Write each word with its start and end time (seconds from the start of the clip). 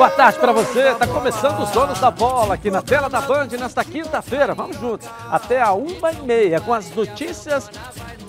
Boa 0.00 0.08
tarde 0.08 0.38
para 0.38 0.50
você. 0.50 0.92
Está 0.92 1.06
começando 1.06 1.60
os 1.60 1.70
donos 1.72 2.00
da 2.00 2.10
bola 2.10 2.54
aqui 2.54 2.70
na 2.70 2.80
tela 2.80 3.10
da 3.10 3.20
Band 3.20 3.48
nesta 3.48 3.84
quinta-feira. 3.84 4.54
Vamos 4.54 4.78
juntos 4.78 5.06
até 5.30 5.60
a 5.60 5.74
uma 5.74 6.10
e 6.10 6.22
meia 6.22 6.58
com 6.58 6.72
as 6.72 6.90
notícias 6.94 7.68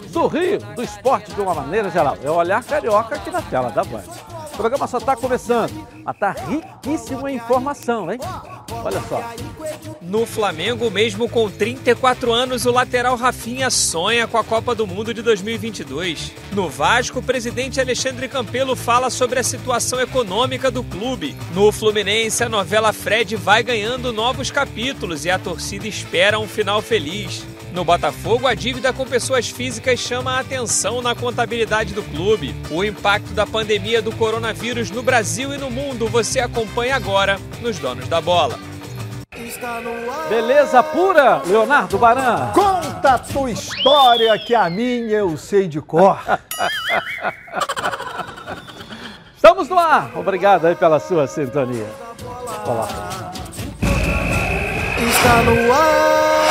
do 0.10 0.28
Rio, 0.28 0.60
do 0.76 0.84
esporte 0.84 1.32
de 1.32 1.40
uma 1.40 1.54
maneira 1.54 1.90
geral. 1.90 2.18
É 2.22 2.30
o 2.30 2.34
olhar 2.34 2.62
carioca 2.62 3.16
aqui 3.16 3.32
na 3.32 3.42
tela 3.42 3.70
da 3.70 3.86
Band. 3.86 4.04
O 4.54 4.58
programa 4.58 4.86
só 4.86 4.98
está 4.98 5.16
começando, 5.16 5.88
mas 6.04 6.14
está 6.14 6.32
riquíssimo 6.32 7.26
em 7.30 7.38
informação, 7.38 8.12
hein? 8.12 8.20
Olha 8.84 9.02
só. 9.02 9.22
No 10.02 10.26
Flamengo, 10.26 10.90
mesmo 10.90 11.30
com 11.30 11.50
34 11.50 12.32
anos, 12.32 12.66
o 12.66 12.72
lateral 12.72 13.16
Rafinha 13.16 13.70
sonha 13.70 14.28
com 14.28 14.38
a 14.38 14.44
Copa 14.44 14.74
do 14.74 14.88
Mundo 14.88 15.14
de 15.14 15.22
2022. 15.22 16.32
No 16.52 16.70
Vasco, 16.70 17.20
o 17.20 17.24
presidente 17.24 17.80
Alexandre 17.80 18.28
Campelo 18.28 18.76
fala 18.76 19.10
sobre 19.10 19.40
a 19.40 19.44
situação 19.44 20.00
econômica 20.00 20.72
do 20.72 20.84
clube. 20.84 21.36
No 21.54 21.72
Fluminense, 21.72 22.44
a 22.44 22.50
novela 22.50 22.94
Fred 22.94 23.36
vai 23.36 23.64
ganhando 23.64 24.14
novos 24.14 24.50
capítulos 24.50 25.26
e 25.26 25.30
a 25.30 25.38
torcida 25.38 25.88
espera 25.88 26.40
um 26.40 26.48
final 26.48 26.82
feliz. 26.82 27.46
No 27.74 27.86
Botafogo, 27.86 28.48
a 28.48 28.54
dívida 28.54 28.92
com 28.92 29.06
pessoas 29.06 29.50
físicas 29.50 30.00
chama 30.00 30.34
a 30.34 30.40
atenção 30.40 31.02
na 31.02 31.16
contabilidade 31.16 31.94
do 31.94 32.04
clube. 32.04 32.56
O 32.70 32.84
impacto 32.84 33.34
da 33.34 33.48
pandemia 33.48 34.02
do 34.02 34.12
coronavírus 34.12 34.92
no 34.92 35.02
Brasil 35.02 35.54
e 35.54 35.58
no 35.58 35.72
mundo 35.72 36.08
você 36.08 36.40
acompanha 36.40 36.96
agora 36.96 37.40
nos 37.62 37.80
Donos 37.80 38.08
da 38.08 38.20
Bola. 38.20 38.60
Beleza 40.30 40.84
pura, 40.84 41.42
Leonardo 41.46 41.98
Baran. 41.98 42.52
Conta 42.54 43.14
a 43.14 43.20
tua 43.20 43.50
história 43.50 44.38
que 44.38 44.54
a 44.54 44.70
minha 44.70 45.18
eu 45.18 45.38
sei 45.38 45.68
de 45.68 45.80
cor. 45.82 46.20
Estamos 49.36 49.70
no 49.70 49.80
ar. 49.80 50.12
Obrigado 50.16 50.68
aí 50.68 50.76
pela 50.76 51.00
sua 51.00 51.26
sintonia. 51.26 51.88
Coloca. 52.64 52.94
Está 55.10 55.42
no 55.42 55.74
ar, 55.74 56.51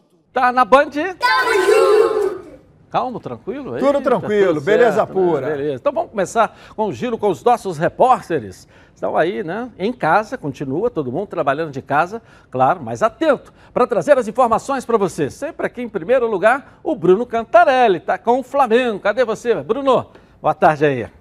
Tá 0.33 0.51
na 0.51 0.63
Band? 0.63 0.91
Tamo 0.91 1.53
junto. 1.65 2.41
Calmo, 2.89 3.19
tranquilo? 3.19 3.77
Tudo 3.77 3.85
Eita, 3.85 4.01
tranquilo, 4.01 4.55
tudo 4.55 4.61
beleza 4.65 4.97
certo, 4.97 5.07
né? 5.07 5.13
pura. 5.13 5.47
Beleza. 5.47 5.75
Então 5.75 5.93
vamos 5.93 6.11
começar 6.11 6.57
com 6.75 6.87
o 6.87 6.93
giro 6.93 7.17
com 7.17 7.29
os 7.29 7.43
nossos 7.43 7.77
repórteres. 7.77 8.67
Estão 8.93 9.15
aí, 9.15 9.43
né? 9.43 9.69
Em 9.79 9.91
casa, 9.93 10.37
continua 10.37 10.89
todo 10.89 11.11
mundo 11.11 11.27
trabalhando 11.27 11.71
de 11.71 11.81
casa, 11.81 12.21
claro, 12.49 12.81
mas 12.83 13.01
atento 13.01 13.53
para 13.73 13.87
trazer 13.87 14.17
as 14.17 14.27
informações 14.27 14.85
para 14.85 14.97
você. 14.97 15.29
Sempre 15.29 15.67
aqui 15.67 15.81
em 15.81 15.89
primeiro 15.89 16.27
lugar, 16.29 16.79
o 16.83 16.95
Bruno 16.95 17.25
Cantarelli, 17.25 17.99
tá 17.99 18.17
com 18.17 18.39
o 18.39 18.43
Flamengo. 18.43 18.99
Cadê 18.99 19.23
você, 19.25 19.55
Bruno? 19.55 20.07
Boa 20.41 20.53
tarde 20.53 20.85
aí. 20.85 21.20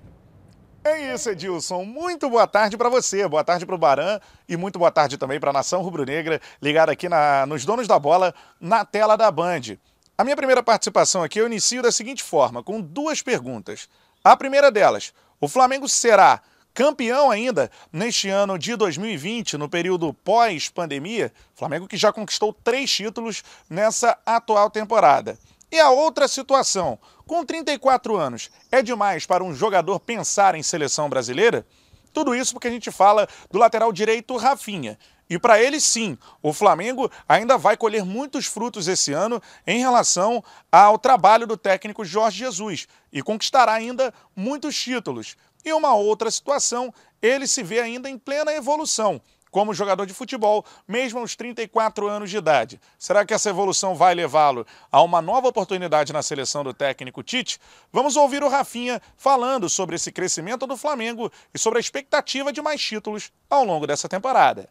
É 0.82 1.14
isso, 1.14 1.28
Edilson. 1.28 1.84
Muito 1.84 2.30
boa 2.30 2.46
tarde 2.46 2.74
para 2.74 2.88
você, 2.88 3.28
boa 3.28 3.44
tarde 3.44 3.66
para 3.66 3.74
o 3.74 3.78
Baran 3.78 4.18
e 4.48 4.56
muito 4.56 4.78
boa 4.78 4.90
tarde 4.90 5.18
também 5.18 5.38
para 5.38 5.50
a 5.50 5.52
Nação 5.52 5.82
Rubro-Negra, 5.82 6.40
ligada 6.60 6.90
aqui 6.90 7.06
na, 7.06 7.44
nos 7.44 7.66
Donos 7.66 7.86
da 7.86 7.98
Bola, 7.98 8.34
na 8.58 8.82
tela 8.82 9.14
da 9.14 9.30
Band. 9.30 9.76
A 10.16 10.24
minha 10.24 10.36
primeira 10.36 10.62
participação 10.62 11.22
aqui 11.22 11.38
eu 11.38 11.46
inicio 11.46 11.82
da 11.82 11.92
seguinte 11.92 12.22
forma, 12.22 12.62
com 12.62 12.80
duas 12.80 13.20
perguntas. 13.20 13.90
A 14.24 14.34
primeira 14.34 14.70
delas, 14.72 15.12
o 15.38 15.46
Flamengo 15.46 15.86
será 15.86 16.40
campeão 16.72 17.30
ainda 17.30 17.70
neste 17.92 18.30
ano 18.30 18.58
de 18.58 18.74
2020, 18.74 19.58
no 19.58 19.68
período 19.68 20.14
pós-pandemia? 20.14 21.30
Flamengo 21.54 21.86
que 21.86 21.98
já 21.98 22.10
conquistou 22.10 22.54
três 22.54 22.90
títulos 22.90 23.44
nessa 23.68 24.18
atual 24.24 24.70
temporada. 24.70 25.38
E 25.72 25.78
a 25.78 25.88
outra 25.90 26.26
situação, 26.26 26.98
com 27.24 27.44
34 27.44 28.16
anos, 28.16 28.50
é 28.72 28.82
demais 28.82 29.24
para 29.24 29.44
um 29.44 29.54
jogador 29.54 30.00
pensar 30.00 30.56
em 30.56 30.64
seleção 30.64 31.08
brasileira? 31.08 31.64
Tudo 32.12 32.34
isso 32.34 32.52
porque 32.52 32.66
a 32.66 32.70
gente 32.72 32.90
fala 32.90 33.28
do 33.48 33.56
lateral 33.56 33.92
direito 33.92 34.36
Rafinha. 34.36 34.98
E 35.28 35.38
para 35.38 35.62
ele, 35.62 35.80
sim, 35.80 36.18
o 36.42 36.52
Flamengo 36.52 37.08
ainda 37.28 37.56
vai 37.56 37.76
colher 37.76 38.04
muitos 38.04 38.46
frutos 38.46 38.88
esse 38.88 39.12
ano 39.12 39.40
em 39.64 39.78
relação 39.78 40.42
ao 40.72 40.98
trabalho 40.98 41.46
do 41.46 41.56
técnico 41.56 42.04
Jorge 42.04 42.38
Jesus 42.38 42.88
e 43.12 43.22
conquistará 43.22 43.72
ainda 43.72 44.12
muitos 44.34 44.76
títulos. 44.76 45.36
E 45.64 45.72
uma 45.72 45.94
outra 45.94 46.32
situação, 46.32 46.92
ele 47.22 47.46
se 47.46 47.62
vê 47.62 47.78
ainda 47.78 48.10
em 48.10 48.18
plena 48.18 48.52
evolução 48.52 49.22
como 49.50 49.74
jogador 49.74 50.06
de 50.06 50.14
futebol, 50.14 50.64
mesmo 50.86 51.18
aos 51.18 51.34
34 51.36 52.08
anos 52.08 52.30
de 52.30 52.36
idade. 52.36 52.80
Será 52.98 53.24
que 53.24 53.34
essa 53.34 53.50
evolução 53.50 53.94
vai 53.94 54.14
levá-lo 54.14 54.66
a 54.90 55.02
uma 55.02 55.20
nova 55.20 55.48
oportunidade 55.48 56.12
na 56.12 56.22
seleção 56.22 56.62
do 56.62 56.72
técnico 56.72 57.22
Tite? 57.22 57.58
Vamos 57.92 58.16
ouvir 58.16 58.42
o 58.42 58.48
Rafinha 58.48 59.00
falando 59.16 59.68
sobre 59.68 59.96
esse 59.96 60.12
crescimento 60.12 60.66
do 60.66 60.76
Flamengo 60.76 61.30
e 61.54 61.58
sobre 61.58 61.78
a 61.78 61.80
expectativa 61.80 62.52
de 62.52 62.62
mais 62.62 62.80
títulos 62.80 63.30
ao 63.48 63.64
longo 63.64 63.86
dessa 63.86 64.08
temporada. 64.08 64.68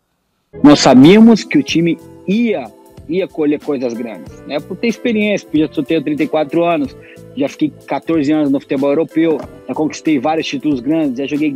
Nós 0.63 0.79
sabíamos 0.79 1.43
que 1.43 1.57
o 1.57 1.63
time 1.63 1.97
ia 2.27 2.71
ia 3.09 3.27
colher 3.27 3.59
coisas 3.59 3.93
grandes, 3.93 4.39
né? 4.45 4.59
Por 4.59 4.77
ter 4.77 4.87
experiência, 4.87 5.47
porque 5.47 5.59
já 5.59 5.83
tenho 5.83 6.03
34 6.03 6.63
anos, 6.63 6.95
já 7.35 7.49
fiquei 7.49 7.73
14 7.87 8.31
anos 8.31 8.51
no 8.51 8.59
futebol 8.59 8.91
europeu, 8.91 9.39
já 9.67 9.73
conquistei 9.73 10.19
vários 10.19 10.47
títulos 10.47 10.79
grandes, 10.79 11.17
já 11.17 11.25
joguei 11.25 11.55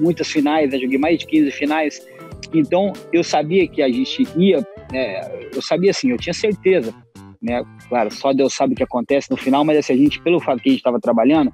muitas 0.00 0.28
finais, 0.28 0.72
já 0.72 0.78
joguei 0.78 0.98
mais 0.98 1.20
de 1.20 1.26
15 1.26 1.50
finais. 1.52 2.02
Então, 2.52 2.92
eu 3.12 3.22
sabia 3.22 3.66
que 3.68 3.82
a 3.82 3.88
gente 3.88 4.26
ia, 4.36 4.66
né, 4.90 5.20
eu 5.54 5.62
sabia 5.62 5.90
assim, 5.90 6.10
eu 6.10 6.16
tinha 6.16 6.34
certeza, 6.34 6.94
né? 7.40 7.62
Claro, 7.88 8.10
só 8.10 8.32
Deus 8.32 8.54
sabe 8.54 8.74
o 8.74 8.76
que 8.76 8.82
acontece 8.82 9.30
no 9.30 9.36
final, 9.36 9.64
mas 9.64 9.78
assim, 9.78 9.92
a 9.92 9.96
gente, 9.96 10.20
pelo 10.20 10.40
fato 10.40 10.62
que 10.62 10.68
a 10.68 10.72
gente 10.72 10.80
estava 10.80 11.00
trabalhando, 11.00 11.52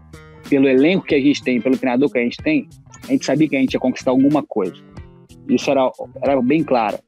pelo 0.48 0.68
elenco 0.68 1.06
que 1.06 1.14
a 1.14 1.20
gente 1.20 1.42
tem, 1.42 1.60
pelo 1.60 1.76
treinador 1.76 2.10
que 2.10 2.18
a 2.18 2.22
gente 2.22 2.36
tem, 2.38 2.68
a 3.04 3.12
gente 3.12 3.24
sabia 3.24 3.48
que 3.48 3.56
a 3.56 3.60
gente 3.60 3.74
ia 3.74 3.80
conquistar 3.80 4.10
alguma 4.10 4.42
coisa. 4.42 4.76
Isso 5.48 5.70
era, 5.70 5.90
era 6.22 6.40
bem 6.42 6.62
claro. 6.62 6.98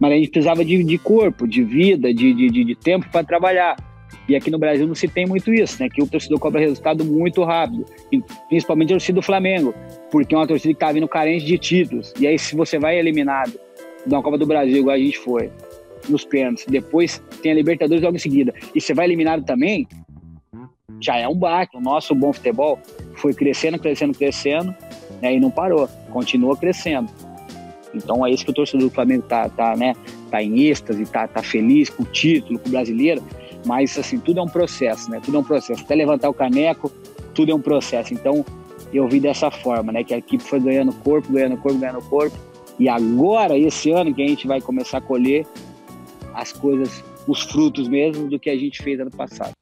Mas 0.00 0.12
a 0.12 0.14
gente 0.16 0.30
precisava 0.30 0.64
de, 0.64 0.82
de 0.82 0.98
corpo, 0.98 1.46
de 1.46 1.62
vida, 1.62 2.12
de, 2.12 2.32
de, 2.32 2.64
de 2.64 2.74
tempo 2.74 3.06
para 3.10 3.24
trabalhar. 3.24 3.76
E 4.28 4.34
aqui 4.34 4.50
no 4.50 4.58
Brasil 4.58 4.86
não 4.86 4.94
se 4.94 5.06
tem 5.06 5.26
muito 5.26 5.52
isso, 5.52 5.82
né? 5.82 5.88
Que 5.88 6.02
o 6.02 6.06
torcedor 6.06 6.38
cobra 6.38 6.60
resultado 6.60 7.04
muito 7.04 7.42
rápido, 7.44 7.84
principalmente 8.48 8.92
a 8.92 8.96
torcida 8.96 9.16
do 9.16 9.22
Flamengo, 9.22 9.74
porque 10.10 10.34
é 10.34 10.38
uma 10.38 10.46
torcida 10.46 10.72
que 10.72 10.80
tá 10.80 10.90
vindo 10.92 11.06
carente 11.06 11.44
de 11.44 11.58
títulos. 11.58 12.12
E 12.18 12.26
aí, 12.26 12.38
se 12.38 12.56
você 12.56 12.78
vai 12.78 12.98
eliminado 12.98 13.58
da 14.06 14.22
Copa 14.22 14.38
do 14.38 14.46
Brasil, 14.46 14.78
igual 14.78 14.96
a 14.96 14.98
gente 14.98 15.18
foi, 15.18 15.50
nos 16.08 16.24
pênaltis, 16.24 16.66
depois 16.66 17.22
tem 17.42 17.52
a 17.52 17.54
Libertadores 17.54 18.02
logo 18.02 18.16
em 18.16 18.18
seguida, 18.18 18.54
e 18.74 18.80
você 18.80 18.94
vai 18.94 19.06
eliminado 19.06 19.44
também, 19.44 19.86
já 21.00 21.16
é 21.18 21.28
um 21.28 21.34
baque. 21.34 21.76
O 21.76 21.80
nosso 21.80 22.14
bom 22.14 22.32
futebol 22.32 22.78
foi 23.14 23.34
crescendo, 23.34 23.78
crescendo, 23.78 24.16
crescendo, 24.16 24.74
né? 25.20 25.34
E 25.34 25.40
não 25.40 25.50
parou, 25.50 25.88
continua 26.10 26.56
crescendo. 26.56 27.10
Então 27.94 28.24
é 28.26 28.30
isso 28.30 28.44
que 28.44 28.50
o 28.50 28.54
torcedor 28.54 28.88
do 28.88 28.94
Flamengo 28.94 29.22
tá, 29.22 29.48
tá, 29.48 29.76
né, 29.76 29.94
tá 30.30 30.42
em 30.42 30.62
êxtase, 30.64 31.04
tá, 31.06 31.28
tá 31.28 31.42
feliz 31.42 31.88
com 31.88 32.02
o 32.02 32.06
título, 32.06 32.58
com 32.58 32.68
o 32.68 32.72
brasileiro, 32.72 33.22
mas 33.64 33.98
assim, 33.98 34.18
tudo 34.18 34.40
é 34.40 34.42
um 34.42 34.48
processo, 34.48 35.10
né? 35.10 35.20
Tudo 35.24 35.36
é 35.36 35.40
um 35.40 35.44
processo. 35.44 35.82
Até 35.82 35.94
levantar 35.94 36.28
o 36.28 36.34
caneco, 36.34 36.90
tudo 37.34 37.52
é 37.52 37.54
um 37.54 37.60
processo. 37.60 38.12
Então 38.12 38.44
eu 38.92 39.08
vi 39.08 39.20
dessa 39.20 39.50
forma, 39.50 39.92
né? 39.92 40.04
Que 40.04 40.14
a 40.14 40.18
equipe 40.18 40.42
foi 40.42 40.60
ganhando 40.60 40.92
corpo, 40.92 41.32
ganhando 41.32 41.56
corpo, 41.56 41.78
ganhando 41.78 42.02
corpo. 42.02 42.36
E 42.78 42.88
agora, 42.88 43.56
esse 43.56 43.90
ano, 43.90 44.12
que 44.12 44.22
a 44.22 44.26
gente 44.26 44.46
vai 44.46 44.60
começar 44.60 44.98
a 44.98 45.00
colher 45.00 45.46
as 46.34 46.52
coisas, 46.52 47.04
os 47.26 47.42
frutos 47.42 47.88
mesmo 47.88 48.28
do 48.28 48.38
que 48.38 48.50
a 48.50 48.56
gente 48.56 48.82
fez 48.82 48.98
ano 48.98 49.10
passado. 49.10 49.52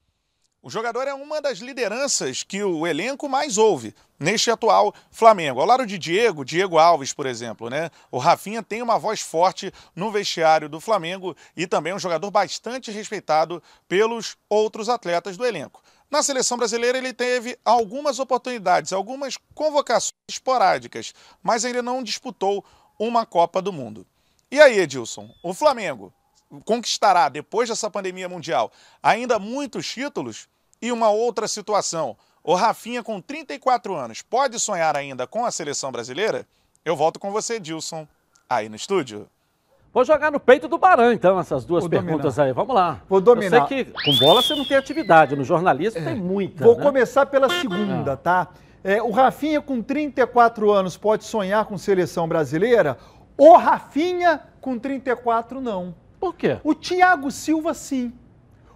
O 0.65 0.71
jogador 0.71 1.09
é 1.09 1.13
uma 1.13 1.43
das 1.43 1.59
lideranças 1.59 2.45
que 2.45 2.63
o 2.63 2.87
elenco 2.87 3.29
mais 3.29 3.59
ouve 3.59 3.93
neste 4.17 4.49
atual 4.49 4.95
Flamengo. 5.11 5.59
Ao 5.59 5.67
lado 5.67 5.85
de 5.85 5.99
Diego, 5.99 6.45
Diego 6.45 6.79
Alves, 6.79 7.13
por 7.13 7.27
exemplo, 7.27 7.69
né? 7.69 7.91
O 8.13 8.19
Rafinha 8.19 8.63
tem 8.63 8.81
uma 8.81 8.97
voz 8.97 9.21
forte 9.21 9.73
no 9.97 10.13
vestiário 10.13 10.69
do 10.69 10.79
Flamengo 10.79 11.37
e 11.57 11.67
também 11.67 11.91
é 11.91 11.97
um 11.97 11.99
jogador 11.99 12.31
bastante 12.31 12.93
respeitado 12.93 13.61
pelos 13.89 14.37
outros 14.49 14.89
atletas 14.89 15.37
do 15.37 15.45
elenco. 15.45 15.83
Na 16.09 16.23
seleção 16.23 16.57
brasileira 16.57 16.97
ele 16.97 17.13
teve 17.13 17.59
algumas 17.65 18.21
oportunidades, 18.21 18.93
algumas 18.93 19.37
convocações 19.57 20.15
esporádicas, 20.29 21.13
mas 21.43 21.65
ainda 21.65 21.83
não 21.83 22.05
disputou 22.05 22.65
uma 22.97 23.27
Copa 23.27 23.61
do 23.61 23.73
Mundo. 23.73 24.07
E 24.49 24.61
aí, 24.61 24.79
Edilson, 24.79 25.29
o 25.43 25.53
Flamengo 25.53 26.13
conquistará, 26.61 27.29
depois 27.29 27.69
dessa 27.69 27.91
pandemia 27.91 28.29
mundial, 28.29 28.71
ainda 29.03 29.39
muitos 29.39 29.87
títulos? 29.87 30.49
E 30.81 30.91
uma 30.91 31.11
outra 31.11 31.47
situação, 31.47 32.17
o 32.43 32.55
Rafinha 32.55 33.03
com 33.03 33.21
34 33.21 33.95
anos 33.95 34.21
pode 34.21 34.59
sonhar 34.59 34.97
ainda 34.97 35.27
com 35.27 35.45
a 35.45 35.51
seleção 35.51 35.93
brasileira? 35.93 36.47
Eu 36.85 36.97
volto 36.97 37.21
com 37.21 37.31
você, 37.31 37.61
Dilson, 37.61 38.07
aí 38.51 38.69
no 38.69 38.75
estúdio. 38.75 39.29
Vou 39.93 40.05
jogar 40.05 40.33
no 40.33 40.41
peito 40.41 40.67
do 40.67 40.79
Barão, 40.79 41.13
então, 41.13 41.39
essas 41.39 41.65
duas 41.65 41.83
Vou 41.83 41.91
perguntas 41.91 42.37
dominar. 42.37 42.45
aí. 42.45 42.53
Vamos 42.53 42.75
lá. 42.75 43.03
Vou 43.09 43.21
dominar. 43.21 43.59
Eu 43.59 43.69
sei 43.69 43.85
que 43.85 43.93
com 43.93 44.17
bola 44.17 44.43
você 44.43 44.55
não 44.55 44.65
tem 44.65 44.77
atividade, 44.77 45.37
no 45.37 45.45
jornalismo 45.45 46.03
tem 46.03 46.17
muita. 46.17 46.65
Vou 46.65 46.77
né? 46.77 46.83
começar 46.83 47.27
pela 47.27 47.49
segunda, 47.49 48.17
tá? 48.17 48.49
É, 48.83 49.03
o 49.03 49.11
Rafinha, 49.11 49.61
com 49.61 49.81
34 49.83 50.73
anos, 50.73 50.97
pode 50.97 51.25
sonhar 51.25 51.67
com 51.67 51.77
seleção 51.77 52.27
brasileira? 52.27 52.99
O 53.37 53.57
Rafinha, 53.57 54.41
com 54.61 54.79
34, 54.79 55.61
não. 55.61 55.95
Por 56.23 56.37
quê? 56.37 56.61
O 56.63 56.73
Thiago 56.73 57.33
Silva, 57.33 57.75
sim. 57.75 58.13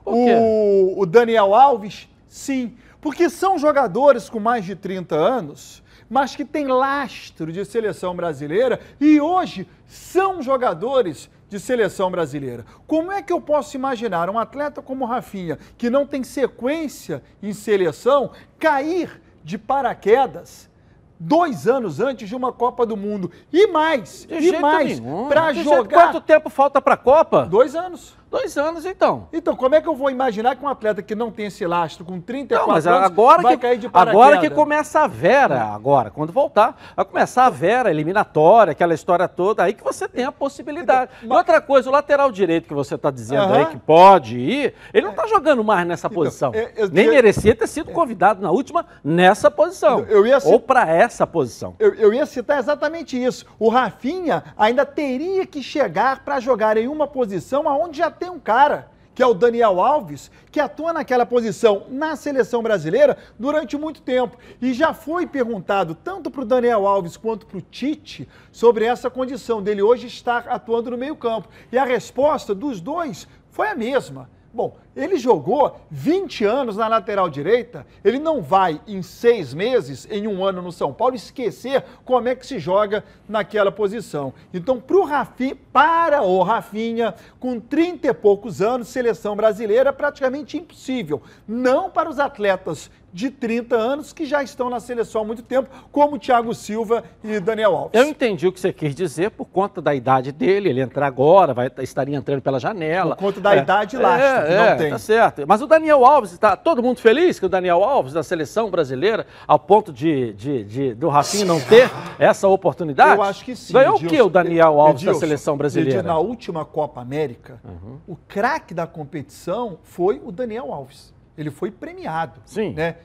Por 0.03 0.15
quê? 0.15 0.35
O, 0.37 1.01
o 1.01 1.07
Daniel 1.07 1.55
Alves, 1.55 2.09
sim. 2.27 2.77
Porque 3.01 3.31
são 3.31 3.57
jogadores 3.57 4.29
com 4.29 4.41
mais 4.41 4.65
de 4.65 4.75
30 4.75 5.15
anos, 5.15 5.81
mas 6.11 6.35
que 6.35 6.45
têm 6.45 6.67
lastro 6.67 7.53
de 7.53 7.65
seleção 7.65 8.17
brasileira 8.17 8.81
e 9.01 9.21
hoje 9.21 9.65
são 9.87 10.43
jogadores 10.43 11.31
de 11.49 11.61
seleção 11.61 12.11
brasileira. 12.11 12.67
Como 12.85 13.13
é 13.13 13.23
que 13.23 13.33
eu 13.33 13.41
posso 13.41 13.77
imaginar 13.77 14.29
um 14.29 14.41
atleta 14.41 14.83
como 14.83 15.05
o 15.05 15.07
Rafinha, 15.07 15.57
que 15.79 15.89
não 15.89 16.05
tem 16.05 16.25
sequência 16.25 17.23
em 17.41 17.53
seleção, 17.53 18.33
cair 18.59 19.23
de 19.45 19.57
paraquedas? 19.57 20.69
Dois 21.19 21.67
anos 21.67 21.99
antes 22.01 22.29
de 22.29 22.35
uma 22.37 22.53
Copa 22.53 22.85
do 22.85 22.97
Mundo. 22.97 23.31
E 23.53 23.67
mais, 23.69 24.27
De 24.29 24.49
e 24.49 24.61
mais, 24.61 25.01
para 25.29 25.53
jogar. 25.55 26.13
Quanto 26.13 26.21
tempo 26.21 26.51
falta 26.51 26.81
pra 26.81 26.97
Copa? 26.97 27.47
Dois 27.47 27.75
anos. 27.75 28.15
Dois 28.39 28.57
anos, 28.59 28.85
então. 28.85 29.29
Então, 29.33 29.55
como 29.57 29.75
é 29.75 29.81
que 29.81 29.89
eu 29.89 29.95
vou 29.95 30.11
imaginar 30.11 30.57
que 30.57 30.65
um 30.65 30.69
atleta 30.69 31.03
que 31.03 31.15
não 31.15 31.31
tem 31.31 31.47
esse 31.47 31.67
lastro 31.67 32.05
com 32.05 32.21
34 32.21 32.67
Não, 32.67 32.75
mas 32.75 32.87
anos 32.87 33.03
agora 33.05 33.43
vai 33.43 33.57
que, 33.57 33.63
cair 33.63 33.79
de 33.79 33.89
paraquedas? 33.89 34.21
agora 34.23 34.41
que 34.41 34.51
começa 34.51 35.01
a 35.01 35.07
Vera, 35.07 35.63
agora, 35.65 36.11
quando 36.11 36.33
voltar, 36.33 36.77
vai 36.95 37.05
começar 37.05 37.47
a 37.47 37.51
Vera, 37.51 37.91
eliminatória, 37.91 38.73
aquela 38.73 38.95
história 38.95 39.27
toda, 39.29 39.63
aí 39.63 39.73
que 39.73 39.83
você 39.83 40.09
tem 40.09 40.25
a 40.25 40.33
possibilidade. 40.33 41.11
Então, 41.23 41.37
E 41.37 41.39
outra 41.39 41.61
coisa, 41.61 41.89
o 41.89 41.93
lateral 41.93 42.31
direito 42.31 42.69
que 42.69 42.75
você 42.75 42.95
está 42.95 43.11
dizendo 43.11 43.53
aí 43.53 43.67
que 43.67 43.77
pode 43.79 44.39
ir, 44.39 44.75
ele 44.93 45.05
não 45.07 45.13
está 45.13 45.27
jogando 45.27 45.63
mais 45.65 45.87
nessa 45.87 46.09
posição. 46.11 46.53
é, 46.55 46.73
eu- 46.77 46.89
Nem 46.91 47.07
eu- 47.07 47.13
merecia 47.13 47.55
ter 47.55 47.67
sido 47.67 47.91
convidado 47.93 48.43
na 48.43 48.51
última 48.51 48.87
nessa 49.03 49.51
posição. 49.51 50.01
Eu- 50.01 50.07
eu 50.07 50.27
ia 50.27 50.41
cit- 50.41 50.53
Ou 50.53 50.61
para 50.61 50.89
essa 50.89 51.27
posição. 51.27 51.75
Eu, 51.79 51.95
eu 51.95 52.13
ia 52.13 52.27
citar 52.27 52.59
exatamente 52.59 53.23
isso. 53.23 53.45
O 53.59 53.69
Rafinha 53.69 54.43
ainda 54.57 54.85
teria 54.85 55.47
que 55.47 55.63
chegar 55.63 56.25
para 56.25 56.41
jogar 56.41 56.77
em 56.77 56.89
uma 56.89 57.07
posição 57.07 57.69
aonde 57.69 57.99
já 57.99 58.11
tem 58.11 58.26
um 58.31 58.39
cara, 58.39 58.91
que 59.15 59.23
é 59.23 59.27
o 59.27 59.33
Daniel 59.33 59.81
Alves, 59.81 60.31
que 60.53 60.61
atua 60.61 60.93
naquela 60.93 61.25
posição 61.25 61.87
na 61.89 62.17
seleção 62.17 62.63
brasileira 62.63 63.17
durante 63.39 63.77
muito 63.77 64.03
tempo. 64.03 64.37
E 64.61 64.75
já 64.75 64.93
foi 64.93 65.27
perguntado 65.27 65.95
tanto 65.95 66.31
para 66.31 66.43
o 66.43 66.45
Daniel 66.45 66.87
Alves 66.87 67.17
quanto 67.17 67.47
para 67.47 67.57
o 67.57 67.63
Tite 67.63 68.29
sobre 68.53 68.85
essa 68.85 69.09
condição 69.09 69.63
dele 69.63 69.81
hoje 69.81 70.07
estar 70.07 70.47
atuando 70.49 70.91
no 70.91 70.99
meio-campo. 70.99 71.49
E 71.73 71.79
a 71.79 71.85
resposta 71.85 72.55
dos 72.55 72.81
dois 72.81 73.27
foi 73.51 73.69
a 73.69 73.75
mesma. 73.75 74.29
Bom, 74.53 74.77
ele 74.97 75.19
jogou 75.19 75.79
20 75.91 76.45
anos 76.45 76.77
na 76.77 76.89
lateral 76.89 77.29
direita, 77.29 77.87
ele 78.03 78.19
não 78.19 78.41
vai 78.41 78.81
em 78.89 79.03
seis 79.03 79.53
meses, 79.53 80.09
em 80.11 80.27
um 80.27 80.43
ano 80.43 80.63
no 80.63 80.73
São 80.73 80.93
Paulo, 80.93 81.15
esquecer 81.15 81.85
como 82.05 82.29
é 82.29 82.35
que 82.35 82.47
se 82.47 82.59
joga 82.59 83.05
naquela 83.29 83.71
posição. 83.71 84.33
Então, 84.55 84.81
pro 84.81 85.05
Rafinha, 85.05 85.57
para 85.73 86.23
o 86.23 86.43
Rafinha, 86.43 87.15
com 87.39 87.61
30 87.61 88.09
e 88.09 88.15
poucos 88.15 88.63
anos, 88.63 88.89
seleção 88.89 89.37
brasileira, 89.37 89.91
é 89.91 89.93
praticamente 89.93 90.57
impossível. 90.57 91.21
Não 91.47 91.91
para 91.91 92.09
os 92.09 92.19
atletas 92.19 92.91
de 93.17 93.31
30 93.31 93.75
anos 93.75 94.13
que 94.13 94.27
já 94.27 94.43
estão 94.43 94.69
na 94.69 94.79
seleção 94.79 95.23
há 95.23 95.25
muito 95.25 95.43
tempo, 95.43 95.71
como 95.91 96.19
Thiago 96.19 96.55
Silva 96.55 97.03
e 97.25 97.41
Daniel 97.41 97.75
Alves. 97.75 97.99
Eu 97.99 98.07
entendi 98.07 98.47
o 98.47 98.53
que 98.53 98.61
você 98.61 98.75
quis 98.75 98.95
dizer 98.95 99.31
por 99.31 99.47
conta 99.47 99.81
da 99.81 99.95
idade 99.95 100.33
dele, 100.33 100.69
ele 100.69 100.83
entra 100.83 101.07
agora, 101.07 101.55
vai, 101.55 101.71
estaria 101.79 102.15
entrando 102.15 102.43
pela 102.43 102.61
janela. 102.61 103.17
Por 103.17 103.25
conta 103.25 103.41
da 103.41 103.57
idade 103.57 103.97
e 103.97 103.99
lastro, 103.99 104.47
que 104.47 104.55
não 104.55 104.65
é, 104.65 104.77
tem. 104.89 104.91
Tá 104.93 104.99
certo. 104.99 105.43
Mas 105.47 105.63
o 105.63 105.67
Daniel 105.67 106.05
Alves, 106.05 106.33
está 106.33 106.57
todo 106.57 106.83
mundo 106.83 107.01
feliz 107.01 107.39
que 107.39 107.47
o 107.47 107.49
Daniel 107.49 107.83
Alves 107.85 108.13
da 108.13 108.23
seleção 108.23 108.71
brasileira, 108.71 109.27
ao 109.47 109.59
ponto 109.59 109.93
de, 109.93 110.33
de, 110.35 110.65
de- 110.65 110.95
do 110.95 111.09
Rafinha 111.09 111.45
não 111.45 111.61
ter 111.61 111.91
essa 112.19 112.49
oportunidade? 112.49 113.17
Eu 113.17 113.23
acho 113.23 113.45
que 113.45 113.55
sim. 113.55 113.73
Ganhou 113.73 113.97
o 113.97 113.99
que 113.99 114.21
o 114.21 114.29
Daniel 114.29 114.81
Alves 114.81 115.03
Edilson, 115.03 115.13
da 115.21 115.27
seleção 115.27 115.57
brasileira? 115.57 116.01
Edilson, 116.01 116.09
na 116.09 116.19
última 116.19 116.65
Copa 116.65 117.01
América, 117.01 117.61
o 118.07 118.17
craque 118.29 118.73
da 118.75 118.87
competição 118.87 119.79
foi 119.83 120.21
o 120.25 120.31
Daniel 120.33 120.73
Alves. 120.73 121.15
Ele 121.37 121.51
foi 121.51 121.71
premiado. 121.71 122.41
Sim. 122.47 122.73
Né? 122.73 122.97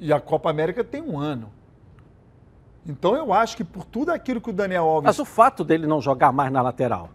E 0.00 0.12
a 0.12 0.20
Copa 0.20 0.48
América 0.50 0.82
tem 0.82 1.02
um 1.02 1.18
ano. 1.18 1.50
Então 2.88 3.16
eu 3.16 3.32
acho 3.32 3.56
que 3.56 3.64
por 3.64 3.84
tudo 3.84 4.10
aquilo 4.10 4.40
que 4.40 4.50
o 4.50 4.52
Daniel 4.52 4.84
Alves. 4.84 5.06
Mas 5.06 5.18
o 5.18 5.24
fato 5.24 5.64
dele 5.64 5.86
não 5.86 6.00
jogar 6.00 6.32
mais 6.32 6.52
na 6.52 6.62
lateral. 6.62 7.10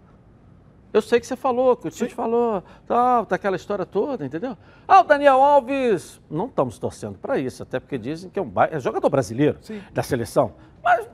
Eu 0.94 1.02
sei 1.02 1.20
que 1.20 1.26
você 1.28 1.36
falou, 1.38 1.76
que 1.78 1.88
o 1.88 1.92
Tite 1.92 2.14
falou, 2.14 2.62
tal, 2.86 3.26
tá 3.26 3.36
aquela 3.36 3.56
história 3.56 3.86
toda, 3.86 4.26
entendeu? 4.26 4.58
Ah, 4.88 5.00
o 5.00 5.04
Daniel 5.04 5.42
Alves, 5.42 6.20
não 6.30 6.48
estamos 6.48 6.78
torcendo 6.78 7.18
para 7.18 7.38
isso, 7.38 7.64
até 7.64 7.80
porque 7.80 7.98
dizem 7.98 8.30
que 8.30 8.38
é 8.38 8.42
um 8.42 8.50
ba- 8.50 8.68
é 8.70 8.80
jogador 8.80 9.10
brasileiro 9.10 9.58
Sim. 9.62 9.82
da 9.94 10.04
seleção. 10.04 10.52
Mas 10.84 11.08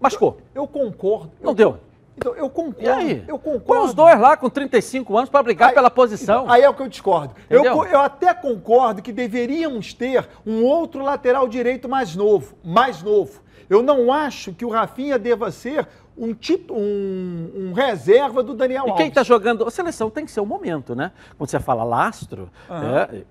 machucou, 0.00 0.38
Eu 0.54 0.66
concordo. 0.66 1.30
não 1.40 1.50
eu, 1.52 1.54
deu. 1.54 1.78
Então, 2.18 2.34
eu 2.34 2.48
concordo. 2.50 2.82
E 2.82 2.88
aí? 2.88 3.24
Eu 3.28 3.38
Põe 3.38 3.52
concordo. 3.58 3.84
os 3.84 3.94
dois 3.94 4.18
lá 4.18 4.36
com 4.36 4.48
35 4.50 5.16
anos 5.16 5.30
para 5.30 5.42
brigar 5.42 5.68
Aí- 5.68 5.74
pela 5.74 5.90
posição. 5.90 6.50
Aí 6.50 6.62
é 6.62 6.68
o 6.68 6.74
que 6.74 6.82
eu 6.82 6.88
discordo. 6.88 7.34
Eu, 7.48 7.62
eu 7.64 8.00
até 8.00 8.32
concordo 8.34 9.02
que 9.02 9.12
deveríamos 9.12 9.92
ter 9.94 10.26
um 10.46 10.64
outro 10.64 11.02
lateral 11.04 11.46
direito 11.46 11.88
mais 11.88 12.16
novo, 12.16 12.56
mais 12.64 13.02
novo. 13.02 13.40
Eu 13.68 13.82
não 13.82 14.12
acho 14.12 14.52
que 14.52 14.64
o 14.64 14.70
Rafinha 14.70 15.18
deva 15.18 15.50
ser 15.50 15.86
um, 16.16 16.32
tito- 16.34 16.74
um- 16.74 17.50
um 17.54 17.72
reserva 17.72 18.42
do 18.42 18.54
Daniel 18.54 18.84
E 18.86 18.90
Alves. 18.90 18.96
quem 18.96 19.08
está 19.08 19.22
jogando. 19.22 19.66
A 19.66 19.70
seleção 19.70 20.08
tem 20.10 20.24
que 20.24 20.30
ser 20.30 20.40
o 20.40 20.46
momento, 20.46 20.94
né? 20.94 21.12
Quando 21.36 21.50
você 21.50 21.60
fala 21.60 21.84
lastro, 21.84 22.48
é, 22.70 23.22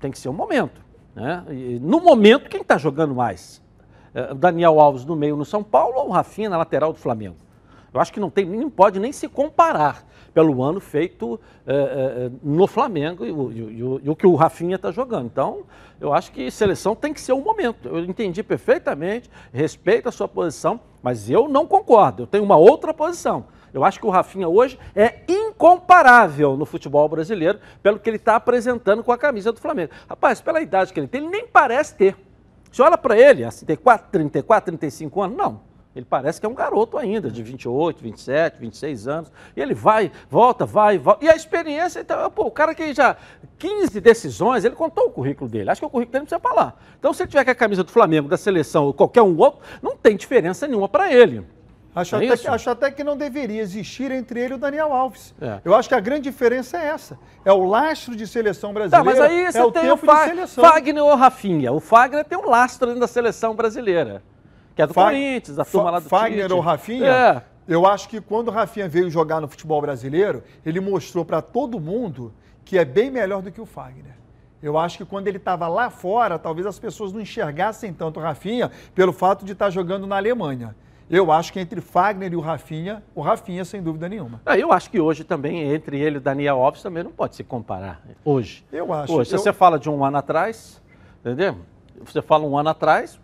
tem 0.00 0.10
que 0.10 0.18
ser 0.18 0.28
o 0.28 0.32
momento. 0.32 0.82
Né? 1.14 1.44
E 1.50 1.78
no 1.80 2.00
momento, 2.00 2.48
quem 2.48 2.60
está 2.62 2.76
jogando 2.76 3.14
mais? 3.14 3.62
É, 4.12 4.32
o 4.32 4.34
Daniel 4.34 4.80
Alves 4.80 5.04
no 5.04 5.14
meio 5.14 5.36
no 5.36 5.44
São 5.44 5.62
Paulo 5.62 5.96
ou 5.98 6.08
o 6.08 6.10
Rafinha 6.10 6.48
na 6.48 6.56
lateral 6.56 6.92
do 6.92 6.98
Flamengo? 6.98 7.36
Eu 7.92 8.00
acho 8.00 8.12
que 8.12 8.18
não, 8.18 8.28
tem, 8.28 8.44
nem 8.44 8.68
pode 8.68 8.98
nem 8.98 9.12
se 9.12 9.28
comparar 9.28 10.04
pelo 10.34 10.60
ano 10.64 10.80
feito 10.80 11.38
é, 11.64 11.72
é, 11.72 11.76
é, 12.26 12.30
no 12.42 12.66
Flamengo 12.66 13.24
e 13.24 13.30
o, 13.30 13.52
e 13.52 13.62
o- 13.62 13.70
e 13.70 13.82
o- 13.84 14.00
e 14.02 14.10
o 14.10 14.16
que 14.16 14.26
o 14.26 14.34
Rafinha 14.34 14.74
está 14.74 14.90
jogando. 14.90 15.26
Então, 15.26 15.62
eu 16.00 16.12
acho 16.12 16.32
que 16.32 16.50
seleção 16.50 16.96
tem 16.96 17.14
que 17.14 17.20
ser 17.20 17.32
o 17.32 17.40
momento. 17.40 17.88
Eu 17.88 18.00
entendi 18.04 18.42
perfeitamente, 18.42 19.30
respeito 19.52 20.08
a 20.08 20.12
sua 20.12 20.26
posição, 20.26 20.80
mas 21.04 21.28
eu 21.28 21.46
não 21.46 21.66
concordo. 21.66 22.22
Eu 22.22 22.26
tenho 22.26 22.42
uma 22.42 22.56
outra 22.56 22.94
posição. 22.94 23.44
Eu 23.74 23.84
acho 23.84 24.00
que 24.00 24.06
o 24.06 24.10
Rafinha 24.10 24.48
hoje 24.48 24.78
é 24.96 25.20
incomparável 25.28 26.56
no 26.56 26.64
futebol 26.64 27.06
brasileiro 27.10 27.60
pelo 27.82 27.98
que 27.98 28.08
ele 28.08 28.16
está 28.16 28.36
apresentando 28.36 29.04
com 29.04 29.12
a 29.12 29.18
camisa 29.18 29.52
do 29.52 29.60
Flamengo. 29.60 29.92
Rapaz, 30.08 30.40
pela 30.40 30.62
idade 30.62 30.94
que 30.94 30.98
ele 30.98 31.06
tem, 31.06 31.20
ele 31.20 31.30
nem 31.30 31.46
parece 31.46 31.94
ter. 31.94 32.16
Você 32.72 32.80
olha 32.80 32.96
para 32.96 33.18
ele, 33.18 33.44
assim, 33.44 33.66
tem 33.66 33.76
4, 33.76 34.08
34, 34.10 34.64
35 34.78 35.20
anos? 35.20 35.36
Não. 35.36 35.60
Ele 35.94 36.04
parece 36.04 36.40
que 36.40 36.46
é 36.46 36.48
um 36.48 36.54
garoto 36.54 36.98
ainda, 36.98 37.30
de 37.30 37.40
28, 37.42 38.02
27, 38.02 38.58
26 38.60 39.06
anos. 39.06 39.32
E 39.56 39.60
ele 39.60 39.74
vai, 39.74 40.10
volta, 40.28 40.66
vai, 40.66 40.98
volta. 40.98 41.24
E 41.24 41.28
a 41.28 41.36
experiência, 41.36 42.00
então, 42.00 42.28
pô, 42.32 42.46
o 42.46 42.50
cara 42.50 42.74
que 42.74 42.92
já 42.92 43.16
15 43.58 44.00
decisões, 44.00 44.64
ele 44.64 44.74
contou 44.74 45.06
o 45.06 45.10
currículo 45.10 45.48
dele. 45.48 45.70
Acho 45.70 45.80
que 45.80 45.86
o 45.86 45.90
currículo 45.90 46.12
dele 46.12 46.22
não 46.22 46.26
precisa 46.26 46.40
falar. 46.40 46.82
Então, 46.98 47.12
se 47.12 47.22
ele 47.22 47.30
tiver 47.30 47.44
com 47.44 47.50
a 47.52 47.54
camisa 47.54 47.84
do 47.84 47.92
Flamengo, 47.92 48.28
da 48.28 48.36
seleção 48.36 48.86
ou 48.86 48.92
qualquer 48.92 49.22
um 49.22 49.36
outro, 49.38 49.60
não 49.80 49.96
tem 49.96 50.16
diferença 50.16 50.66
nenhuma 50.66 50.88
para 50.88 51.12
ele. 51.12 51.46
Acho, 51.94 52.16
É 52.16 52.26
até 52.26 52.36
que, 52.36 52.48
acho 52.48 52.70
até 52.70 52.90
que 52.90 53.04
não 53.04 53.16
deveria 53.16 53.62
existir 53.62 54.10
entre 54.10 54.40
ele 54.40 54.54
e 54.54 54.56
o 54.56 54.58
Daniel 54.58 54.92
Alves. 54.92 55.32
É. 55.40 55.60
Eu 55.64 55.76
acho 55.76 55.88
que 55.88 55.94
a 55.94 56.00
grande 56.00 56.22
diferença 56.22 56.76
é 56.76 56.86
essa. 56.86 57.16
É 57.44 57.52
o 57.52 57.64
lastro 57.64 58.16
de 58.16 58.26
seleção 58.26 58.70
Tá, 58.70 58.80
brasileira. 58.80 59.04
mas 59.04 59.20
aí 59.20 59.52
você 59.52 59.58
é 59.58 59.64
o 59.64 59.70
tem 59.70 59.92
o 59.92 59.96
tempo 59.96 60.12
seleção. 60.24 60.64
Fagner 60.64 61.04
ou 61.04 61.14
Rafinha. 61.14 61.70
O 61.72 61.78
Fagner 61.78 62.24
tem 62.24 62.36
um 62.36 62.48
lastro 62.50 62.88
dentro 62.88 63.00
da 63.00 63.06
seleção 63.06 63.54
brasileira. 63.54 64.24
Que 64.74 64.82
é 64.82 64.86
do 64.86 64.94
Fa- 64.94 65.04
Corinthians, 65.04 65.56
da 65.56 65.64
turma 65.64 65.84
Fa- 65.84 65.90
lá 65.90 65.98
do 66.00 66.08
Fagner 66.08 66.42
Tite. 66.42 66.52
ou 66.52 66.60
Rafinha? 66.60 67.06
É. 67.08 67.42
Eu 67.66 67.86
acho 67.86 68.08
que 68.08 68.20
quando 68.20 68.48
o 68.48 68.50
Rafinha 68.50 68.88
veio 68.88 69.08
jogar 69.10 69.40
no 69.40 69.48
futebol 69.48 69.80
brasileiro, 69.80 70.42
ele 70.66 70.80
mostrou 70.80 71.24
para 71.24 71.40
todo 71.40 71.80
mundo 71.80 72.32
que 72.64 72.76
é 72.78 72.84
bem 72.84 73.10
melhor 73.10 73.40
do 73.40 73.50
que 73.52 73.60
o 73.60 73.66
Fagner. 73.66 74.14
Eu 74.62 74.78
acho 74.78 74.98
que 74.98 75.04
quando 75.04 75.28
ele 75.28 75.36
estava 75.36 75.68
lá 75.68 75.90
fora, 75.90 76.38
talvez 76.38 76.66
as 76.66 76.78
pessoas 76.78 77.12
não 77.12 77.20
enxergassem 77.20 77.92
tanto 77.92 78.18
o 78.18 78.22
Rafinha 78.22 78.70
pelo 78.94 79.12
fato 79.12 79.44
de 79.44 79.52
estar 79.52 79.70
jogando 79.70 80.06
na 80.06 80.16
Alemanha. 80.16 80.74
Eu 81.08 81.30
acho 81.30 81.52
que 81.52 81.60
entre 81.60 81.82
Fagner 81.82 82.32
e 82.32 82.36
o 82.36 82.40
Rafinha, 82.40 83.02
o 83.14 83.20
Rafinha, 83.20 83.62
sem 83.64 83.82
dúvida 83.82 84.08
nenhuma. 84.08 84.40
É, 84.46 84.56
eu 84.58 84.72
acho 84.72 84.90
que 84.90 84.98
hoje 84.98 85.22
também, 85.22 85.60
entre 85.74 86.00
ele 86.00 86.16
e 86.16 86.18
o 86.18 86.20
Daniel 86.20 86.62
Alves, 86.62 86.82
também 86.82 87.02
não 87.04 87.12
pode 87.12 87.36
se 87.36 87.44
comparar. 87.44 88.00
Hoje. 88.24 88.64
Eu 88.72 88.90
acho. 88.92 89.12
Hoje, 89.14 89.28
se 89.28 89.36
eu- 89.36 89.38
você 89.38 89.52
fala 89.52 89.78
de 89.78 89.88
um 89.90 90.02
ano 90.02 90.16
atrás, 90.16 90.80
entendeu? 91.20 91.58
Você 92.02 92.22
fala 92.22 92.44
um 92.46 92.56
ano 92.56 92.70
atrás, 92.70 93.20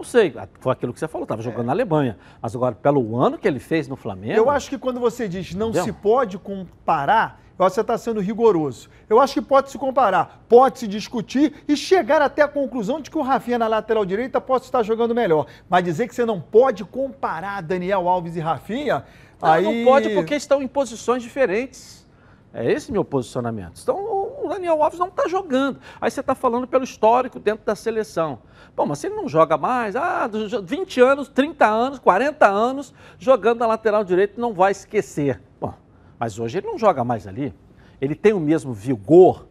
não 0.00 0.04
sei, 0.04 0.32
foi 0.60 0.72
aquilo 0.72 0.94
que 0.94 0.98
você 0.98 1.06
falou, 1.06 1.24
estava 1.24 1.42
jogando 1.42 1.66
na 1.66 1.72
Alemanha. 1.72 2.16
Mas 2.40 2.56
agora, 2.56 2.74
pelo 2.74 3.18
ano 3.18 3.36
que 3.36 3.46
ele 3.46 3.60
fez 3.60 3.86
no 3.86 3.96
Flamengo. 3.96 4.32
Eu 4.32 4.48
acho 4.48 4.70
que 4.70 4.78
quando 4.78 4.98
você 4.98 5.28
diz 5.28 5.54
não 5.54 5.68
Entendeu? 5.68 5.84
se 5.84 5.92
pode 5.92 6.38
comparar, 6.38 7.38
eu 7.58 7.66
acho 7.66 7.72
que 7.72 7.74
você 7.74 7.80
está 7.82 7.98
sendo 7.98 8.18
rigoroso. 8.18 8.88
Eu 9.10 9.20
acho 9.20 9.34
que 9.34 9.42
pode 9.42 9.70
se 9.70 9.76
comparar, 9.76 10.42
pode 10.48 10.78
se 10.78 10.88
discutir 10.88 11.52
e 11.68 11.76
chegar 11.76 12.22
até 12.22 12.40
a 12.40 12.48
conclusão 12.48 12.98
de 12.98 13.10
que 13.10 13.18
o 13.18 13.22
Rafinha 13.22 13.58
na 13.58 13.68
lateral 13.68 14.06
direita 14.06 14.40
pode 14.40 14.64
estar 14.64 14.82
jogando 14.82 15.14
melhor. 15.14 15.46
Mas 15.68 15.84
dizer 15.84 16.08
que 16.08 16.14
você 16.14 16.24
não 16.24 16.40
pode 16.40 16.82
comparar 16.82 17.60
Daniel 17.60 18.08
Alves 18.08 18.36
e 18.36 18.40
Rafinha, 18.40 19.04
Não, 19.40 19.50
Aí... 19.50 19.62
não 19.62 19.84
pode 19.84 20.08
porque 20.14 20.34
estão 20.34 20.62
em 20.62 20.68
posições 20.68 21.22
diferentes. 21.22 22.08
É 22.54 22.72
esse 22.72 22.90
meu 22.90 23.04
posicionamento. 23.04 23.78
Então 23.82 24.19
Daniel 24.50 24.82
Alves 24.82 24.98
não 24.98 25.08
está 25.08 25.28
jogando. 25.28 25.80
Aí 26.00 26.10
você 26.10 26.20
está 26.20 26.34
falando 26.34 26.66
pelo 26.66 26.84
histórico 26.84 27.38
dentro 27.38 27.64
da 27.64 27.74
seleção. 27.74 28.40
Bom, 28.76 28.86
mas 28.86 28.98
se 28.98 29.06
ele 29.06 29.16
não 29.16 29.28
joga 29.28 29.56
mais, 29.56 29.96
ah, 29.96 30.28
20 30.62 31.00
anos, 31.00 31.28
30 31.28 31.66
anos, 31.66 31.98
40 31.98 32.46
anos, 32.46 32.92
jogando 33.18 33.60
na 33.60 33.66
lateral 33.66 34.04
direito, 34.04 34.40
não 34.40 34.52
vai 34.52 34.72
esquecer. 34.72 35.40
Bom, 35.60 35.74
mas 36.18 36.38
hoje 36.38 36.58
ele 36.58 36.66
não 36.66 36.78
joga 36.78 37.04
mais 37.04 37.26
ali. 37.26 37.54
Ele 38.00 38.14
tem 38.14 38.32
o 38.32 38.40
mesmo 38.40 38.72
vigor 38.72 39.46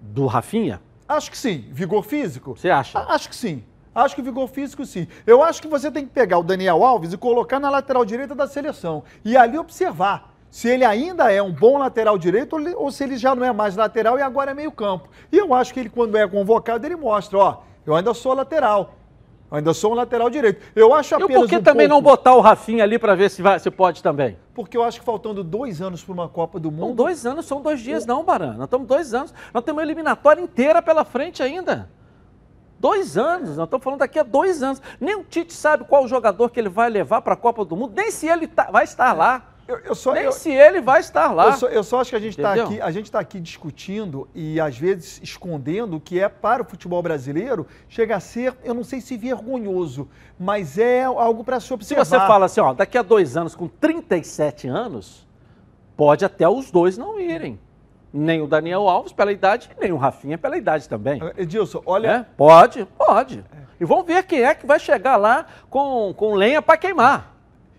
do 0.00 0.26
Rafinha? 0.26 0.80
Acho 1.06 1.30
que 1.30 1.38
sim. 1.38 1.66
Vigor 1.70 2.02
físico? 2.02 2.56
Você 2.56 2.70
acha? 2.70 2.98
Acho 3.00 3.28
que 3.28 3.36
sim. 3.36 3.64
Acho 3.94 4.16
que 4.16 4.22
vigor 4.22 4.48
físico 4.48 4.84
sim. 4.84 5.06
Eu 5.26 5.42
acho 5.42 5.62
que 5.62 5.68
você 5.68 5.90
tem 5.90 6.04
que 6.04 6.12
pegar 6.12 6.38
o 6.38 6.42
Daniel 6.42 6.82
Alves 6.82 7.12
e 7.12 7.16
colocar 7.16 7.60
na 7.60 7.70
lateral 7.70 8.04
direita 8.04 8.34
da 8.34 8.46
seleção. 8.46 9.04
E 9.24 9.36
ali 9.36 9.56
observar 9.56 10.33
se 10.54 10.68
ele 10.68 10.84
ainda 10.84 11.32
é 11.32 11.42
um 11.42 11.50
bom 11.50 11.78
lateral 11.78 12.16
direito 12.16 12.54
ou 12.76 12.88
se 12.92 13.02
ele 13.02 13.16
já 13.16 13.34
não 13.34 13.44
é 13.44 13.52
mais 13.52 13.74
lateral 13.74 14.16
e 14.20 14.22
agora 14.22 14.52
é 14.52 14.54
meio 14.54 14.70
campo. 14.70 15.08
E 15.32 15.36
eu 15.36 15.52
acho 15.52 15.74
que 15.74 15.80
ele, 15.80 15.88
quando 15.88 16.16
é 16.16 16.28
convocado, 16.28 16.86
ele 16.86 16.94
mostra, 16.94 17.38
ó, 17.38 17.56
eu 17.84 17.92
ainda 17.92 18.14
sou 18.14 18.32
lateral. 18.34 18.94
Eu 19.50 19.56
ainda 19.56 19.74
sou 19.74 19.90
um 19.90 19.94
lateral 19.96 20.30
direito. 20.30 20.64
Eu 20.76 20.94
acho 20.94 21.12
apenas. 21.16 21.32
E 21.32 21.34
por 21.40 21.48
que 21.48 21.56
um 21.56 21.62
também 21.62 21.88
pouco... 21.88 22.04
não 22.04 22.08
botar 22.08 22.36
o 22.36 22.40
Rafinha 22.40 22.84
ali 22.84 23.00
para 23.00 23.16
ver 23.16 23.30
se, 23.30 23.42
vai, 23.42 23.58
se 23.58 23.68
pode 23.68 24.00
também? 24.00 24.38
Porque 24.54 24.76
eu 24.76 24.84
acho 24.84 25.00
que 25.00 25.04
faltando 25.04 25.42
dois 25.42 25.82
anos 25.82 26.04
para 26.04 26.12
uma 26.12 26.28
Copa 26.28 26.60
do 26.60 26.70
Mundo. 26.70 26.86
Não, 26.86 26.94
dois 26.94 27.26
anos 27.26 27.46
são 27.46 27.60
dois 27.60 27.80
dias, 27.80 28.06
não, 28.06 28.22
Barana. 28.22 28.54
Nós 28.54 28.66
estamos 28.66 28.86
dois 28.86 29.12
anos. 29.12 29.34
Nós 29.52 29.64
temos 29.64 29.80
uma 29.80 29.84
eliminatória 29.84 30.40
inteira 30.40 30.80
pela 30.80 31.04
frente 31.04 31.42
ainda. 31.42 31.90
Dois 32.78 33.18
anos, 33.18 33.56
nós 33.56 33.66
estamos 33.66 33.82
falando 33.82 33.98
daqui 33.98 34.20
a 34.20 34.22
dois 34.22 34.62
anos. 34.62 34.80
Nem 35.00 35.16
o 35.16 35.24
Tite 35.24 35.52
sabe 35.52 35.82
qual 35.82 36.06
jogador 36.06 36.48
que 36.50 36.60
ele 36.60 36.68
vai 36.68 36.88
levar 36.88 37.22
para 37.22 37.34
a 37.34 37.36
Copa 37.36 37.64
do 37.64 37.74
Mundo, 37.74 37.92
nem 37.96 38.12
se 38.12 38.28
ele 38.28 38.46
tá, 38.46 38.70
vai 38.70 38.84
estar 38.84 39.12
lá. 39.12 39.53
Eu, 39.66 39.78
eu 39.78 39.94
só, 39.94 40.12
nem 40.12 40.24
eu, 40.24 40.32
se 40.32 40.50
ele 40.50 40.80
vai 40.80 41.00
estar 41.00 41.32
lá. 41.32 41.46
Eu 41.46 41.52
só, 41.54 41.66
eu 41.68 41.84
só 41.84 42.00
acho 42.00 42.10
que 42.10 42.16
a 42.16 42.20
gente 42.20 42.38
está 42.38 42.52
aqui, 42.52 42.80
a 42.80 42.90
gente 42.90 43.10
tá 43.10 43.18
aqui 43.18 43.40
discutindo 43.40 44.28
e 44.34 44.60
às 44.60 44.78
vezes 44.78 45.20
escondendo 45.22 45.96
o 45.96 46.00
que 46.00 46.20
é 46.20 46.28
para 46.28 46.62
o 46.62 46.64
futebol 46.66 47.02
brasileiro 47.02 47.66
chega 47.88 48.16
a 48.16 48.20
ser, 48.20 48.54
eu 48.62 48.74
não 48.74 48.84
sei 48.84 49.00
se 49.00 49.16
vergonhoso, 49.16 50.08
mas 50.38 50.76
é 50.76 51.04
algo 51.04 51.42
para 51.42 51.60
se 51.60 51.72
observar. 51.72 52.04
Se 52.04 52.10
você 52.10 52.16
fala 52.18 52.46
assim, 52.46 52.60
ó, 52.60 52.74
daqui 52.74 52.98
a 52.98 53.02
dois 53.02 53.36
anos 53.36 53.54
com 53.54 53.66
37 53.66 54.68
anos, 54.68 55.26
pode 55.96 56.24
até 56.24 56.48
os 56.48 56.70
dois 56.70 56.98
não 56.98 57.18
irem 57.18 57.58
nem 58.14 58.40
o 58.40 58.46
Daniel 58.46 58.88
Alves 58.88 59.12
pela 59.12 59.32
idade, 59.32 59.68
nem 59.80 59.90
o 59.90 59.96
Rafinha 59.96 60.38
pela 60.38 60.56
idade 60.56 60.88
também. 60.88 61.20
Edilson, 61.36 61.82
olha. 61.84 62.08
É? 62.08 62.26
Pode, 62.36 62.86
pode. 62.96 63.40
É. 63.40 63.64
E 63.80 63.84
vamos 63.84 64.06
ver 64.06 64.22
quem 64.22 64.42
é 64.42 64.54
que 64.54 64.64
vai 64.64 64.78
chegar 64.78 65.16
lá 65.16 65.46
com, 65.68 66.14
com 66.16 66.34
lenha 66.34 66.62
para 66.62 66.76
queimar. 66.76 67.33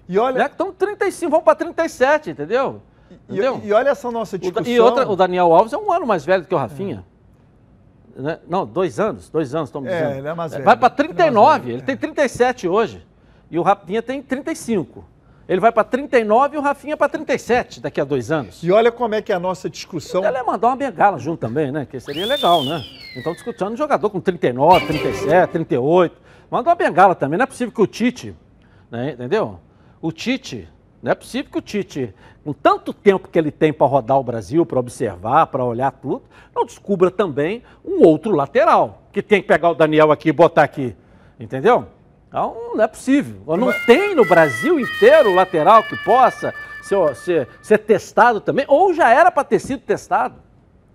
E 0.08 0.18
olha. 0.20 0.40
Né? 0.40 0.52
Então 0.54 0.72
35, 0.72 1.32
vamos 1.32 1.46
para 1.46 1.56
37, 1.56 2.32
entendeu? 2.32 2.82
entendeu? 3.30 3.62
E, 3.64 3.68
e, 3.68 3.74
olha 3.74 3.90
essa 3.90 4.10
nossa 4.12 4.38
discussão. 4.38 4.72
O, 4.72 4.76
e 4.76 4.80
outra, 4.80 5.10
o 5.10 5.16
Daniel 5.16 5.54
Alves 5.54 5.74
é 5.74 5.78
um 5.78 5.92
ano 5.92 6.06
mais 6.06 6.26
velho 6.26 6.44
do 6.44 6.48
que 6.48 6.56
o 6.56 6.58
Rafinha. 6.58 7.06
É. 8.18 8.22
Né? 8.22 8.40
Não, 8.48 8.66
dois 8.66 9.00
anos, 9.00 9.30
dois 9.30 9.54
anos, 9.54 9.70
estamos 9.70 9.90
dizendo. 9.90 10.12
É, 10.12 10.18
ele 10.18 10.28
é 10.28 10.34
mais 10.34 10.52
velho. 10.52 10.64
Vai 10.64 10.78
para 10.78 10.90
39, 10.90 11.64
ele, 11.64 11.72
é 11.72 11.76
ele 11.76 11.82
tem 11.82 11.98
37 11.98 12.68
hoje. 12.68 13.06
E 13.52 13.60
o 13.60 13.62
Rafinha 13.62 14.02
tem 14.02 14.22
35. 14.22 15.04
Ele 15.48 15.60
vai 15.60 15.72
para 15.72 15.84
39 15.84 16.56
e 16.56 16.58
o 16.58 16.62
Rafinha 16.62 16.98
para 16.98 17.08
37 17.08 17.80
daqui 17.80 18.02
a 18.02 18.04
dois 18.04 18.32
anos. 18.32 18.64
E 18.64 18.72
olha 18.72 18.92
como 18.92 19.14
é 19.14 19.22
que 19.22 19.32
é 19.32 19.36
a 19.36 19.40
nossa 19.40 19.70
discussão. 19.70 20.26
Ela 20.26 20.40
é 20.40 20.44
mandar 20.44 20.68
uma 20.70 20.76
bengala 20.76 21.20
junto 21.20 21.40
também, 21.40 21.72
né? 21.72 21.86
Que 21.86 22.00
seria 22.00 22.26
legal, 22.26 22.64
né? 22.64 22.84
Então 23.16 23.32
discutindo 23.34 23.70
um 23.70 23.78
jogador 23.78 24.10
com 24.10 24.20
39, 24.20 24.88
37, 24.88 25.52
38. 25.52 26.16
Manda 26.50 26.70
uma 26.70 26.76
bengala 26.76 27.14
também. 27.14 27.38
Não 27.38 27.44
é 27.44 27.48
possível 27.48 27.72
que 27.72 27.82
o 27.82 27.86
Tite, 27.86 28.36
né? 28.90 29.12
entendeu? 29.12 29.60
O 30.06 30.12
Tite, 30.12 30.70
não 31.02 31.14
é 31.14 31.16
possível 31.16 31.52
que 31.52 31.58
o 31.58 31.62
Tite, 31.62 32.14
com 32.44 32.54
tanto 32.54 32.94
tempo 32.94 33.28
que 33.28 33.40
ele 33.40 33.50
tem 33.50 33.74
para 33.74 33.88
rodar 33.88 34.20
o 34.20 34.24
Brasil, 34.24 34.64
para 34.64 34.80
observar, 34.80 35.48
para 35.48 35.66
olhar 35.66 35.90
tudo, 35.90 36.22
não 36.56 36.64
descubra 36.64 37.10
também 37.10 37.64
um 37.84 38.06
outro 38.06 38.36
lateral, 38.36 39.02
que 39.12 39.24
tem 39.24 39.42
que 39.42 39.48
pegar 39.48 39.72
o 39.72 39.74
Daniel 39.74 40.12
aqui 40.12 40.30
e 40.30 40.32
botar 40.32 40.62
aqui. 40.62 40.96
Entendeu? 41.40 41.88
Então, 42.28 42.56
não 42.76 42.84
é 42.84 42.88
possível. 42.88 43.58
Não 43.58 43.74
tem 43.88 44.14
no 44.14 44.24
Brasil 44.24 44.80
inteiro 44.80 45.34
lateral 45.34 45.82
que 45.82 45.98
possa 46.04 46.54
ser, 46.84 47.16
ser, 47.16 47.48
ser 47.60 47.80
testado 47.80 48.40
também, 48.40 48.66
ou 48.68 48.94
já 48.94 49.12
era 49.12 49.32
para 49.32 49.44
ter 49.44 49.58
sido 49.58 49.80
testado. 49.80 50.36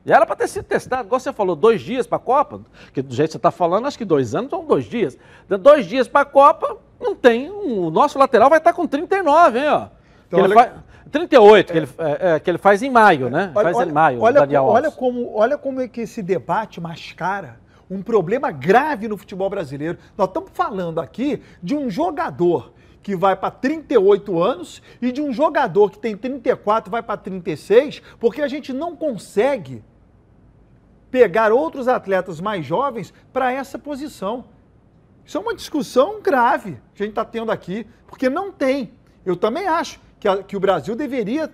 Já 0.07 0.15
era 0.15 0.25
para 0.25 0.37
ter 0.37 0.47
sido 0.47 0.67
testado. 0.67 1.09
Igual 1.09 1.19
você 1.19 1.33
falou, 1.33 1.57
dois 1.57 1.81
dias 1.81 2.07
para 2.07 2.19
a 2.19 2.21
Copa, 2.21 2.61
que 2.95 3.03
do 3.03 3.13
jeito 3.13 3.31
que 3.31 3.33
você 3.33 3.39
está 3.39 3.51
falando, 3.51 3.89
acho 3.89 3.99
que 3.99 4.05
dois 4.05 4.37
anos 4.37 4.51
são 4.51 4.65
dois 4.65 4.85
dias. 4.85 5.19
Dois 5.61 5.85
dias 5.85 6.07
para 6.07 6.21
a 6.21 6.25
Copa, 6.25 6.79
não 7.01 7.15
tem. 7.15 7.51
O 7.51 7.91
nosso 7.91 8.19
lateral 8.19 8.51
vai 8.51 8.59
estar 8.59 8.71
tá 8.71 8.77
com 8.77 8.87
39, 8.87 9.59
hein, 9.59 9.69
ó. 9.69 9.87
Então, 10.27 10.41
olha... 10.41 10.55
faz, 10.55 10.73
38, 11.11 11.71
é. 11.71 11.73
que, 11.73 11.79
ele, 11.79 11.89
é, 11.99 12.35
é, 12.35 12.41
que 12.41 12.51
ele 12.51 12.59
faz 12.59 12.83
em 12.83 12.91
maio, 12.91 13.29
né? 13.29 13.51
Olha, 13.55 13.65
faz 13.65 13.77
olha, 13.77 13.91
em 13.91 13.93
maio, 13.93 14.21
olha, 14.21 14.41
Daniel 14.41 14.65
olha 14.65 14.91
como, 14.91 15.35
olha 15.35 15.59
como 15.59 15.81
é 15.81 15.89
que 15.89 16.03
esse 16.03 16.23
debate 16.23 16.81
mascara 16.81 17.59
um 17.91 18.03
problema 18.03 18.53
grave 18.53 19.09
no 19.09 19.17
futebol 19.17 19.51
brasileiro. 19.51 19.99
Nós 20.17 20.29
estamos 20.29 20.51
falando 20.55 21.01
aqui 21.01 21.43
de 21.61 21.75
um 21.75 21.91
jogador 21.91 22.73
que 23.03 23.17
vai 23.17 23.35
para 23.35 23.51
38 23.51 24.41
anos 24.41 24.81
e 25.03 25.11
de 25.11 25.21
um 25.21 25.33
jogador 25.33 25.91
que 25.91 25.99
tem 25.99 26.17
34 26.17 26.91
vai 26.91 27.03
para 27.03 27.17
36, 27.17 28.01
porque 28.21 28.43
a 28.43 28.47
gente 28.47 28.73
não 28.73 28.95
consegue 28.95 29.83
pegar 31.11 31.51
outros 31.51 31.89
atletas 31.89 32.41
mais 32.41 32.65
jovens 32.65 33.13
para 33.33 33.53
essa 33.53 33.77
posição. 33.77 34.45
Isso 35.31 35.39
é 35.39 35.41
uma 35.41 35.55
discussão 35.55 36.21
grave 36.21 36.73
que 36.93 37.05
a 37.05 37.07
gente 37.07 37.13
está 37.13 37.25
tendo 37.25 37.53
aqui, 37.53 37.87
porque 38.09 38.29
não 38.29 38.51
tem. 38.51 38.91
Eu 39.25 39.37
também 39.37 39.69
acho 39.69 40.01
que, 40.19 40.27
a, 40.27 40.43
que 40.43 40.57
o 40.57 40.61
Brasil 40.61 40.97
deveria 40.97 41.49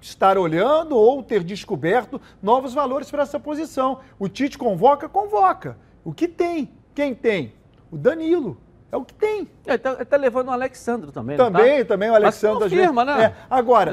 estar 0.00 0.36
olhando 0.36 0.96
ou 0.96 1.22
ter 1.22 1.44
descoberto 1.44 2.20
novos 2.42 2.74
valores 2.74 3.08
para 3.08 3.22
essa 3.22 3.38
posição. 3.38 4.00
O 4.18 4.28
Tite 4.28 4.58
convoca, 4.58 5.08
convoca. 5.08 5.78
O 6.04 6.12
que 6.12 6.26
tem? 6.26 6.72
Quem 6.92 7.14
tem? 7.14 7.54
O 7.88 7.96
Danilo. 7.96 8.60
É 8.90 8.96
o 8.96 9.04
que 9.04 9.14
tem. 9.14 9.48
Ele 9.64 9.76
está 9.76 10.04
tá 10.04 10.16
levando 10.16 10.48
o 10.48 10.50
Alexandre 10.50 11.12
também. 11.12 11.36
Também, 11.36 11.78
tá? 11.84 11.94
também 11.94 12.10
o 12.10 12.16
Alexandre. 12.16 12.64
Mas 12.64 12.72
confirma, 12.72 13.04
né? 13.04 13.22
É, 13.26 13.34
agora, 13.48 13.92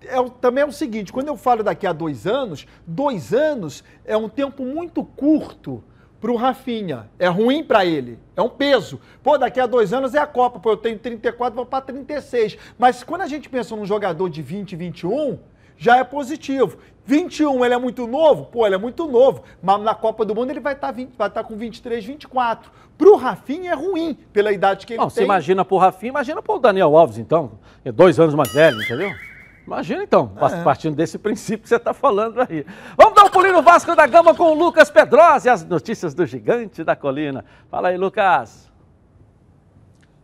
é, 0.00 0.30
também 0.40 0.64
é 0.64 0.66
o 0.66 0.72
seguinte: 0.72 1.12
quando 1.12 1.28
eu 1.28 1.36
falo 1.36 1.62
daqui 1.62 1.86
a 1.86 1.92
dois 1.92 2.26
anos, 2.26 2.66
dois 2.86 3.34
anos 3.34 3.84
é 4.06 4.16
um 4.16 4.30
tempo 4.30 4.64
muito 4.64 5.04
curto 5.04 5.84
para 6.22 6.30
o 6.30 6.36
Rafinha. 6.36 7.10
É 7.18 7.26
ruim 7.26 7.64
para 7.64 7.84
ele. 7.84 8.16
É 8.36 8.40
um 8.40 8.48
peso. 8.48 9.00
Pô, 9.24 9.36
daqui 9.36 9.58
a 9.58 9.66
dois 9.66 9.92
anos 9.92 10.14
é 10.14 10.20
a 10.20 10.26
Copa. 10.26 10.60
Pô, 10.60 10.70
eu 10.70 10.76
tenho 10.76 10.96
34, 10.96 11.56
vou 11.56 11.66
para 11.66 11.80
36. 11.80 12.56
Mas 12.78 13.02
quando 13.02 13.22
a 13.22 13.26
gente 13.26 13.48
pensa 13.48 13.74
num 13.74 13.84
jogador 13.84 14.30
de 14.30 14.40
20, 14.40 14.76
21, 14.76 15.40
já 15.76 15.96
é 15.96 16.04
positivo. 16.04 16.78
21, 17.04 17.64
ele 17.64 17.74
é 17.74 17.78
muito 17.78 18.06
novo? 18.06 18.44
Pô, 18.44 18.64
ele 18.64 18.76
é 18.76 18.78
muito 18.78 19.08
novo. 19.08 19.42
Mas 19.60 19.82
na 19.82 19.96
Copa 19.96 20.24
do 20.24 20.32
Mundo 20.32 20.50
ele 20.50 20.60
vai 20.60 20.74
estar, 20.74 20.92
tá 20.92 20.92
vai 20.92 21.04
estar 21.06 21.30
tá 21.30 21.42
com 21.42 21.56
23, 21.56 22.04
24. 22.04 22.70
Para 22.96 23.10
o 23.10 23.16
Rafinha 23.16 23.72
é 23.72 23.74
ruim, 23.74 24.16
pela 24.32 24.52
idade 24.52 24.86
que 24.86 24.92
ele 24.92 25.00
Não, 25.00 25.08
tem. 25.08 25.14
Você 25.16 25.24
imagina 25.24 25.64
para 25.64 25.74
o 25.74 25.78
Rafinha, 25.78 26.10
imagina 26.10 26.40
para 26.40 26.54
o 26.54 26.58
Daniel 26.60 26.96
Alves, 26.96 27.18
então. 27.18 27.58
É 27.84 27.90
dois 27.90 28.20
anos 28.20 28.36
mais 28.36 28.52
velho, 28.52 28.80
entendeu? 28.80 29.10
Imagina 29.66 30.02
então, 30.02 30.32
é. 30.36 30.62
partindo 30.62 30.96
desse 30.96 31.18
princípio 31.18 31.62
que 31.62 31.68
você 31.68 31.76
está 31.76 31.92
falando 31.94 32.40
aí. 32.40 32.66
Vamos 32.96 33.14
dar 33.14 33.24
um 33.24 33.30
pulinho 33.30 33.54
no 33.54 33.62
Vasco 33.62 33.94
da 33.94 34.06
Gama 34.06 34.34
com 34.34 34.44
o 34.44 34.54
Lucas 34.54 34.90
Pedrosa 34.90 35.48
e 35.48 35.50
as 35.50 35.64
notícias 35.64 36.14
do 36.14 36.26
gigante 36.26 36.82
da 36.82 36.96
colina. 36.96 37.44
Fala 37.70 37.88
aí, 37.88 37.96
Lucas. 37.96 38.71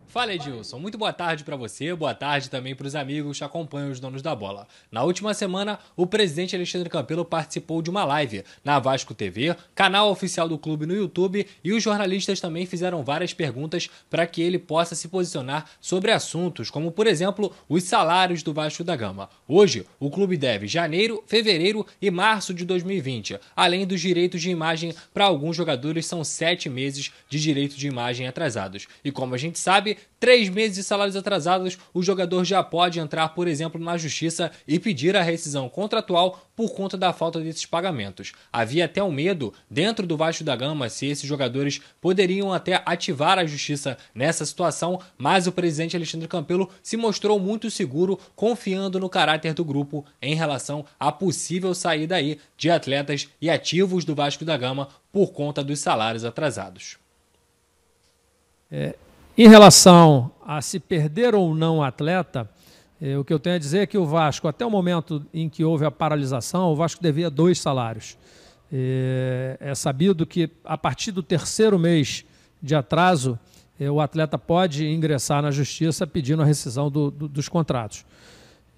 Fala 0.09 0.33
Edilson, 0.33 0.79
muito 0.79 0.97
boa 0.97 1.13
tarde 1.13 1.43
para 1.43 1.55
você, 1.55 1.93
boa 1.93 2.15
tarde 2.15 2.49
também 2.49 2.73
para 2.73 2.87
os 2.87 2.95
amigos 2.95 3.37
que 3.37 3.43
acompanham 3.43 3.91
os 3.91 3.99
donos 3.99 4.23
da 4.23 4.33
bola. 4.33 4.67
Na 4.91 5.03
última 5.03 5.35
semana, 5.35 5.77
o 5.95 6.07
presidente 6.07 6.55
Alexandre 6.55 6.89
Campelo 6.89 7.23
participou 7.23 7.79
de 7.79 7.91
uma 7.91 8.03
live 8.03 8.43
na 8.63 8.79
Vasco 8.79 9.13
TV, 9.13 9.55
canal 9.75 10.09
oficial 10.09 10.49
do 10.49 10.57
clube 10.57 10.87
no 10.87 10.95
YouTube, 10.95 11.45
e 11.63 11.73
os 11.73 11.83
jornalistas 11.83 12.41
também 12.41 12.65
fizeram 12.65 13.03
várias 13.03 13.35
perguntas 13.35 13.87
para 14.09 14.25
que 14.25 14.41
ele 14.41 14.57
possa 14.57 14.95
se 14.95 15.07
posicionar 15.07 15.69
sobre 15.79 16.09
assuntos 16.09 16.71
como, 16.71 16.91
por 16.91 17.05
exemplo, 17.05 17.53
os 17.69 17.83
salários 17.83 18.41
do 18.41 18.51
Vasco 18.51 18.83
da 18.83 18.95
Gama. 18.95 19.29
Hoje, 19.47 19.85
o 19.99 20.09
clube 20.09 20.37
deve 20.37 20.65
janeiro, 20.65 21.23
fevereiro 21.27 21.85
e 22.01 22.09
março 22.09 22.51
de 22.51 22.65
2020, 22.65 23.37
além 23.55 23.85
dos 23.85 24.01
direitos 24.01 24.41
de 24.41 24.49
imagem 24.49 24.91
para 25.13 25.25
alguns 25.25 25.55
jogadores 25.55 26.07
são 26.07 26.23
sete 26.23 26.67
meses 26.67 27.11
de 27.29 27.39
direito 27.39 27.75
de 27.75 27.87
imagem 27.87 28.27
atrasados. 28.27 28.87
E 29.05 29.11
como 29.11 29.35
a 29.35 29.37
gente 29.37 29.59
sabe, 29.59 29.98
três 30.19 30.49
meses 30.49 30.75
de 30.75 30.83
salários 30.83 31.15
atrasados, 31.15 31.77
o 31.93 32.03
jogador 32.03 32.43
já 32.43 32.61
pode 32.61 32.99
entrar, 32.99 33.29
por 33.29 33.47
exemplo, 33.47 33.79
na 33.79 33.97
justiça 33.97 34.51
e 34.67 34.77
pedir 34.77 35.15
a 35.15 35.23
rescisão 35.23 35.69
contratual 35.69 36.49
por 36.55 36.73
conta 36.73 36.97
da 36.97 37.13
falta 37.13 37.39
desses 37.39 37.65
pagamentos. 37.65 38.33
Havia 38.51 38.85
até 38.85 39.01
um 39.01 39.11
medo 39.11 39.53
dentro 39.69 40.05
do 40.05 40.17
Vasco 40.17 40.43
da 40.43 40.55
Gama 40.55 40.89
se 40.89 41.05
esses 41.05 41.27
jogadores 41.27 41.79
poderiam 42.01 42.51
até 42.51 42.81
ativar 42.85 43.39
a 43.39 43.45
justiça 43.45 43.97
nessa 44.13 44.45
situação, 44.45 44.99
mas 45.17 45.47
o 45.47 45.51
presidente 45.51 45.95
Alexandre 45.95 46.27
Campelo 46.27 46.69
se 46.83 46.97
mostrou 46.97 47.39
muito 47.39 47.71
seguro, 47.71 48.19
confiando 48.35 48.99
no 48.99 49.09
caráter 49.09 49.53
do 49.53 49.63
grupo 49.63 50.05
em 50.21 50.35
relação 50.35 50.85
à 50.99 51.11
possível 51.11 51.73
saída 51.73 52.15
aí 52.15 52.39
de 52.57 52.69
atletas 52.69 53.29
e 53.41 53.49
ativos 53.49 54.03
do 54.03 54.13
Vasco 54.13 54.43
da 54.43 54.57
Gama 54.57 54.89
por 55.11 55.31
conta 55.31 55.63
dos 55.63 55.79
salários 55.79 56.25
atrasados. 56.25 56.97
É, 58.71 58.95
em 59.43 59.47
relação 59.47 60.31
a 60.45 60.61
se 60.61 60.79
perder 60.79 61.33
ou 61.33 61.55
não 61.55 61.77
o 61.77 61.83
atleta, 61.83 62.49
É, 63.01 63.17
o 63.17 63.23
que 63.23 63.33
eu 63.33 63.39
tenho 63.39 63.55
a 63.55 63.59
dizer 63.59 63.79
é 63.79 63.87
que 63.87 63.97
o 63.97 64.05
Vasco, 64.05 64.45
até 64.45 64.65
o 64.65 64.69
momento 64.69 65.25
em 65.33 65.47
que 65.47 65.63
houve 65.63 65.85
a 65.85 65.91
paralisação, 65.91 66.69
o 66.69 66.75
Vasco 66.75 67.01
devia 67.01 67.29
dois 67.29 67.57
salários. 67.57 68.17
É, 68.71 69.57
é 69.61 69.73
sabido 69.73 70.25
que 70.25 70.49
a 70.65 70.77
partir 70.77 71.13
do 71.13 71.23
terceiro 71.23 71.79
mês 71.79 72.25
de 72.61 72.75
atraso, 72.75 73.39
é, 73.79 73.89
o 73.89 74.01
atleta 74.01 74.37
pode 74.37 74.85
ingressar 74.85 75.41
na 75.41 75.49
justiça 75.49 76.05
pedindo 76.05 76.41
a 76.41 76.45
rescisão 76.45 76.91
do, 76.91 77.09
do, 77.09 77.29
dos 77.29 77.47
contratos. 77.47 78.05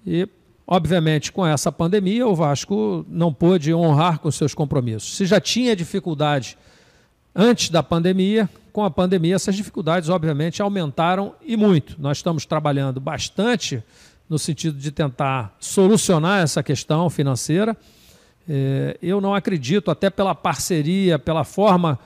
E, 0.06 0.28
obviamente, 0.64 1.32
com 1.32 1.44
essa 1.44 1.72
pandemia, 1.72 2.24
o 2.24 2.34
Vasco 2.34 3.04
não 3.08 3.34
pôde 3.34 3.74
honrar 3.74 4.20
com 4.20 4.30
seus 4.30 4.54
compromissos. 4.54 5.16
Se 5.16 5.26
já 5.26 5.40
tinha 5.40 5.74
dificuldade 5.74 6.56
antes 7.34 7.70
da 7.70 7.82
pandemia, 7.82 8.48
com 8.72 8.84
a 8.84 8.90
pandemia, 8.90 9.34
essas 9.34 9.54
dificuldades, 9.54 10.08
obviamente, 10.08 10.62
aumentaram 10.62 11.34
e 11.44 11.56
muito. 11.56 11.96
Nós 11.98 12.18
estamos 12.18 12.46
trabalhando 12.46 13.00
bastante 13.00 13.82
no 14.28 14.38
sentido 14.38 14.78
de 14.78 14.90
tentar 14.90 15.54
solucionar 15.60 16.42
essa 16.42 16.62
questão 16.62 17.10
financeira. 17.10 17.76
É, 18.48 18.96
eu 19.02 19.20
não 19.20 19.34
acredito, 19.34 19.90
até 19.90 20.08
pela 20.08 20.34
parceria, 20.34 21.18
pela 21.18 21.44
forma 21.44 21.98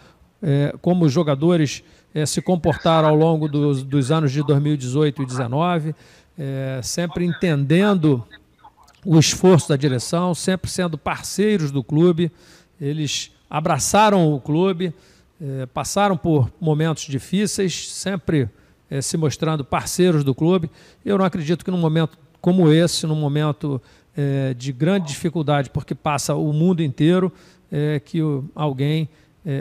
é, 0.43 0.75
como 0.83 1.05
os 1.05 1.13
jogadores 1.13 1.83
é, 2.15 2.27
se 2.27 2.43
comportaram 2.43 3.09
ao 3.09 3.15
longo 3.15 3.49
dos, 3.49 4.11
anos 4.11 4.33
de 4.33 4.43
2018 4.43 5.23
e 5.23 5.27
2019, 5.27 5.95
é, 6.39 6.81
sempre 6.83 7.25
entendendo 7.25 8.27
o 9.05 9.19
esforço 9.19 9.69
da 9.69 9.77
direção, 9.77 10.35
sempre 10.35 10.71
sendo 10.71 10.99
parceiros 10.99 11.71
do 11.71 11.83
clube. 11.83 12.31
Eles 12.81 13.31
abraçaram 13.49 14.33
o 14.33 14.41
clube, 14.41 14.93
é, 15.41 15.67
passaram 15.67 16.17
por 16.17 16.51
momentos 16.61 17.05
difíceis, 17.05 17.93
sempre 17.93 18.49
é, 18.91 19.01
se 19.01 19.17
mostrando 19.17 19.65
parceiros 19.65 20.25
do 20.25 20.35
clube. 20.35 20.71
Eu 21.05 21.19
não 21.19 21.25
acredito 21.25 21.65
que 21.65 21.71
num 21.71 21.79
momento 21.79 22.19
como 22.41 22.73
esse, 22.73 23.07
num 23.07 23.17
momento 23.17 23.81
é, 24.17 24.55
de 24.55 24.73
grande 24.73 25.09
dificuldade, 25.09 25.71
porque 25.71 25.95
passa 25.95 26.35
o 26.35 26.53
mundo 26.53 26.83
inteiro, 26.83 27.33
que 28.05 28.23
o, 28.23 28.49
alguém 28.55 29.09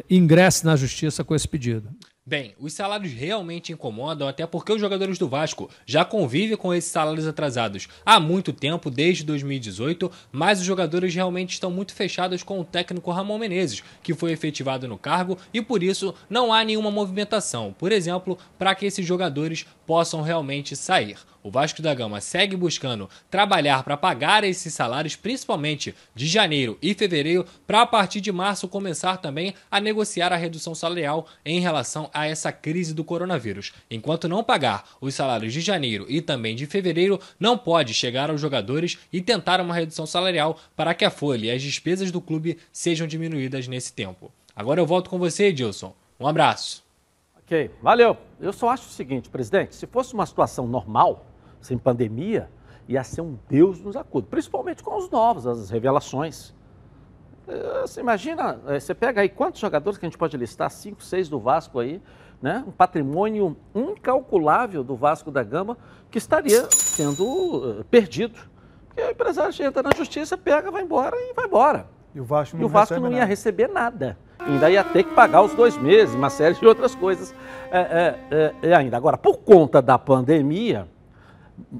ingresse 0.08 0.64
na 0.64 0.76
justiça 0.76 1.24
com 1.24 1.34
esse 1.34 1.48
pedido. 1.48 1.90
Bem, 2.28 2.56
os 2.60 2.74
salários 2.74 3.14
realmente 3.14 3.72
incomodam, 3.72 4.28
até 4.28 4.48
porque 4.48 4.74
os 4.74 4.82
jogadores 4.82 5.20
do 5.20 5.30
Vasco 5.30 5.70
já 5.86 6.04
convivem 6.04 6.58
com 6.58 6.74
esses 6.74 6.90
salários 6.90 7.28
atrasados 7.28 7.88
há 8.04 8.20
muito 8.20 8.52
tempo, 8.52 8.90
desde 8.90 9.24
2018, 9.24 10.12
mas 10.32 10.60
os 10.60 10.66
jogadores 10.66 11.14
realmente 11.14 11.52
estão 11.52 11.70
muito 11.70 11.94
fechados 11.94 12.42
com 12.42 12.60
o 12.60 12.66
técnico 12.66 13.12
Ramon 13.12 13.38
Menezes, 13.38 13.84
que 14.02 14.16
foi 14.16 14.32
efetivado 14.32 14.88
no 14.88 14.98
cargo 14.98 15.38
e 15.54 15.62
por 15.62 15.84
isso 15.84 16.16
não 16.28 16.52
há 16.52 16.64
nenhuma 16.64 16.90
movimentação, 16.90 17.76
por 17.78 17.92
exemplo, 17.92 18.40
para 18.58 18.74
que 18.74 18.88
esses 18.88 19.06
jogadores 19.06 19.68
possam 19.86 20.24
realmente 20.24 20.76
sair. 20.76 21.20
O 21.46 21.52
Vasco 21.52 21.80
da 21.80 21.94
Gama 21.94 22.20
segue 22.22 22.56
buscando 22.56 23.08
trabalhar 23.30 23.84
para 23.84 23.96
pagar 23.96 24.44
esses 24.44 24.74
salários, 24.74 25.16
principalmente 25.16 25.94
de 26.16 26.26
janeiro 26.26 26.76
e 26.82 26.96
fevereiro, 26.96 27.46
para 27.68 27.84
a 27.84 27.86
partir 27.86 28.20
de 28.20 28.32
março 28.32 28.68
começar 28.68 29.18
também 29.18 29.54
a 29.70 29.80
negociar 29.80 30.34
a 30.34 30.38
redução 30.38 30.74
salarial 30.74 31.28
em 31.46 31.60
relação 31.60 32.10
a 32.12 32.26
essa 32.26 32.52
crise 32.52 32.96
do 32.96 33.04
coronavírus. 33.04 33.74
Enquanto 33.92 34.28
não 34.28 34.44
pagar 34.44 34.90
os 35.00 35.14
salários 35.14 35.54
de 35.54 35.62
janeiro 35.62 36.08
e 36.10 36.20
também 36.20 36.56
de 36.56 36.66
fevereiro, 36.66 37.20
não 37.40 37.56
pode 37.56 37.94
chegar 37.94 38.32
aos 38.32 38.42
jogadores 38.42 38.98
e 39.14 39.22
tentar 39.22 39.62
uma 39.62 39.76
redução 39.76 40.08
salarial 40.08 40.58
para 40.76 40.96
que 40.96 41.06
a 41.06 41.12
folha 41.12 41.46
e 41.46 41.52
as 41.52 41.62
despesas 41.62 42.10
do 42.10 42.20
clube 42.20 42.58
sejam 42.74 43.06
diminuídas 43.06 43.68
nesse 43.68 43.94
tempo. 43.94 44.32
Agora 44.56 44.82
eu 44.82 44.88
volto 44.88 45.12
com 45.12 45.20
você, 45.20 45.50
Edilson. 45.50 45.94
Um 46.20 46.26
abraço. 46.26 46.84
Ok, 47.38 47.70
valeu. 47.84 48.18
Eu 48.42 48.52
só 48.52 48.70
acho 48.70 48.88
o 48.88 48.92
seguinte, 48.92 49.30
presidente, 49.30 49.76
se 49.76 49.86
fosse 49.86 50.16
uma 50.16 50.26
situação 50.26 50.66
normal, 50.66 51.24
sem 51.66 51.78
pandemia, 51.78 52.50
ia 52.88 53.04
ser 53.04 53.22
um 53.22 53.38
Deus 53.50 53.82
nos 53.82 53.96
acuda, 53.96 54.28
principalmente 54.30 54.84
com 54.84 54.96
os 54.96 55.10
novos, 55.10 55.48
as 55.48 55.70
revelações. 55.70 56.54
É, 57.48 57.82
você 57.82 58.00
imagina, 58.00 58.60
é, 58.68 58.80
você 58.80 58.94
pega 58.94 59.22
aí 59.22 59.30
quantos 59.30 59.60
jogadores 59.60 59.98
que 59.98 60.06
a 60.06 60.10
gente 60.10 60.18
pode 60.18 60.38
listar, 60.38 60.70
cinco, 60.70 61.04
seis 61.04 61.28
do 61.28 61.40
Vasco 61.40 61.80
aí, 61.80 62.02
né? 62.42 62.64
um 62.68 62.72
patrimônio 62.72 63.58
incalculável 63.74 64.84
do 64.84 64.96
Vasco 64.96 65.32
da 65.32 65.44
Gama 65.44 65.78
que 66.12 66.18
estaria 66.18 66.68
sendo 66.72 67.26
uh, 67.80 67.84
perdido. 67.86 68.40
Porque 68.88 69.02
o 69.02 69.12
empresário 69.12 69.54
entra 69.66 69.82
na 69.82 69.92
justiça, 69.96 70.38
pega, 70.38 70.70
vai 70.72 70.84
embora 70.84 71.16
e 71.18 71.34
vai 71.34 71.46
embora. 71.46 71.88
E 72.14 72.20
o 72.20 72.24
Vasco 72.24 72.56
não, 72.56 72.64
e 72.64 72.66
o 72.66 72.70
Vasco 72.70 73.00
não 73.00 73.10
ia 73.10 73.20
nada. 73.20 73.26
receber 73.26 73.68
nada. 73.68 74.18
Ainda 74.40 74.70
ia 74.70 74.84
ter 74.84 75.04
que 75.04 75.14
pagar 75.14 75.42
os 75.42 75.54
dois 75.54 75.78
meses, 75.78 76.14
uma 76.14 76.30
série 76.30 76.56
de 76.56 76.66
outras 76.66 76.94
coisas 76.94 77.34
é, 77.72 78.16
é, 78.32 78.54
é, 78.70 78.76
ainda. 78.76 78.96
Agora, 78.96 79.18
por 79.18 79.38
conta 79.40 79.82
da 79.82 79.98
pandemia, 79.98 80.88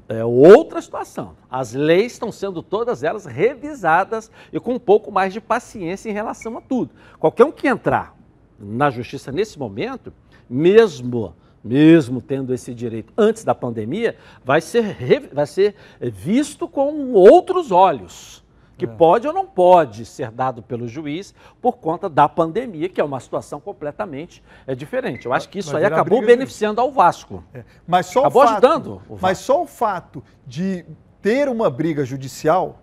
é 0.08 0.24
outra 0.24 0.80
situação. 0.80 1.36
As 1.50 1.72
leis 1.72 2.12
estão 2.12 2.32
sendo 2.32 2.62
todas 2.62 3.02
elas 3.02 3.26
revisadas 3.26 4.30
e 4.52 4.60
com 4.60 4.74
um 4.74 4.78
pouco 4.78 5.10
mais 5.10 5.32
de 5.32 5.40
paciência 5.40 6.08
em 6.08 6.12
relação 6.12 6.56
a 6.56 6.60
tudo. 6.60 6.90
Qualquer 7.18 7.44
um 7.44 7.52
que 7.52 7.68
entrar 7.68 8.16
na 8.58 8.90
justiça 8.90 9.30
nesse 9.30 9.58
momento, 9.58 10.12
mesmo 10.48 11.34
mesmo 11.66 12.20
tendo 12.22 12.54
esse 12.54 12.72
direito 12.72 13.12
antes 13.18 13.42
da 13.42 13.52
pandemia, 13.52 14.16
vai 14.44 14.60
ser, 14.60 14.96
vai 15.32 15.46
ser 15.46 15.74
visto 16.00 16.68
com 16.68 17.12
outros 17.12 17.72
olhos 17.72 18.45
que 18.76 18.84
é. 18.84 18.88
pode 18.88 19.26
ou 19.26 19.32
não 19.32 19.46
pode 19.46 20.04
ser 20.04 20.30
dado 20.30 20.62
pelo 20.62 20.86
juiz 20.86 21.34
por 21.60 21.78
conta 21.78 22.08
da 22.08 22.28
pandemia, 22.28 22.88
que 22.88 23.00
é 23.00 23.04
uma 23.04 23.20
situação 23.20 23.60
completamente 23.60 24.42
é, 24.66 24.74
diferente. 24.74 25.26
Eu 25.26 25.32
acho 25.32 25.48
que 25.48 25.58
isso 25.58 25.76
aí 25.76 25.84
acabou 25.84 26.24
beneficiando 26.24 26.80
ao 26.80 26.90
Vasco. 26.90 27.42
É. 27.54 27.64
Mas 27.86 28.06
só 28.06 28.20
acabou 28.20 28.42
o 28.42 28.46
fato, 28.46 28.66
ajudando. 28.66 29.02
Mas 29.20 29.38
só 29.38 29.62
o 29.62 29.66
fato 29.66 30.22
de 30.46 30.84
ter 31.22 31.48
uma 31.48 31.70
briga 31.70 32.04
judicial, 32.04 32.82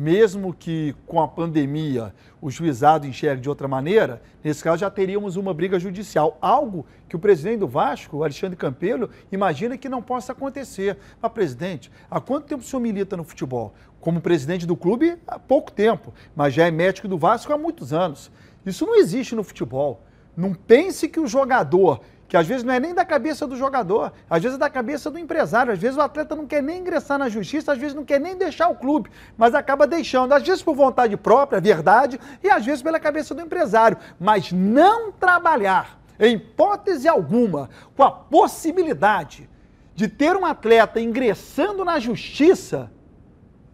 mesmo 0.00 0.54
que 0.54 0.94
com 1.06 1.20
a 1.20 1.28
pandemia 1.28 2.14
o 2.40 2.50
juizado 2.50 3.06
enxergue 3.06 3.42
de 3.42 3.50
outra 3.50 3.68
maneira, 3.68 4.22
nesse 4.42 4.64
caso 4.64 4.78
já 4.78 4.90
teríamos 4.90 5.36
uma 5.36 5.52
briga 5.52 5.78
judicial. 5.78 6.38
Algo 6.40 6.86
que 7.06 7.16
o 7.16 7.18
presidente 7.18 7.58
do 7.58 7.68
Vasco, 7.68 8.22
Alexandre 8.22 8.56
Campelo, 8.56 9.10
imagina 9.30 9.76
que 9.76 9.90
não 9.90 10.00
possa 10.00 10.32
acontecer. 10.32 10.96
Mas, 11.20 11.32
presidente, 11.32 11.92
há 12.10 12.18
quanto 12.18 12.46
tempo 12.46 12.62
o 12.62 12.66
senhor 12.66 12.80
milita 12.80 13.14
no 13.14 13.24
futebol? 13.24 13.74
como 14.00 14.18
presidente 14.18 14.64
do 14.66 14.74
clube 14.74 15.18
há 15.26 15.38
pouco 15.38 15.70
tempo, 15.70 16.14
mas 16.34 16.54
já 16.54 16.66
é 16.66 16.70
médico 16.70 17.06
do 17.06 17.18
Vasco 17.18 17.52
há 17.52 17.58
muitos 17.58 17.92
anos. 17.92 18.30
Isso 18.64 18.86
não 18.86 18.96
existe 18.96 19.34
no 19.34 19.44
futebol. 19.44 20.02
Não 20.34 20.54
pense 20.54 21.06
que 21.06 21.20
o 21.20 21.26
jogador, 21.26 22.00
que 22.30 22.36
às 22.36 22.46
vezes 22.46 22.62
não 22.62 22.72
é 22.72 22.78
nem 22.78 22.94
da 22.94 23.04
cabeça 23.04 23.44
do 23.44 23.56
jogador, 23.56 24.12
às 24.30 24.40
vezes 24.40 24.56
é 24.56 24.60
da 24.60 24.70
cabeça 24.70 25.10
do 25.10 25.18
empresário, 25.18 25.72
às 25.72 25.80
vezes 25.80 25.96
o 25.96 26.00
atleta 26.00 26.36
não 26.36 26.46
quer 26.46 26.62
nem 26.62 26.78
ingressar 26.78 27.18
na 27.18 27.28
justiça, 27.28 27.72
às 27.72 27.78
vezes 27.78 27.92
não 27.92 28.04
quer 28.04 28.20
nem 28.20 28.36
deixar 28.36 28.68
o 28.68 28.76
clube, 28.76 29.10
mas 29.36 29.52
acaba 29.52 29.84
deixando, 29.84 30.32
às 30.32 30.46
vezes 30.46 30.62
por 30.62 30.76
vontade 30.76 31.16
própria, 31.16 31.60
verdade, 31.60 32.20
e 32.40 32.48
às 32.48 32.64
vezes 32.64 32.82
pela 32.82 33.00
cabeça 33.00 33.34
do 33.34 33.42
empresário. 33.42 33.98
Mas 34.16 34.52
não 34.52 35.10
trabalhar, 35.10 35.98
em 36.20 36.36
hipótese 36.36 37.08
alguma, 37.08 37.68
com 37.96 38.04
a 38.04 38.12
possibilidade 38.12 39.50
de 39.96 40.06
ter 40.06 40.36
um 40.36 40.46
atleta 40.46 41.00
ingressando 41.00 41.84
na 41.84 41.98
justiça 41.98 42.92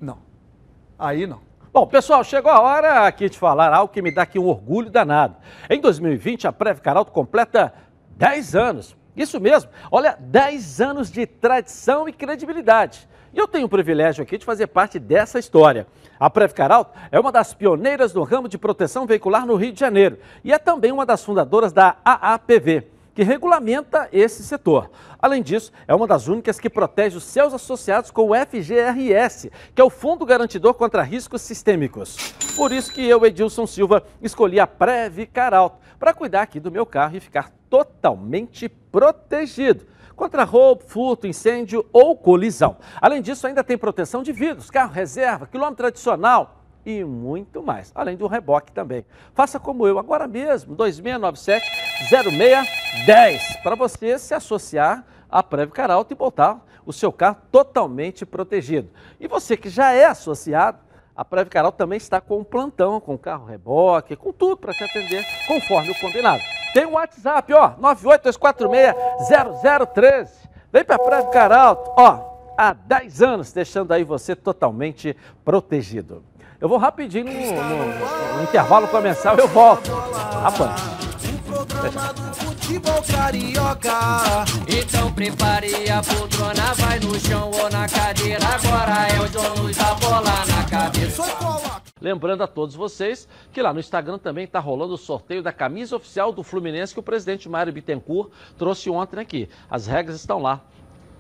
não. 0.01 0.17
Aí 0.99 1.27
não. 1.27 1.41
Bom, 1.75 1.87
pessoal, 1.87 2.25
chegou 2.25 2.51
a 2.51 2.59
hora 2.59 3.07
aqui 3.07 3.29
de 3.29 3.39
falar 3.39 3.71
algo 3.71 3.93
que 3.93 4.01
me 4.01 4.11
dá 4.11 4.23
aqui 4.23 4.39
um 4.39 4.47
orgulho 4.47 4.89
danado. 4.89 5.37
Em 5.69 5.79
2020, 5.79 6.47
a 6.47 6.53
Preve 6.53 6.81
Caralto 6.81 7.13
completa 7.13 7.71
10 8.17 8.55
anos. 8.57 8.97
Isso 9.17 9.41
mesmo. 9.41 9.71
Olha, 9.91 10.17
10 10.19 10.81
anos 10.81 11.11
de 11.11 11.27
tradição 11.27 12.09
e 12.09 12.13
credibilidade. 12.13 13.09
E 13.33 13.39
eu 13.39 13.47
tenho 13.47 13.67
o 13.67 13.69
privilégio 13.69 14.23
aqui 14.23 14.39
de 14.39 14.45
fazer 14.45 14.67
parte 14.67 14.99
dessa 14.99 15.39
história. 15.39 15.87
A 16.19 16.31
Preve 16.31 16.55
Caralto 16.55 16.99
é 17.13 17.21
uma 17.21 17.31
das 17.31 17.53
pioneiras 17.53 18.15
no 18.15 18.23
ramo 18.23 18.49
de 18.49 18.57
proteção 18.57 19.07
veicular 19.07 19.47
no 19.47 19.57
Rio 19.57 19.73
de 19.73 19.81
Janeiro 19.81 20.19
e 20.43 20.53
é 20.53 20.59
também 20.59 20.91
uma 20.91 21.05
das 21.05 21.23
fundadoras 21.23 21.73
da 21.73 21.97
AAPV 22.05 22.89
que 23.15 23.23
regulamenta 23.23 24.09
esse 24.13 24.43
setor. 24.43 24.91
Além 25.19 25.43
disso, 25.43 25.73
é 25.89 25.95
uma 25.95 26.07
das 26.07 26.29
únicas 26.29 26.61
que 26.61 26.69
protege 26.69 27.17
os 27.17 27.25
seus 27.25 27.55
associados 27.55 28.11
com 28.11 28.31
o 28.31 28.35
FGRS, 28.35 29.51
que 29.75 29.81
é 29.81 29.85
o 29.85 29.89
Fundo 29.89 30.27
Garantidor 30.27 30.75
contra 30.75 31.03
Riscos 31.03 31.41
Sistêmicos. 31.41 32.17
Por 32.55 32.71
isso 32.71 32.93
que 32.93 33.07
eu, 33.07 33.25
Edilson 33.25 33.67
Silva, 33.67 34.03
escolhi 34.21 34.61
a 34.61 34.67
Previcar 34.67 35.55
Alto 35.55 35.79
para 35.99 36.15
cuidar 36.15 36.43
aqui 36.43 36.61
do 36.61 36.71
meu 36.71 36.87
carro 36.87 37.17
e 37.17 37.21
ficar 37.21 37.51
totalmente 37.69 38.69
protegido 38.69 39.87
contra 40.15 40.45
roubo, 40.45 40.83
furto, 40.87 41.27
incêndio 41.27 41.85
ou 41.93 42.17
colisão. 42.17 42.77
Além 43.01 43.21
disso, 43.21 43.47
ainda 43.47 43.63
tem 43.63 43.77
proteção 43.77 44.23
de 44.23 44.33
vidros, 44.33 44.71
carro 44.71 44.93
reserva, 44.93 45.47
quilômetro 45.47 45.87
adicional, 45.87 46.63
e 46.87 47.05
muito 47.05 47.63
mais, 47.63 47.91
além 47.95 48.17
do 48.17 48.27
reboque 48.29 48.71
também. 48.71 49.05
Faça 49.35 49.59
como 49.59 49.89
eu 49.89 49.99
agora 49.99 50.29
mesmo, 50.29 50.77
2697-0610, 50.77 53.63
para 53.63 53.75
você 53.75 54.19
se 54.19 54.33
associar 54.33 55.05
à 55.29 55.43
Preve 55.43 55.73
Caralto 55.73 56.15
e 56.15 56.17
botar 56.17 56.65
o 56.87 56.93
seu 56.93 57.13
carro 57.13 57.39
totalmente 57.51 58.25
protegido. 58.25 58.89
E 59.19 59.27
você 59.27 59.57
que 59.57 59.69
já 59.69 59.93
é 59.93 60.05
associado, 60.05 60.79
a 61.17 61.25
Preve 61.25 61.49
Caralto 61.49 61.79
também 61.79 61.97
está 61.97 62.21
com 62.21 62.39
um 62.39 62.45
plantão, 62.45 63.01
com 63.01 63.17
carro 63.17 63.47
reboque, 63.47 64.15
com 64.15 64.31
tudo 64.33 64.59
para 64.59 64.75
te 64.75 64.85
atender 64.85 65.25
conforme 65.47 65.91
o 65.91 65.99
combinado. 65.99 66.43
Tem 66.75 66.85
um 66.85 66.93
WhatsApp, 66.93 67.55
ó, 67.55 67.71
982460013. 67.81 70.29
Vem 70.71 70.85
para 70.85 70.97
a 70.97 70.99
Preve 70.99 71.31
Caralto, 71.31 71.91
ó, 71.97 72.53
há 72.59 72.75
10 72.75 73.23
anos, 73.23 73.51
deixando 73.53 73.93
aí 73.93 74.05
você 74.05 74.37
totalmente 74.37 75.17
protegido. 75.43 76.23
Eu 76.61 76.69
vou 76.69 76.77
rapidinho 76.77 77.25
no, 77.25 77.33
no, 77.33 78.37
no 78.37 78.43
intervalo 78.43 78.87
comercial, 78.89 79.37
eu 79.37 79.49
volto. 79.49 79.91
Rapaz. 79.91 80.97
Futebol 82.67 83.01
carioca. 83.01 84.45
Então 84.67 85.13
prepare 85.13 85.89
a 85.89 86.03
poltrona, 86.03 86.75
vai 86.75 86.99
no 86.99 87.17
chão 87.21 87.49
ou 87.53 87.71
na 87.71 87.89
cadeira. 87.89 88.45
Agora 88.45 89.07
é 89.07 89.21
o 89.21 89.29
John 89.29 89.63
Luz 89.63 89.77
da 89.77 89.95
bola 89.95 90.45
na 90.45 90.69
cabeça. 90.69 91.23
Lembrando 92.01 92.43
a 92.43 92.47
todos 92.49 92.75
vocês 92.75 93.29
que 93.53 93.63
lá 93.63 93.73
no 93.73 93.79
Instagram 93.79 94.19
também 94.19 94.47
está 94.47 94.59
rolando 94.59 94.95
o 94.95 94.99
sorteio 94.99 95.45
da 95.45 95.53
camisa 95.53 95.95
oficial 95.95 96.33
do 96.33 96.43
Fluminense 96.43 96.93
que 96.93 96.99
o 96.99 97.05
presidente 97.05 97.49
Mário 97.49 97.73
Bittencourt 97.73 98.33
trouxe 98.59 98.91
ontem 98.91 99.21
aqui. 99.21 99.49
As 99.71 99.87
regras 99.87 100.17
estão 100.17 100.43
lá 100.43 100.61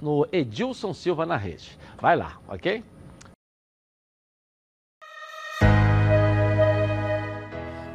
no 0.02 0.26
Edilson 0.32 0.92
Silva 0.92 1.24
na 1.24 1.37
rede. 1.37 1.78
Vai 2.00 2.16
lá, 2.16 2.38
ok? 2.48 2.82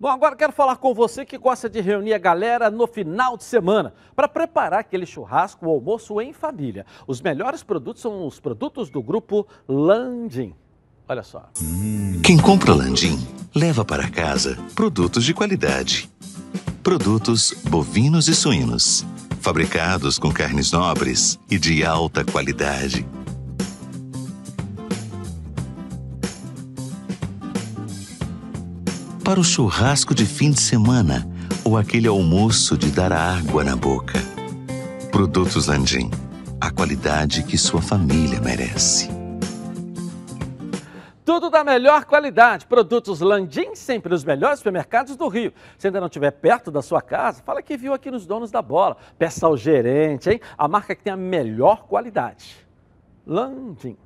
Bom, 0.00 0.08
agora 0.08 0.34
quero 0.34 0.50
falar 0.50 0.76
com 0.76 0.94
você 0.94 1.26
que 1.26 1.36
gosta 1.36 1.68
de 1.68 1.78
reunir 1.82 2.14
a 2.14 2.18
galera 2.18 2.70
no 2.70 2.86
final 2.86 3.36
de 3.36 3.44
semana 3.44 3.92
para 4.16 4.26
preparar 4.26 4.80
aquele 4.80 5.04
churrasco 5.04 5.66
ou 5.66 5.74
almoço 5.74 6.18
em 6.22 6.32
família. 6.32 6.86
Os 7.06 7.20
melhores 7.20 7.62
produtos 7.62 8.00
são 8.00 8.26
os 8.26 8.40
produtos 8.40 8.88
do 8.88 9.02
grupo 9.02 9.46
Landim. 9.68 10.54
Olha 11.06 11.22
só. 11.22 11.50
Quem 12.24 12.38
compra 12.38 12.72
Landim 12.72 13.18
leva 13.54 13.84
para 13.84 14.08
casa 14.08 14.56
produtos 14.74 15.22
de 15.22 15.34
qualidade. 15.34 16.10
Produtos 16.82 17.52
bovinos 17.68 18.26
e 18.26 18.34
suínos, 18.34 19.04
fabricados 19.42 20.18
com 20.18 20.32
carnes 20.32 20.72
nobres 20.72 21.38
e 21.50 21.58
de 21.58 21.84
alta 21.84 22.24
qualidade. 22.24 23.06
Para 29.30 29.38
o 29.38 29.44
churrasco 29.44 30.12
de 30.12 30.26
fim 30.26 30.50
de 30.50 30.60
semana 30.60 31.24
ou 31.64 31.78
aquele 31.78 32.08
almoço 32.08 32.76
de 32.76 32.90
dar 32.90 33.12
água 33.12 33.62
na 33.62 33.76
boca. 33.76 34.18
Produtos 35.12 35.68
Landim, 35.68 36.10
a 36.60 36.68
qualidade 36.72 37.44
que 37.44 37.56
sua 37.56 37.80
família 37.80 38.40
merece. 38.40 39.08
Tudo 41.24 41.48
da 41.48 41.62
melhor 41.62 42.06
qualidade. 42.06 42.66
Produtos 42.66 43.20
Landim, 43.20 43.76
sempre 43.76 44.12
os 44.12 44.24
melhores 44.24 44.58
supermercados 44.58 45.14
do 45.14 45.28
Rio. 45.28 45.52
Se 45.78 45.86
ainda 45.86 46.00
não 46.00 46.08
estiver 46.08 46.32
perto 46.32 46.68
da 46.68 46.82
sua 46.82 47.00
casa, 47.00 47.40
fala 47.40 47.62
que 47.62 47.76
viu 47.76 47.94
aqui 47.94 48.10
nos 48.10 48.26
donos 48.26 48.50
da 48.50 48.60
bola. 48.60 48.96
Peça 49.16 49.46
ao 49.46 49.56
gerente, 49.56 50.28
hein? 50.28 50.40
A 50.58 50.66
marca 50.66 50.92
que 50.92 51.04
tem 51.04 51.12
a 51.12 51.16
melhor 51.16 51.84
qualidade. 51.84 52.66
Landim. 53.24 53.96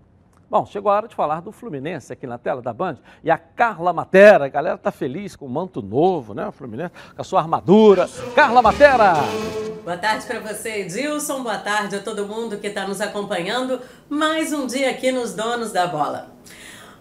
Bom, 0.50 0.66
chegou 0.66 0.92
a 0.92 0.96
hora 0.96 1.08
de 1.08 1.14
falar 1.14 1.40
do 1.40 1.50
Fluminense 1.50 2.12
aqui 2.12 2.26
na 2.26 2.38
tela 2.38 2.60
da 2.60 2.72
Band. 2.72 2.98
E 3.22 3.30
a 3.30 3.38
Carla 3.38 3.92
Matera, 3.92 4.44
a 4.44 4.48
galera 4.48 4.76
tá 4.76 4.92
feliz 4.92 5.34
com 5.34 5.46
o 5.46 5.48
manto 5.48 5.80
novo, 5.80 6.34
né? 6.34 6.46
O 6.46 6.52
Fluminense, 6.52 6.92
com 7.14 7.20
a 7.20 7.24
sua 7.24 7.40
armadura. 7.40 8.08
Carla 8.34 8.60
Matera! 8.60 9.14
Boa 9.82 9.96
tarde 9.96 10.26
para 10.26 10.40
você, 10.40 10.82
Edilson. 10.82 11.42
Boa 11.42 11.58
tarde 11.58 11.96
a 11.96 12.00
todo 12.00 12.26
mundo 12.26 12.58
que 12.58 12.68
está 12.68 12.86
nos 12.86 13.00
acompanhando. 13.00 13.80
Mais 14.08 14.52
um 14.52 14.66
dia 14.66 14.90
aqui 14.90 15.10
nos 15.10 15.34
Donos 15.34 15.72
da 15.72 15.86
Bola. 15.86 16.32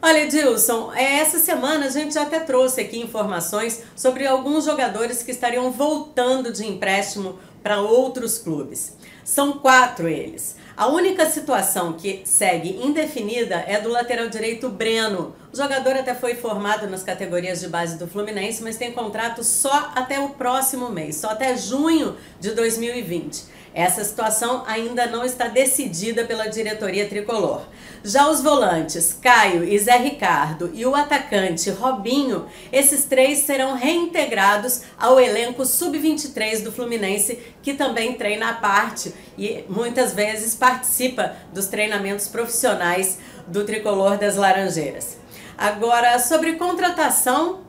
Olha, 0.02 0.24
Edilson, 0.24 0.92
é, 0.94 1.20
essa 1.20 1.40
semana 1.40 1.86
a 1.86 1.90
gente 1.90 2.18
até 2.20 2.40
trouxe 2.42 2.82
aqui 2.82 3.00
informações 3.00 3.84
sobre 3.96 4.28
alguns 4.28 4.66
jogadores 4.66 5.24
que 5.24 5.32
estariam 5.32 5.72
voltando 5.72 6.52
de 6.52 6.66
empréstimo 6.66 7.40
para 7.62 7.80
outros 7.80 8.38
clubes. 8.38 8.98
São 9.24 9.54
quatro 9.54 10.10
eles. 10.10 10.58
A 10.76 10.88
única 10.88 11.28
situação 11.28 11.94
que 11.94 12.24
segue 12.26 12.84
indefinida 12.84 13.64
é 13.68 13.80
do 13.80 13.90
lateral 13.90 14.28
direito 14.28 14.70
Breno. 14.70 15.36
O 15.54 15.56
jogador 15.56 15.96
até 15.96 16.16
foi 16.16 16.34
formado 16.34 16.89
nas 16.89 17.04
categorias 17.04 17.60
de 17.60 17.68
base 17.68 17.96
do 17.96 18.08
Fluminense, 18.08 18.63
mas 18.63 18.76
tem 18.76 18.92
contrato 18.92 19.44
só 19.44 19.92
até 19.94 20.20
o 20.20 20.30
próximo 20.30 20.89
mês, 20.89 21.18
só 21.18 21.30
até 21.30 21.56
junho 21.56 22.18
de 22.39 22.56
2020. 22.56 23.44
Essa 23.72 24.04
situação 24.04 24.63
ainda 24.66 25.06
não 25.06 25.24
está 25.24 25.48
decidida 25.48 26.26
pela 26.26 26.48
diretoria 26.48 27.08
tricolor. 27.08 27.68
Já 28.04 28.32
os 28.32 28.42
volantes, 28.42 29.16
Caio 29.22 29.63
e 29.63 29.78
Zé 29.78 29.96
Ricardo, 29.98 30.72
e 30.74 30.88
o 30.88 30.96
atacante 30.96 31.70
Robinho, 31.70 32.48
esses 32.72 33.06
três 33.06 33.39
serão 33.39 33.76
reintegrados 33.76 34.82
ao 34.98 35.20
elenco 35.20 35.68
sub-23 35.68 36.63
do 36.63 36.72
Fluminense, 36.72 37.38
que 37.62 37.76
também 37.76 38.16
treina 38.16 38.50
à 38.50 38.54
parte 38.54 39.13
e 39.38 39.63
muitas 39.70 40.13
vezes 40.13 40.56
participa 40.56 41.36
dos 41.54 41.68
treinamentos 41.68 42.28
profissionais 42.28 43.20
do 43.46 43.63
tricolor 43.63 44.18
das 44.18 44.36
Laranjeiras. 44.36 45.22
Agora, 45.58 46.18
sobre 46.20 46.54
contratação, 46.54 47.62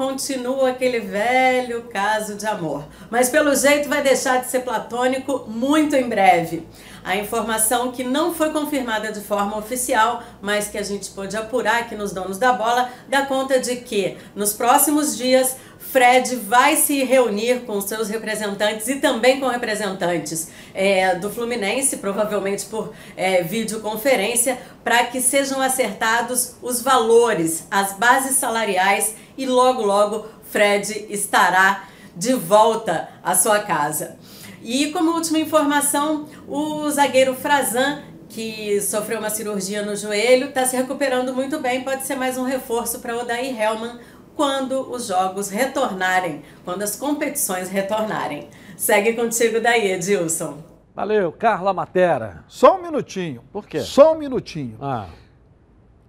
continua 0.00 0.70
aquele 0.70 1.00
velho 1.00 1.82
caso 1.82 2.34
de 2.34 2.46
amor. 2.46 2.86
Mas 3.10 3.28
pelo 3.28 3.54
jeito 3.54 3.86
vai 3.88 4.02
deixar 4.02 4.40
de 4.40 4.48
ser 4.48 4.60
platônico 4.60 5.44
muito 5.46 5.94
em 5.94 6.08
breve. 6.08 6.66
A 7.04 7.16
informação 7.16 7.92
que 7.92 8.02
não 8.02 8.34
foi 8.34 8.50
confirmada 8.50 9.12
de 9.12 9.20
forma 9.20 9.58
oficial, 9.58 10.22
mas 10.40 10.68
que 10.68 10.78
a 10.78 10.82
gente 10.82 11.10
pôde 11.10 11.36
apurar 11.36 11.80
aqui 11.80 11.94
nos 11.94 12.12
donos 12.12 12.38
da 12.38 12.52
bola, 12.52 12.90
dá 13.08 13.26
conta 13.26 13.58
de 13.58 13.76
que 13.76 14.16
nos 14.34 14.52
próximos 14.52 15.16
dias 15.16 15.56
Fred 15.90 16.36
vai 16.36 16.76
se 16.76 17.02
reunir 17.02 17.62
com 17.66 17.80
seus 17.80 18.08
representantes 18.08 18.86
e 18.86 18.96
também 18.96 19.40
com 19.40 19.48
representantes 19.48 20.48
é, 20.72 21.16
do 21.16 21.28
Fluminense, 21.28 21.96
provavelmente 21.96 22.66
por 22.66 22.92
é, 23.16 23.42
videoconferência, 23.42 24.56
para 24.84 25.04
que 25.04 25.20
sejam 25.20 25.60
acertados 25.60 26.54
os 26.62 26.80
valores, 26.80 27.66
as 27.70 27.94
bases 27.94 28.36
salariais 28.36 29.16
e 29.36 29.46
logo, 29.46 29.82
logo 29.82 30.26
Fred 30.48 31.06
estará 31.10 31.88
de 32.14 32.34
volta 32.34 33.08
à 33.22 33.34
sua 33.34 33.58
casa. 33.58 34.16
E 34.62 34.92
como 34.92 35.12
última 35.12 35.38
informação, 35.38 36.28
o 36.46 36.88
zagueiro 36.90 37.34
Frazan 37.34 38.02
que 38.28 38.80
sofreu 38.80 39.18
uma 39.18 39.28
cirurgia 39.28 39.82
no 39.82 39.96
joelho, 39.96 40.50
está 40.50 40.64
se 40.64 40.76
recuperando 40.76 41.34
muito 41.34 41.58
bem, 41.58 41.82
pode 41.82 42.06
ser 42.06 42.14
mais 42.14 42.38
um 42.38 42.44
reforço 42.44 43.00
para 43.00 43.16
Odair 43.16 43.60
Hellman 43.60 43.98
quando 44.40 44.90
os 44.90 45.08
jogos 45.08 45.50
retornarem, 45.50 46.42
quando 46.64 46.80
as 46.80 46.96
competições 46.96 47.68
retornarem. 47.68 48.48
Segue 48.74 49.12
contigo 49.12 49.60
daí, 49.60 49.92
Edilson. 49.92 50.64
Valeu, 50.94 51.30
Carla 51.30 51.74
Matera. 51.74 52.42
Só 52.48 52.78
um 52.78 52.82
minutinho. 52.82 53.44
Por 53.52 53.66
quê? 53.66 53.80
Só 53.80 54.14
um 54.14 54.18
minutinho. 54.18 54.78
Ah. 54.80 55.08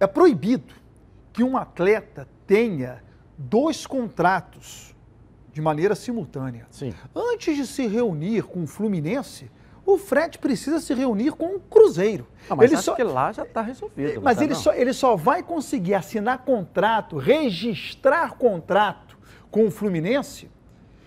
É 0.00 0.06
proibido 0.06 0.72
que 1.30 1.44
um 1.44 1.58
atleta 1.58 2.26
tenha 2.46 3.04
dois 3.36 3.86
contratos 3.86 4.96
de 5.52 5.60
maneira 5.60 5.94
simultânea. 5.94 6.66
Sim. 6.70 6.94
Antes 7.14 7.54
de 7.54 7.66
se 7.66 7.86
reunir 7.86 8.44
com 8.44 8.62
o 8.62 8.66
Fluminense, 8.66 9.50
o 9.84 9.98
Fred 9.98 10.38
precisa 10.38 10.78
se 10.80 10.94
reunir 10.94 11.32
com 11.32 11.56
o 11.56 11.60
Cruzeiro. 11.60 12.26
Ah, 12.48 12.54
mas 12.56 12.70
ele 12.70 12.76
acho 12.76 12.84
só, 12.84 12.94
que 12.94 13.02
lá 13.02 13.32
já 13.32 13.42
está 13.42 13.60
resolvido. 13.62 14.20
mas 14.22 14.38
tá 14.38 14.44
ele 14.44 14.54
não? 14.54 14.60
só, 14.60 14.72
ele 14.72 14.92
só 14.92 15.16
vai 15.16 15.42
conseguir 15.42 15.94
assinar 15.94 16.38
contrato, 16.44 17.16
registrar 17.16 18.32
contrato 18.36 19.16
com 19.50 19.66
o 19.66 19.70
Fluminense, 19.70 20.50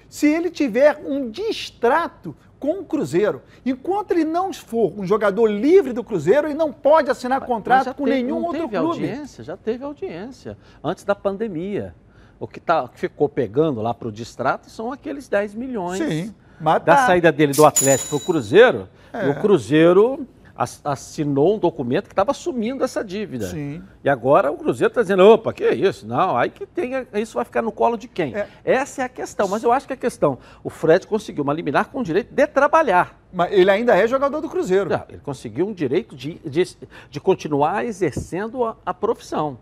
se 0.10 0.28
ele 0.28 0.50
tiver 0.50 1.02
um 1.06 1.30
distrato 1.30 2.36
com 2.60 2.80
o 2.80 2.86
Cruzeiro. 2.86 3.42
Enquanto 3.66 4.12
ele 4.12 4.24
não 4.26 4.52
for 4.54 4.94
um 5.00 5.06
jogador 5.06 5.48
livre 5.48 5.94
do 5.94 6.04
Cruzeiro, 6.04 6.48
ele 6.48 6.54
não 6.54 6.72
pode 6.72 7.10
assinar 7.10 7.40
Mas 7.40 7.48
contrato 7.48 7.86
já 7.86 7.94
com 7.94 8.06
teve- 8.06 8.24
nenhum 8.24 8.40
não 8.40 8.46
outro 8.48 8.62
teve 8.62 8.78
clube. 8.78 8.92
audiência, 9.08 9.44
já 9.44 9.58
teve 9.58 9.84
audiência, 9.84 10.58
antes 10.84 11.04
da 11.04 11.16
pandemia. 11.16 11.94
O 12.40 12.48
que, 12.48 12.60
tá, 12.60 12.88
que 12.90 13.00
ficou 13.00 13.30
pegando 13.30 13.82
lá 13.82 13.94
para 13.94 14.10
o 14.10 14.12
distrato 14.12 14.70
são 14.70 14.92
aqueles 14.92 15.28
10 15.30 15.56
milhões 15.56 16.00
Sim, 16.00 16.36
mas 16.60 16.84
da 16.84 16.96
tá. 16.96 17.06
saída 17.08 17.32
dele 17.32 17.54
do 17.54 17.66
Atlético 17.66 18.10
para 18.10 18.18
o 18.18 18.20
Cruzeiro. 18.20 18.90
É. 19.14 19.30
O 19.30 19.40
Cruzeiro 19.40 20.28
ass- 20.56 20.82
assinou 20.84 21.56
um 21.56 21.60
documento 21.60 22.06
que 22.06 22.14
estava 22.14 22.32
assumindo 22.32 22.84
essa 22.84 23.04
dívida. 23.04 23.48
Sim. 23.48 23.84
E 24.04 24.10
agora 24.10 24.52
o 24.52 24.58
Cruzeiro 24.58 24.90
está 24.92 25.02
dizendo, 25.02 25.24
opa, 25.26 25.54
que 25.54 25.68
isso? 25.70 26.08
Não, 26.08 26.38
aí 26.38 26.50
que 26.50 26.66
tem, 26.66 26.92
isso 27.16 27.36
vai 27.36 27.46
ficar 27.46 27.62
no 27.62 27.72
colo 27.72 27.98
de 27.98 28.08
quem? 28.08 28.34
Essa 28.64 29.02
é 29.02 29.06
a 29.06 29.10
questão, 29.10 29.48
mas 29.48 29.64
eu 29.64 29.72
acho 29.72 29.86
que 29.86 29.94
a 29.94 29.98
questão, 29.98 30.38
o 30.64 30.70
Fred 30.70 31.06
conseguiu 31.08 31.44
uma 31.44 31.54
liminar 31.54 31.90
com 31.90 32.00
o 32.00 32.04
direito 32.04 32.34
de 32.34 32.48
trabalhar. 32.48 33.20
Mas 33.32 33.52
ele 33.52 33.70
ainda 33.70 33.96
é 33.96 34.08
jogador 34.08 34.40
do 34.40 34.50
Cruzeiro. 34.50 34.90
Não, 34.90 35.04
ele 35.10 35.20
conseguiu 35.20 35.68
um 35.68 35.74
direito 35.74 36.16
de, 36.16 36.40
de, 36.46 36.78
de 37.10 37.20
continuar 37.20 37.86
exercendo 37.86 38.64
a, 38.64 38.78
a 38.86 38.94
profissão. 38.94 39.58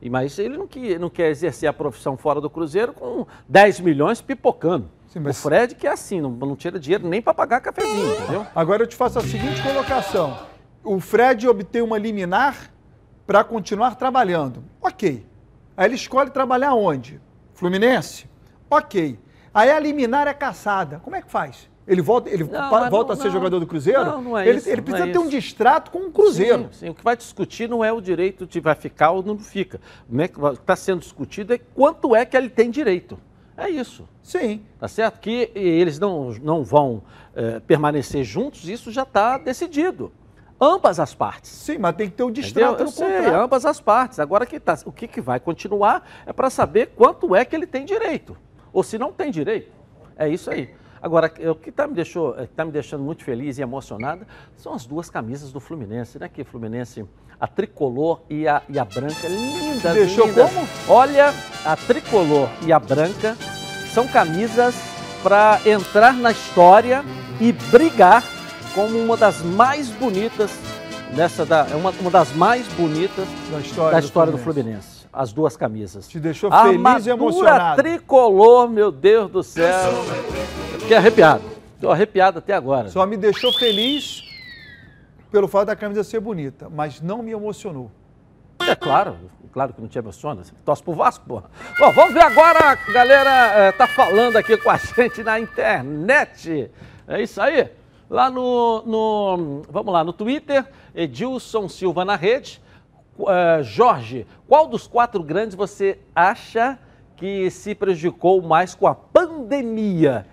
E, 0.00 0.10
mas 0.10 0.38
ele 0.38 0.56
não, 0.56 0.66
que, 0.66 0.98
não 0.98 1.08
quer 1.10 1.30
exercer 1.30 1.68
a 1.68 1.72
profissão 1.72 2.16
fora 2.16 2.40
do 2.40 2.50
Cruzeiro 2.50 2.92
com 2.92 3.26
10 3.48 3.80
milhões 3.80 4.20
pipocando. 4.20 4.90
O 5.24 5.32
Fred 5.32 5.74
que 5.74 5.86
é 5.86 5.90
assim, 5.92 6.20
não, 6.20 6.30
não 6.30 6.56
tira 6.56 6.78
dinheiro 6.78 7.06
nem 7.08 7.22
para 7.22 7.32
pagar 7.32 7.60
cafezinho, 7.60 8.14
entendeu? 8.14 8.46
Agora 8.54 8.82
eu 8.82 8.86
te 8.86 8.96
faço 8.96 9.18
a 9.18 9.22
seguinte 9.22 9.62
colocação. 9.62 10.38
O 10.84 11.00
Fred 11.00 11.48
obtém 11.48 11.82
uma 11.82 11.98
liminar 11.98 12.70
para 13.26 13.42
continuar 13.42 13.94
trabalhando. 13.96 14.62
Ok. 14.80 15.26
Aí 15.76 15.86
ele 15.86 15.94
escolhe 15.94 16.30
trabalhar 16.30 16.74
onde? 16.74 17.20
Fluminense? 17.54 18.28
Ok. 18.70 19.18
Aí 19.52 19.70
a 19.70 19.78
liminar 19.80 20.26
é 20.28 20.34
caçada. 20.34 21.00
Como 21.02 21.16
é 21.16 21.22
que 21.22 21.30
faz? 21.30 21.68
Ele 21.88 22.02
volta, 22.02 22.28
ele 22.28 22.44
Não, 22.44 22.70
mas 22.70 22.90
volta 22.90 23.12
não- 23.14 23.20
a 23.20 23.22
ser 23.22 23.28
não. 23.28 23.32
jogador 23.32 23.60
do 23.60 23.66
Cruzeiro? 23.66 24.04
Não, 24.04 24.20
não 24.20 24.38
é 24.38 24.48
ele, 24.48 24.58
isso, 24.58 24.68
ele 24.68 24.82
precisa 24.82 25.08
é 25.08 25.12
ter 25.12 25.18
um 25.18 25.22
isso. 25.22 25.30
distrato 25.30 25.90
com 25.92 26.00
o 26.00 26.10
Cruzeiro. 26.10 26.64
Sim, 26.72 26.78
sim, 26.86 26.88
o 26.90 26.94
que 26.94 27.02
vai 27.04 27.16
discutir 27.16 27.68
não 27.68 27.84
é 27.84 27.92
o 27.92 28.00
direito 28.00 28.44
de 28.44 28.58
vai 28.58 28.74
ficar 28.74 29.12
ou 29.12 29.22
não 29.22 29.38
fica. 29.38 29.80
O 30.10 30.16
que 30.16 30.60
está 30.60 30.74
sendo 30.74 30.98
discutido 31.00 31.54
é 31.54 31.58
quanto 31.58 32.14
é 32.14 32.24
que 32.24 32.36
ele 32.36 32.48
tem 32.50 32.70
direito. 32.70 33.16
É 33.56 33.68
isso. 33.70 34.08
Sim. 34.22 34.62
Tá 34.78 34.86
certo? 34.86 35.20
Que 35.20 35.50
eles 35.54 35.98
não, 35.98 36.30
não 36.42 36.62
vão 36.62 37.02
eh, 37.34 37.60
permanecer 37.60 38.22
juntos, 38.24 38.68
isso 38.68 38.92
já 38.92 39.02
está 39.02 39.38
decidido. 39.38 40.12
Ambas 40.60 40.98
as 40.98 41.14
partes. 41.14 41.50
Sim, 41.50 41.78
mas 41.78 41.94
tem 41.96 42.08
que 42.08 42.16
ter 42.16 42.22
o 42.22 42.30
distrato 42.30 42.84
no 42.84 42.90
sei, 42.90 43.06
contrato. 43.06 43.34
ambas 43.34 43.66
as 43.66 43.80
partes. 43.80 44.18
Agora 44.18 44.46
que 44.46 44.58
tá, 44.58 44.78
o 44.84 44.92
que, 44.92 45.06
que 45.06 45.20
vai 45.20 45.38
continuar 45.38 46.08
é 46.24 46.32
para 46.32 46.48
saber 46.48 46.92
quanto 46.96 47.34
é 47.36 47.44
que 47.44 47.54
ele 47.54 47.66
tem 47.66 47.84
direito. 47.84 48.36
Ou 48.72 48.82
se 48.82 48.98
não 48.98 49.12
tem 49.12 49.30
direito. 49.30 49.70
É 50.16 50.28
isso 50.28 50.50
aí. 50.50 50.74
Agora, 51.06 51.32
o 51.48 51.54
que 51.54 51.70
está 51.70 51.86
me, 51.86 51.94
deixou- 51.94 52.34
eh, 52.36 52.48
tá 52.56 52.64
me 52.64 52.72
deixando 52.72 53.00
muito 53.04 53.22
feliz 53.22 53.58
e 53.58 53.62
emocionada 53.62 54.26
são 54.56 54.74
as 54.74 54.84
duas 54.84 55.08
camisas 55.08 55.52
do 55.52 55.60
Fluminense, 55.60 56.18
né? 56.18 56.28
Que 56.28 56.42
Fluminense, 56.42 57.04
a 57.40 57.46
tricolor 57.46 58.22
e 58.28 58.48
a, 58.48 58.60
e 58.68 58.76
a 58.76 58.84
branca, 58.84 59.28
lindas, 59.28 59.94
Deixou 59.94 60.26
lindas. 60.26 60.50
como? 60.52 60.66
Olha, 60.88 61.32
a 61.64 61.76
tricolor 61.76 62.48
e 62.66 62.72
a 62.72 62.80
branca 62.80 63.36
são 63.94 64.08
camisas 64.08 64.74
para 65.22 65.60
entrar 65.64 66.12
na 66.12 66.32
história 66.32 67.04
e 67.40 67.52
brigar 67.52 68.24
como 68.74 68.98
uma 68.98 69.16
das 69.16 69.40
mais 69.42 69.88
bonitas 69.90 70.50
nessa 71.14 71.46
da, 71.46 71.66
uma, 71.76 71.90
uma 72.00 72.10
das 72.10 72.32
mais 72.34 72.66
bonitas 72.72 73.28
da 73.48 73.60
história, 73.60 73.92
da 73.92 74.00
do 74.00 74.04
história 74.06 74.32
do 74.32 74.38
Fluminense. 74.38 74.72
Fluminense. 74.72 74.95
As 75.16 75.32
duas 75.32 75.56
camisas. 75.56 76.06
Te 76.06 76.20
deixou 76.20 76.52
A 76.52 76.64
feliz 76.64 77.06
e 77.06 77.10
emocionado. 77.10 77.82
tricolor, 77.82 78.68
meu 78.68 78.92
Deus 78.92 79.30
do 79.30 79.42
céu. 79.42 79.90
Fiquei 80.78 80.94
arrepiado. 80.94 81.42
Estou 81.74 81.90
arrepiado 81.90 82.38
até 82.38 82.52
agora. 82.52 82.88
Só 82.90 83.06
me 83.06 83.16
deixou 83.16 83.50
feliz 83.54 84.22
pelo 85.30 85.48
fato 85.48 85.68
da 85.68 85.76
camisa 85.76 86.04
ser 86.04 86.20
bonita, 86.20 86.68
mas 86.68 87.00
não 87.00 87.22
me 87.22 87.30
emocionou. 87.32 87.90
É 88.60 88.74
claro, 88.74 89.16
claro 89.52 89.72
que 89.72 89.80
não 89.80 89.88
te 89.88 89.98
emociona. 89.98 90.44
Você 90.44 90.52
torce 90.64 90.82
pro 90.82 90.92
Vasco, 90.92 91.24
porra. 91.26 91.44
Bom, 91.78 91.92
vamos 91.92 92.12
ver 92.12 92.22
agora, 92.22 92.72
a 92.72 92.92
galera 92.92 93.30
eh, 93.56 93.72
tá 93.72 93.86
falando 93.86 94.36
aqui 94.36 94.56
com 94.58 94.68
a 94.70 94.76
gente 94.76 95.22
na 95.22 95.40
internet. 95.40 96.70
É 97.08 97.22
isso 97.22 97.40
aí. 97.40 97.70
Lá 98.10 98.30
no, 98.30 98.82
no- 98.86 99.62
vamos 99.70 99.92
lá, 99.92 100.04
no 100.04 100.12
Twitter, 100.12 100.64
Edilson 100.94 101.68
Silva 101.70 102.04
na 102.04 102.16
rede. 102.16 102.60
Eh, 103.28 103.62
Jorge, 103.62 104.26
qual 104.48 104.66
dos 104.66 104.86
quatro 104.86 105.22
grandes 105.22 105.54
você 105.54 105.98
acha 106.14 106.78
que 107.16 107.50
se 107.50 107.74
prejudicou 107.74 108.42
mais 108.42 108.74
com 108.74 108.86
a 108.86 108.94
pandemia? 108.94 110.26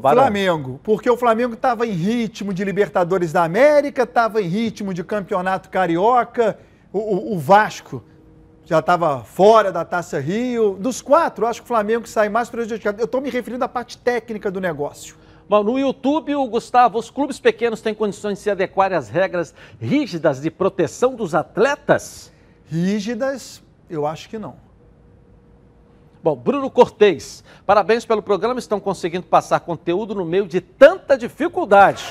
Barão. 0.00 0.22
Flamengo, 0.22 0.80
porque 0.82 1.10
o 1.10 1.16
Flamengo 1.16 1.54
estava 1.54 1.86
em 1.86 1.90
ritmo 1.90 2.54
de 2.54 2.64
Libertadores 2.64 3.32
da 3.32 3.42
América, 3.44 4.04
estava 4.04 4.40
em 4.40 4.46
ritmo 4.46 4.94
de 4.94 5.02
Campeonato 5.04 5.68
Carioca, 5.68 6.58
o, 6.92 6.98
o- 6.98 7.34
o 7.34 7.38
Vasco 7.38 8.02
já 8.64 8.78
estava 8.78 9.22
fora 9.22 9.70
da 9.70 9.84
Taça 9.84 10.18
Rio. 10.18 10.76
Dos 10.80 11.00
quatro, 11.02 11.46
acho 11.46 11.60
que 11.60 11.64
o 11.66 11.68
Flamengo 11.68 12.06
sai 12.06 12.28
mais 12.28 12.48
prejudicado. 12.48 13.00
Eu 13.00 13.04
estou 13.04 13.20
me 13.20 13.28
referindo 13.30 13.64
à 13.64 13.68
parte 13.68 13.96
técnica 13.98 14.50
do 14.50 14.60
negócio. 14.60 15.16
Bom, 15.48 15.62
no 15.62 15.78
YouTube, 15.78 16.34
o 16.34 16.46
Gustavo, 16.48 16.98
os 16.98 17.08
clubes 17.08 17.38
pequenos 17.38 17.80
têm 17.80 17.94
condições 17.94 18.34
de 18.38 18.40
se 18.40 18.50
adequarem 18.50 18.98
às 18.98 19.08
regras 19.08 19.54
rígidas 19.80 20.40
de 20.40 20.50
proteção 20.50 21.14
dos 21.14 21.34
atletas? 21.36 22.32
Rígidas, 22.68 23.62
eu 23.88 24.06
acho 24.06 24.28
que 24.28 24.38
não. 24.38 24.56
Bom, 26.20 26.34
Bruno 26.34 26.68
Cortez, 26.68 27.44
parabéns 27.64 28.04
pelo 28.04 28.20
programa, 28.20 28.58
estão 28.58 28.80
conseguindo 28.80 29.24
passar 29.26 29.60
conteúdo 29.60 30.12
no 30.16 30.24
meio 30.24 30.48
de 30.48 30.60
tanta 30.60 31.16
dificuldade. 31.16 32.04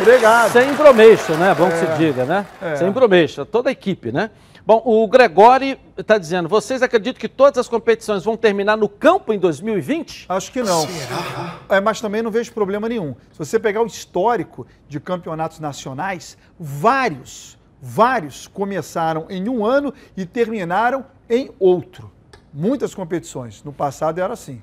Obrigado. 0.00 0.50
Sem 0.50 0.72
bromeixo, 0.74 1.34
né? 1.34 1.54
Bom 1.54 1.68
que 1.70 1.76
se 1.76 1.84
É. 1.84 1.96
diga, 1.96 2.24
né? 2.24 2.44
É. 2.60 2.74
Sem 2.74 2.90
bromeixo, 2.90 3.44
toda 3.46 3.68
a 3.68 3.72
equipe, 3.72 4.10
né? 4.10 4.30
Bom, 4.66 4.80
o 4.82 5.06
Gregori 5.06 5.78
está 5.94 6.16
dizendo, 6.16 6.48
vocês 6.48 6.82
acreditam 6.82 7.20
que 7.20 7.28
todas 7.28 7.58
as 7.58 7.68
competições 7.68 8.24
vão 8.24 8.34
terminar 8.34 8.78
no 8.78 8.88
campo 8.88 9.30
em 9.30 9.38
2020? 9.38 10.24
Acho 10.26 10.50
que 10.50 10.62
não. 10.62 10.86
É, 11.68 11.80
mas 11.82 12.00
também 12.00 12.22
não 12.22 12.30
vejo 12.30 12.50
problema 12.50 12.88
nenhum. 12.88 13.14
Se 13.30 13.38
você 13.38 13.60
pegar 13.60 13.82
o 13.82 13.86
histórico 13.86 14.66
de 14.88 14.98
campeonatos 14.98 15.60
nacionais, 15.60 16.38
vários, 16.58 17.58
vários 17.78 18.46
começaram 18.46 19.26
em 19.28 19.50
um 19.50 19.66
ano 19.66 19.92
e 20.16 20.24
terminaram 20.24 21.04
em 21.28 21.50
outro. 21.60 22.10
Muitas 22.50 22.94
competições. 22.94 23.62
No 23.62 23.72
passado 23.72 24.18
era 24.18 24.32
assim. 24.32 24.62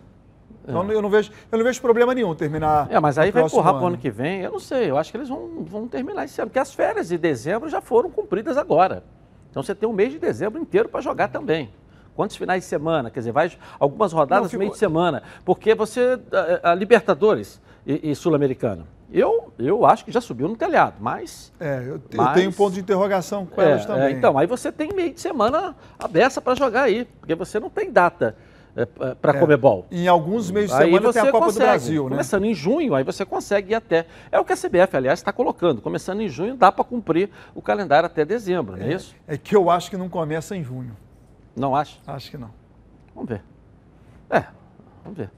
Então 0.64 0.92
eu, 0.92 1.02
não 1.02 1.12
vejo, 1.12 1.32
eu 1.52 1.60
não 1.60 1.66
vejo 1.66 1.80
problema 1.80 2.16
nenhum 2.16 2.34
terminar. 2.34 2.88
É, 2.90 3.00
mas 3.00 3.20
aí 3.20 3.28
no 3.28 3.34
vai 3.34 3.44
empurrar 3.44 3.76
para 3.76 3.84
o 3.84 3.88
ano 3.88 3.98
que 4.00 4.10
vem, 4.10 4.42
eu 4.42 4.52
não 4.52 4.60
sei, 4.60 4.90
eu 4.90 4.98
acho 4.98 5.12
que 5.12 5.18
eles 5.18 5.30
vão, 5.30 5.64
vão 5.64 5.88
terminar 5.88 6.26
esse 6.26 6.42
ano, 6.42 6.50
porque 6.50 6.60
as 6.60 6.74
férias 6.74 7.10
de 7.10 7.20
dezembro 7.20 7.70
já 7.70 7.82
foram 7.82 8.10
cumpridas 8.10 8.58
agora. 8.58 9.04
Então 9.52 9.62
você 9.62 9.76
tem 9.76 9.88
um 9.88 9.94
mês 9.94 10.12
de 10.12 10.18
dezembro 10.18 10.60
inteiro 10.60 10.90
para 10.90 11.02
jogar 11.02 11.28
também. 11.28 11.70
Quantos 12.16 12.36
finais 12.36 12.64
de 12.64 12.70
semana? 12.70 13.10
Quer 13.12 13.20
dizer, 13.20 13.32
vai 13.32 13.52
algumas 13.80 14.12
rodadas 14.12 14.44
Não, 14.46 14.50
fico- 14.50 14.60
meio 14.60 14.72
de 14.72 14.78
semana. 14.78 15.22
Porque 15.46 15.76
você. 15.76 16.20
A, 16.64 16.72
a 16.72 16.76
Libertadores 16.76 17.62
e, 17.86 18.12
e 18.12 18.16
Sul-Americana. 18.16 18.86
Eu, 19.14 19.52
eu 19.60 19.86
acho 19.86 20.06
que 20.06 20.12
já 20.12 20.22
subiu 20.22 20.48
no 20.48 20.56
telhado, 20.56 20.96
mas. 21.00 21.52
É, 21.60 21.80
eu, 21.80 21.96
eu 21.96 22.02
mas- 22.16 22.34
tenho 22.34 22.50
um 22.50 22.54
ponto 22.54 22.74
de 22.74 22.80
interrogação 22.80 23.46
com 23.46 23.62
É, 23.62 23.72
elas 23.72 23.86
também. 23.86 24.04
é, 24.06 24.12
então, 24.12 24.38
aí 24.38 24.48
você 24.48 24.72
tem 24.72 24.90
meio 24.94 25.14
de 25.14 25.20
semana 25.20 25.76
aberta 26.00 26.40
para 26.42 26.56
jogar 26.56 26.84
aí, 26.84 27.06
porque 27.20 27.36
você 27.36 27.60
não 27.60 27.70
tem 27.70 27.92
data 27.92 28.36
para 29.22 29.38
É, 29.38 29.40
Comebol. 29.40 29.86
Em 29.92 30.08
alguns 30.08 30.50
meios 30.50 30.72
de 30.72 30.78
Aí 30.78 30.86
semana 30.92 31.12
tem 31.12 31.22
a 31.22 31.32
Copa 31.32 31.46
consegue. 31.46 31.60
do 31.66 31.68
Brasil, 31.68 32.04
né? 32.06 32.10
Começando 32.12 32.46
em 32.46 32.54
junho, 32.54 32.96
aí 32.96 33.04
você 33.04 33.26
consegue 33.26 33.72
ir 33.74 33.76
até. 33.76 34.06
É 34.32 34.40
o 34.40 34.46
que 34.46 34.54
a 34.54 34.58
CBF, 34.58 34.96
aliás, 34.96 35.20
está 35.20 35.34
colocando. 35.34 35.82
Começando 35.82 36.22
em 36.22 36.30
junho, 36.30 36.56
dá 36.56 36.72
para 36.72 36.84
cumprir 36.84 37.30
o 37.54 37.62
calendário 37.62 38.06
até 38.08 38.24
dezembro, 38.24 38.78
não 38.78 38.86
é 38.86 38.94
isso? 38.94 39.16
É 39.28 39.38
que 39.38 39.56
eu 39.56 39.70
acho 39.70 39.90
que 39.90 39.98
não 39.98 40.08
começa 40.10 40.56
em 40.56 40.64
junho. 40.64 40.96
Não 41.56 41.76
acha? 41.76 41.98
Acho 42.08 42.32
que 42.32 42.38
não. 42.38 42.52
Vamos 43.14 43.30
ver. 43.30 43.44
É, 44.30 44.46
vamos 45.04 45.18
ver. 45.18 45.30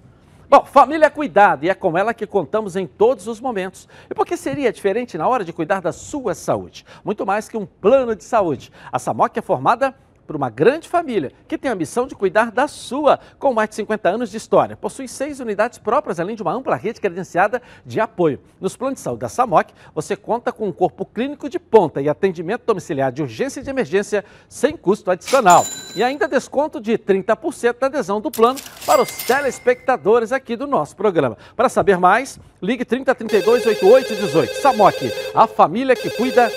Bom, 0.48 0.64
família 0.66 1.08
é 1.08 1.10
cuidado 1.10 1.64
e 1.64 1.70
é 1.70 1.74
com 1.74 1.98
ela 1.98 2.14
que 2.14 2.28
contamos 2.28 2.76
em 2.76 2.86
todos 2.86 3.28
os 3.28 3.42
momentos. 3.42 3.90
E 4.08 4.14
por 4.14 4.24
que 4.24 4.38
seria 4.38 4.72
diferente 4.72 5.18
na 5.18 5.28
hora 5.28 5.44
de 5.44 5.52
cuidar 5.52 5.82
da 5.82 5.92
sua 5.92 6.36
saúde? 6.36 6.86
Muito 7.04 7.26
mais 7.26 7.50
que 7.50 7.58
um 7.58 7.66
plano 7.66 8.16
de 8.16 8.24
saúde. 8.24 8.72
A 8.92 9.00
Samoc 9.00 9.36
é 9.36 9.42
formada 9.42 9.96
por 10.26 10.36
uma 10.36 10.50
grande 10.50 10.88
família 10.88 11.32
que 11.48 11.58
tem 11.58 11.70
a 11.70 11.76
missão 11.76 12.08
de 12.08 12.16
cuidar 12.16 12.52
da 12.52 12.68
sua, 12.68 13.20
com 13.38 13.54
mais 13.54 13.70
de 13.70 13.76
50 13.76 14.10
anos 14.10 14.32
de 14.32 14.38
história. 14.38 14.76
Possui 14.76 15.08
seis 15.08 15.40
unidades 15.40 15.78
próprias, 15.78 16.20
além 16.20 16.36
de 16.36 16.42
uma 16.42 16.54
ampla 16.54 16.76
rede 16.76 17.00
credenciada 17.00 17.62
de 17.86 18.00
apoio. 18.00 18.40
Nos 18.60 18.76
planos 18.76 18.96
de 18.96 19.02
saúde 19.02 19.22
da 19.22 19.30
SAMOC, 19.30 19.74
você 19.94 20.16
conta 20.16 20.52
com 20.52 20.68
um 20.68 20.72
corpo 20.72 21.06
clínico 21.06 21.50
de 21.50 21.60
ponta 21.60 22.02
e 22.02 22.10
atendimento 22.10 22.64
domiciliar 22.66 23.12
de 23.12 23.22
urgência 23.22 23.60
e 23.60 23.64
de 23.64 23.70
emergência 23.70 24.24
sem 24.48 24.76
custo 24.76 25.12
adicional. 25.12 25.66
E 25.96 26.04
ainda 26.04 26.28
desconto 26.28 26.80
de 26.80 26.98
30% 26.98 27.80
da 27.80 27.88
adesão 27.88 28.20
do 28.20 28.32
plano 28.32 28.60
para 28.86 29.02
os 29.02 29.10
telespectadores 29.26 30.32
aqui 30.32 30.56
do 30.56 30.68
nosso 30.68 30.96
programa. 30.96 31.38
Para 31.56 31.70
saber 31.70 31.98
mais, 31.98 32.40
ligue 32.62 32.86
3032 32.86 33.66
8818. 33.66 34.62
SAMOC, 34.62 35.14
a 35.36 35.48
família 35.48 35.96
que 35.96 36.10
cuida 36.10 36.52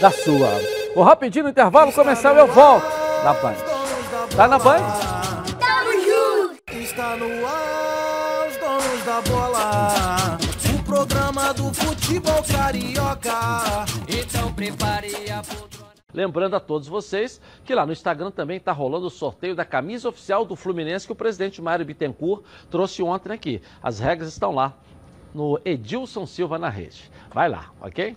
da 0.00 0.10
sua. 0.10 0.48
Vou 0.94 1.04
rapidinho 1.04 1.44
no 1.44 1.50
intervalo 1.50 1.92
começar, 1.92 2.36
eu 2.36 2.46
volto 2.46 3.01
na 3.24 3.32
Band. 3.34 3.54
Tá 4.36 4.48
na 4.48 4.58
Band? 4.58 4.82
Tamo 5.60 5.92
junto! 5.92 6.72
Está 6.72 7.16
no 7.16 7.46
ar, 7.46 8.48
os 8.48 8.56
donos 8.56 9.04
da 9.04 9.20
bola. 9.22 10.38
O 10.74 10.82
programa 10.82 11.54
do 11.54 11.72
futebol 11.72 12.42
carioca. 12.42 13.84
Então 14.08 14.52
prepare 14.52 15.30
a 15.30 15.40
poltrona. 15.40 15.92
Lembrando 16.12 16.56
a 16.56 16.60
todos 16.60 16.88
vocês 16.88 17.40
que 17.64 17.74
lá 17.74 17.86
no 17.86 17.92
Instagram 17.92 18.32
também 18.32 18.56
está 18.56 18.72
rolando 18.72 19.06
o 19.06 19.10
sorteio 19.10 19.54
da 19.54 19.64
camisa 19.64 20.08
oficial 20.08 20.44
do 20.44 20.56
Fluminense 20.56 21.06
que 21.06 21.12
o 21.12 21.16
presidente 21.16 21.62
Mário 21.62 21.86
Bittencourt 21.86 22.42
trouxe 22.70 23.02
ontem 23.02 23.32
aqui. 23.32 23.62
As 23.80 24.00
regras 24.00 24.28
estão 24.28 24.52
lá 24.52 24.76
no 25.32 25.60
Edilson 25.64 26.26
Silva 26.26 26.58
na 26.58 26.68
rede. 26.68 27.10
Vai 27.32 27.48
lá, 27.48 27.70
ok? 27.80 28.16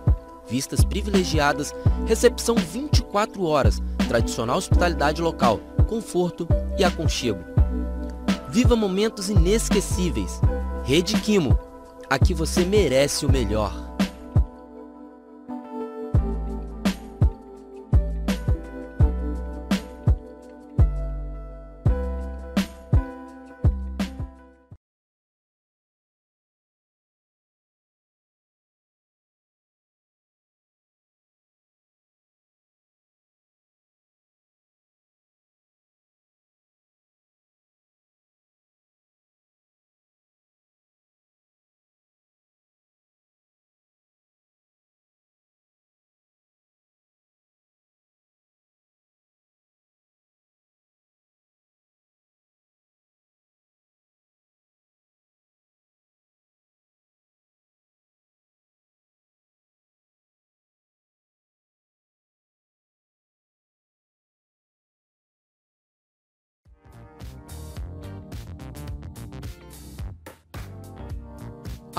Vistas 0.51 0.83
privilegiadas, 0.83 1.73
recepção 2.05 2.55
24 2.55 3.41
horas, 3.45 3.81
tradicional 4.09 4.57
hospitalidade 4.57 5.21
local, 5.21 5.61
conforto 5.87 6.45
e 6.77 6.83
aconchego. 6.83 7.39
Viva 8.49 8.75
momentos 8.75 9.29
inesquecíveis. 9.29 10.41
Rede 10.83 11.17
Quimo. 11.21 11.57
Aqui 12.09 12.33
você 12.33 12.65
merece 12.65 13.25
o 13.25 13.31
melhor. 13.31 13.90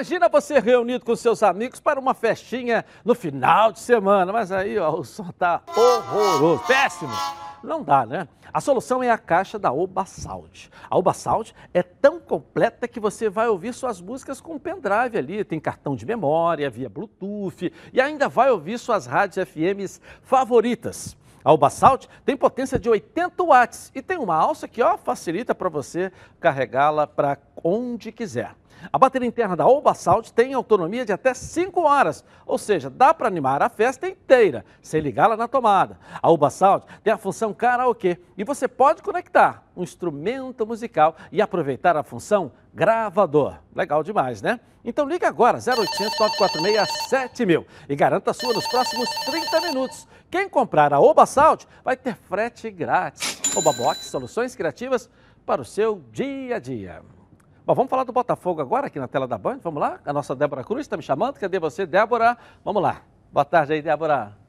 Imagina 0.00 0.30
você 0.30 0.58
reunido 0.58 1.04
com 1.04 1.14
seus 1.14 1.42
amigos 1.42 1.78
para 1.78 2.00
uma 2.00 2.14
festinha 2.14 2.86
no 3.04 3.14
final 3.14 3.70
de 3.70 3.80
semana, 3.80 4.32
mas 4.32 4.50
aí 4.50 4.78
ó, 4.78 4.94
o 4.94 5.04
som 5.04 5.30
tá 5.30 5.60
horroroso, 5.76 6.64
péssimo. 6.66 7.12
Não 7.62 7.82
dá, 7.82 8.06
né? 8.06 8.26
A 8.50 8.62
solução 8.62 9.02
é 9.02 9.10
a 9.10 9.18
caixa 9.18 9.58
da 9.58 9.70
Oba 9.70 10.06
Sound. 10.06 10.70
A 10.88 10.96
Oba 10.96 11.12
Sound 11.12 11.54
é 11.74 11.82
tão 11.82 12.18
completa 12.18 12.88
que 12.88 12.98
você 12.98 13.28
vai 13.28 13.48
ouvir 13.48 13.74
suas 13.74 14.00
músicas 14.00 14.40
com 14.40 14.58
pendrive 14.58 15.18
ali, 15.18 15.44
tem 15.44 15.60
cartão 15.60 15.94
de 15.94 16.06
memória, 16.06 16.70
via 16.70 16.88
Bluetooth 16.88 17.70
e 17.92 18.00
ainda 18.00 18.26
vai 18.26 18.50
ouvir 18.50 18.78
suas 18.78 19.04
rádios 19.04 19.46
FMs 19.46 20.00
favoritas. 20.22 21.14
A 21.44 21.70
Sound 21.70 22.08
tem 22.24 22.36
potência 22.36 22.78
de 22.78 22.88
80 22.88 23.42
watts 23.42 23.90
e 23.94 24.02
tem 24.02 24.18
uma 24.18 24.34
alça 24.34 24.68
que 24.68 24.82
ó, 24.82 24.96
facilita 24.98 25.54
para 25.54 25.68
você 25.68 26.12
carregá-la 26.38 27.06
para 27.06 27.38
onde 27.62 28.12
quiser. 28.12 28.54
A 28.92 28.98
bateria 28.98 29.28
interna 29.28 29.56
da 29.56 29.66
Oba 29.66 29.92
Sound 29.92 30.32
tem 30.32 30.54
autonomia 30.54 31.04
de 31.04 31.12
até 31.12 31.34
5 31.34 31.82
horas, 31.82 32.24
ou 32.46 32.56
seja, 32.56 32.88
dá 32.88 33.12
para 33.12 33.26
animar 33.26 33.62
a 33.62 33.68
festa 33.68 34.08
inteira, 34.08 34.64
sem 34.80 35.00
ligá-la 35.00 35.36
na 35.36 35.46
tomada. 35.46 35.98
A 36.22 36.30
Oba 36.30 36.48
Sound 36.48 36.84
tem 37.02 37.12
a 37.12 37.18
função 37.18 37.52
karaokê 37.52 38.18
e 38.38 38.44
você 38.44 38.66
pode 38.66 39.02
conectar 39.02 39.66
um 39.76 39.82
instrumento 39.82 40.66
musical 40.66 41.14
e 41.30 41.42
aproveitar 41.42 41.96
a 41.96 42.02
função 42.02 42.52
gravador. 42.72 43.56
Legal 43.74 44.02
demais, 44.02 44.40
né? 44.40 44.60
Então 44.82 45.06
liga 45.06 45.28
agora, 45.28 45.58
0800 45.58 46.18
946 46.18 47.08
7000 47.10 47.66
e 47.88 47.94
garanta 47.94 48.30
a 48.30 48.34
sua 48.34 48.54
nos 48.54 48.66
próximos 48.66 49.08
30 49.26 49.60
minutos. 49.60 50.08
Quem 50.30 50.48
comprar 50.48 50.92
a 50.94 51.00
Oba 51.00 51.26
Sound 51.26 51.66
vai 51.84 51.96
ter 51.96 52.14
frete 52.14 52.70
grátis. 52.70 53.40
Oba 53.56 53.72
Box, 53.72 54.04
soluções 54.06 54.54
criativas 54.54 55.10
para 55.44 55.60
o 55.60 55.64
seu 55.64 56.00
dia 56.12 56.56
a 56.56 56.58
dia. 56.60 57.02
Bom, 57.66 57.74
vamos 57.74 57.90
falar 57.90 58.04
do 58.04 58.12
Botafogo 58.12 58.60
agora, 58.60 58.86
aqui 58.86 59.00
na 59.00 59.08
tela 59.08 59.26
da 59.26 59.36
Band. 59.36 59.58
Vamos 59.62 59.80
lá? 59.80 59.98
A 60.04 60.12
nossa 60.12 60.34
Débora 60.36 60.62
Cruz 60.62 60.82
está 60.82 60.96
me 60.96 61.02
chamando. 61.02 61.38
Cadê 61.38 61.58
você, 61.58 61.84
Débora? 61.84 62.38
Vamos 62.64 62.80
lá. 62.80 63.02
Boa 63.32 63.44
tarde 63.44 63.72
aí, 63.72 63.82
Débora. 63.82 64.39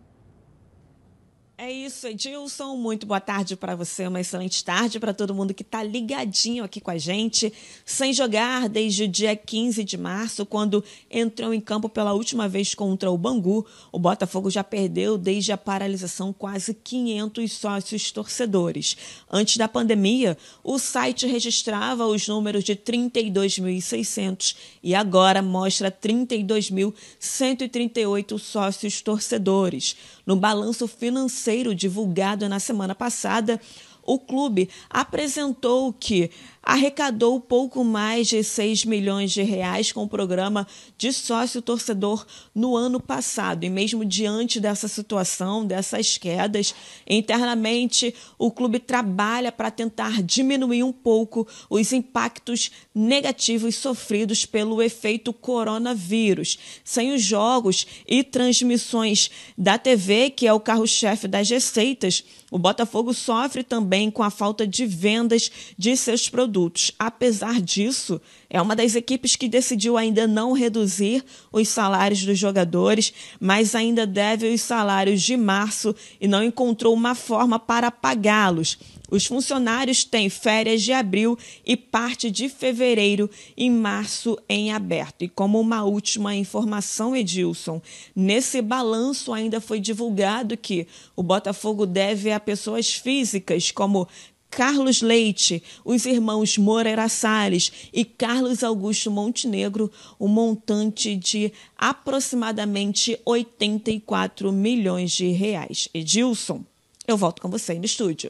É 1.64 1.72
isso, 1.72 2.08
Edilson. 2.08 2.76
Muito 2.76 3.06
boa 3.06 3.20
tarde 3.20 3.56
para 3.56 3.76
você, 3.76 4.08
uma 4.08 4.20
excelente 4.20 4.66
tarde 4.66 5.00
para 5.00 5.14
todo 5.14 5.36
mundo 5.36 5.54
que 5.54 5.62
está 5.62 5.84
ligadinho 5.84 6.64
aqui 6.64 6.82
com 6.82 6.90
a 6.90 6.98
gente, 6.98 7.54
sem 7.86 8.12
jogar 8.12 8.68
desde 8.68 9.04
o 9.04 9.08
dia 9.08 9.36
15 9.36 9.84
de 9.84 9.96
março, 9.96 10.44
quando 10.44 10.84
entrou 11.08 11.54
em 11.54 11.62
campo 11.62 11.88
pela 11.88 12.14
última 12.14 12.50
vez 12.50 12.74
contra 12.74 13.12
o 13.12 13.18
Bangu. 13.18 13.64
O 13.92 14.00
Botafogo 14.00 14.50
já 14.50 14.64
perdeu 14.64 15.20
desde 15.20 15.52
a 15.52 15.58
paralisação 15.58 16.34
quase 16.34 16.74
500 16.74 17.52
sócios 17.52 18.12
torcedores. 18.12 18.98
Antes 19.30 19.58
da 19.58 19.68
pandemia, 19.68 20.36
o 20.64 20.80
site 20.80 21.28
registrava 21.28 22.08
os 22.08 22.28
números 22.28 22.64
de 22.64 22.76
32.600 22.76 24.56
e 24.82 24.96
agora 24.96 25.44
mostra 25.44 25.92
32.138 25.92 28.40
sócios 28.40 29.00
torcedores. 29.00 29.96
No 30.26 30.36
balanço 30.36 30.88
financeiro 30.88 31.51
divulgado 31.76 32.48
na 32.50 32.60
semana 32.60 32.96
passada, 32.96 33.60
o 34.04 34.20
clube 34.20 34.70
apresentou 34.90 35.94
que 35.94 36.32
arrecadou 36.64 37.40
pouco 37.40 37.84
mais 37.84 38.28
de 38.28 38.44
6 38.44 38.86
milhões 38.86 39.32
de 39.32 39.42
reais 39.42 39.92
com 39.92 40.04
o 40.04 40.08
programa 40.08 40.68
de 40.98 41.12
sócio 41.12 41.62
torcedor 41.62 42.26
no 42.54 42.76
ano 42.76 43.00
passado. 43.00 43.64
E 43.64 43.70
mesmo 43.70 44.06
diante 44.06 44.60
dessa 44.60 44.88
situação, 44.88 45.66
dessas 45.66 46.18
quedas, 46.18 46.76
internamente 47.10 48.14
o 48.38 48.52
clube 48.52 48.80
trabalha 48.80 49.52
para 49.52 49.72
tentar 49.72 50.22
diminuir 50.22 50.84
um 50.84 50.92
pouco 50.92 51.48
os 51.70 51.92
impactos 51.92 52.72
negativos 52.94 53.76
sofridos 53.76 54.46
pelo 54.46 54.82
efeito 54.82 55.34
coronavírus. 55.34 56.60
Sem 56.84 57.14
os 57.14 57.24
jogos 57.24 57.88
e 58.08 58.24
transmissões 58.24 59.32
da 59.58 59.78
TV, 59.78 60.30
que 60.30 60.46
é 60.46 60.54
o 60.54 60.60
carro-chefe 60.60 61.28
das 61.28 61.50
receitas, 61.50 62.24
o 62.52 62.60
Botafogo 62.60 63.14
sofre 63.14 63.64
também 63.64 64.12
com 64.12 64.22
a 64.22 64.30
falta 64.30 64.68
de 64.68 64.86
vendas 64.86 65.50
de 65.78 65.96
seus 65.96 66.30
produtos. 66.30 66.51
Apesar 66.98 67.62
disso, 67.62 68.20
é 68.50 68.62
uma 68.62 68.76
das 68.76 68.96
equipes 68.96 69.36
que 69.36 69.48
decidiu 69.48 69.98
ainda 69.98 70.28
não 70.28 70.54
reduzir 70.54 71.24
os 71.52 71.68
salários 71.70 72.24
dos 72.24 72.38
jogadores, 72.38 73.14
mas 73.40 73.76
ainda 73.76 74.06
deve 74.06 74.54
os 74.54 74.62
salários 74.62 75.22
de 75.22 75.38
março 75.38 75.96
e 76.20 76.28
não 76.28 76.44
encontrou 76.44 76.94
uma 76.94 77.16
forma 77.16 77.58
para 77.58 77.90
pagá-los. 77.90 78.78
Os 79.12 79.26
funcionários 79.26 80.06
têm 80.06 80.30
férias 80.30 80.82
de 80.82 80.94
abril 80.94 81.38
e 81.66 81.76
parte 81.76 82.32
de 82.32 82.48
fevereiro 82.48 83.30
e 83.58 83.70
março 83.70 84.40
em 84.48 84.72
aberto. 84.72 85.26
E 85.26 85.28
como 85.28 85.60
uma 85.60 85.84
última 85.84 86.34
informação, 86.34 87.14
Edilson, 87.14 87.82
nesse 88.16 88.62
balanço 88.62 89.34
ainda 89.34 89.60
foi 89.60 89.82
divulgado 89.82 90.56
que 90.56 90.88
o 91.14 91.22
Botafogo 91.22 91.86
deve 91.86 92.32
a 92.32 92.40
pessoas 92.40 92.94
físicas 92.94 93.70
como 93.70 94.08
Carlos 94.52 95.02
Leite, 95.02 95.64
os 95.84 96.06
irmãos 96.06 96.58
Moreira 96.58 97.08
Salles 97.08 97.90
e 97.94 98.04
Carlos 98.04 98.66
Augusto 98.66 99.10
Montenegro, 99.10 99.90
um 100.20 100.28
montante 100.28 101.16
de 101.16 101.54
aproximadamente 101.78 103.20
84 103.26 104.52
milhões 104.52 105.12
de 105.12 105.30
reais. 105.30 105.88
Edilson, 105.94 106.66
eu 107.08 107.16
volto 107.16 107.42
com 107.42 107.50
você 107.50 107.76
no 107.76 107.86
estúdio. 107.86 108.30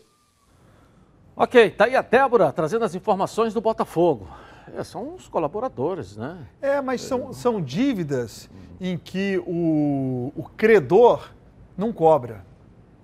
Ok, 1.36 1.72
tá 1.72 1.86
aí 1.86 1.96
a 1.96 2.04
Débora 2.04 2.52
trazendo 2.52 2.86
as 2.86 2.94
informações 2.94 3.52
do 3.52 3.60
Botafogo. 3.60 4.28
É, 4.76 4.84
são 4.84 5.16
os 5.16 5.28
colaboradores, 5.28 6.16
né? 6.16 6.46
É, 6.62 6.80
mas 6.82 7.02
são, 7.02 7.34
são 7.34 7.60
dívidas 7.60 8.48
em 8.80 8.96
que 8.96 9.42
o, 9.48 10.32
o 10.36 10.44
credor 10.56 11.32
não 11.76 11.92
cobra. 11.92 12.46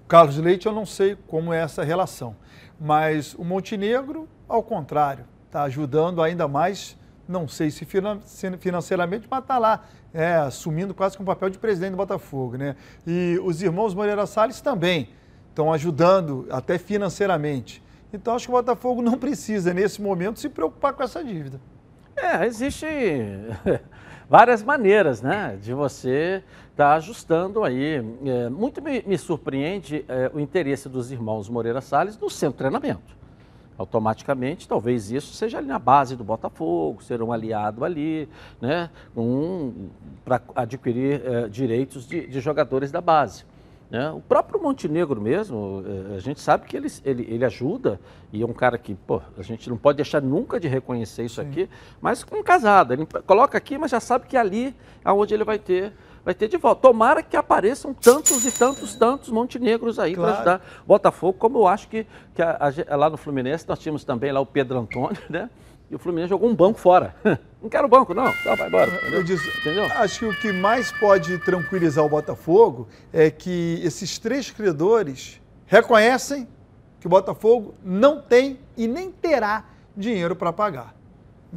Carlos 0.08 0.38
Leite, 0.38 0.68
eu 0.68 0.72
não 0.72 0.86
sei 0.86 1.18
como 1.28 1.52
é 1.52 1.62
essa 1.62 1.84
relação. 1.84 2.36
Mas 2.80 3.34
o 3.34 3.44
Montenegro, 3.44 4.28
ao 4.48 4.62
contrário, 4.62 5.26
está 5.46 5.64
ajudando 5.64 6.22
ainda 6.22 6.48
mais, 6.48 6.98
não 7.28 7.48
sei 7.48 7.72
se 7.72 7.86
financeiramente, 7.86 9.28
mas 9.30 9.42
está 9.42 9.58
lá, 9.58 9.84
é, 10.14 10.36
assumindo 10.36 10.94
quase 10.94 11.16
que 11.16 11.22
um 11.22 11.26
papel 11.26 11.50
de 11.50 11.58
presidente 11.58 11.92
do 11.92 11.98
Botafogo. 11.98 12.58
Né? 12.58 12.76
E 13.06 13.40
os 13.44 13.62
irmãos 13.62 13.94
Moreira 13.94 14.26
Salles 14.26 14.62
também 14.62 15.10
estão 15.50 15.74
ajudando, 15.74 16.48
até 16.52 16.78
financeiramente. 16.78 17.84
Então 18.14 18.36
acho 18.36 18.46
que 18.46 18.52
o 18.52 18.56
Botafogo 18.56 19.02
não 19.02 19.18
precisa, 19.18 19.74
nesse 19.74 20.02
momento, 20.02 20.40
se 20.40 20.50
preocupar 20.50 20.94
com 20.94 21.04
essa 21.04 21.24
dívida. 21.24 21.60
É, 22.16 22.46
existe 22.46 22.86
várias 24.30 24.64
maneiras, 24.64 25.22
né, 25.22 25.58
de 25.62 25.74
você 25.74 26.44
estar 26.72 26.90
tá 26.90 26.96
ajustando 26.96 27.64
aí. 27.64 28.04
É, 28.26 28.50
muito 28.50 28.82
me, 28.82 29.02
me 29.06 29.18
surpreende 29.18 30.06
é, 30.08 30.30
o 30.34 30.40
interesse 30.40 30.90
dos 30.90 31.12
irmãos 31.12 31.50
Moreira 31.50 31.82
Salles 31.82 32.18
no 32.18 32.30
centro 32.30 32.54
de 32.54 32.58
treinamento. 32.60 33.18
Automaticamente, 33.78 34.68
talvez 34.68 35.12
isso 35.12 35.34
seja 35.36 35.60
ali 35.60 35.68
na 35.68 35.78
base 35.78 36.16
do 36.16 36.24
Botafogo, 36.24 37.04
ser 37.04 37.22
um 37.22 37.32
aliado 37.32 37.86
ali, 37.86 38.28
né, 38.60 38.90
um, 39.16 39.90
para 40.26 40.42
adquirir 40.56 41.22
é, 41.24 41.48
direitos 41.48 42.08
de, 42.08 42.28
de 42.28 42.40
jogadores 42.40 42.92
da 42.92 43.02
base. 43.02 43.46
Né? 43.90 44.10
O 44.12 44.20
próprio 44.20 44.62
Montenegro 44.62 45.22
mesmo, 45.22 45.84
é, 46.12 46.16
a 46.16 46.20
gente 46.20 46.42
sabe 46.42 46.66
que 46.66 46.76
ele, 46.76 46.88
ele, 47.06 47.26
ele 47.30 47.46
ajuda 47.46 48.00
e 48.34 48.42
é 48.42 48.46
um 48.46 48.54
cara 48.54 48.78
que, 48.78 48.94
pô, 48.94 49.22
a 49.38 49.42
gente 49.42 49.70
não 49.70 49.78
pode 49.78 49.96
deixar 49.96 50.22
nunca 50.22 50.60
de 50.60 50.68
reconhecer 50.68 51.24
isso 51.24 51.42
Sim. 51.42 51.48
aqui, 51.48 51.70
mas 52.02 52.24
com 52.24 52.38
um 52.38 52.44
casado. 52.44 52.94
Ele 52.94 53.08
coloca 53.26 53.58
aqui, 53.58 53.78
mas 53.78 53.92
já 53.92 54.00
sabe 54.00 54.28
que 54.28 54.36
ali 54.36 54.76
é 55.06 55.12
onde 55.12 55.34
ele 55.34 55.44
vai 55.44 55.58
ter 55.58 55.94
vai 56.28 56.34
ter 56.34 56.50
de 56.50 56.58
volta. 56.58 56.82
Tomara 56.82 57.24
que 57.24 57.38
apareçam 57.38 57.94
tantos 57.94 58.46
e 58.46 58.52
tantos, 58.52 58.96
tantos 58.96 59.30
montenegros 59.30 59.98
aí 59.98 60.14
claro. 60.14 60.34
para 60.34 60.42
ajudar 60.42 60.84
Botafogo, 60.86 61.38
como 61.40 61.60
eu 61.60 61.68
acho 61.68 61.88
que, 61.88 62.06
que 62.36 62.42
a, 62.42 62.58
a, 62.90 62.96
lá 62.98 63.10
no 63.10 63.16
Fluminense 63.16 63.66
nós 63.66 63.80
tínhamos 63.80 64.04
também 64.04 64.30
lá 64.30 64.42
o 64.42 64.46
Pedro 64.46 64.78
Antônio, 64.78 65.18
né? 65.30 65.50
E 65.90 65.96
o 65.96 66.00
Fluminense 66.00 66.30
jogou 66.30 66.50
um 66.50 66.56
banco 66.56 66.80
fora. 66.80 67.16
Não 67.62 67.70
quero 67.70 67.88
banco, 67.88 68.14
não. 68.14 68.32
Tá, 68.44 68.54
vai 68.56 68.68
embora. 68.68 68.92
Eu 69.12 69.24
disse, 69.24 69.50
entendeu? 69.60 69.86
Acho 69.86 70.20
que 70.20 70.26
o 70.26 70.40
que 70.40 70.52
mais 70.52 70.92
pode 70.92 71.40
tranquilizar 71.40 72.06
o 72.06 72.10
Botafogo 72.10 72.88
é 73.12 73.32
que 73.32 73.82
esses 73.84 74.20
três 74.20 74.52
credores 74.52 75.42
reconhecem 75.66 76.48
que 77.00 77.08
o 77.08 77.10
Botafogo 77.10 77.74
não 77.84 78.22
tem 78.22 78.60
e 78.78 78.88
nem 78.88 79.12
terá 79.12 79.66
dinheiro 79.96 80.36
para 80.36 80.54
pagar. 80.54 80.97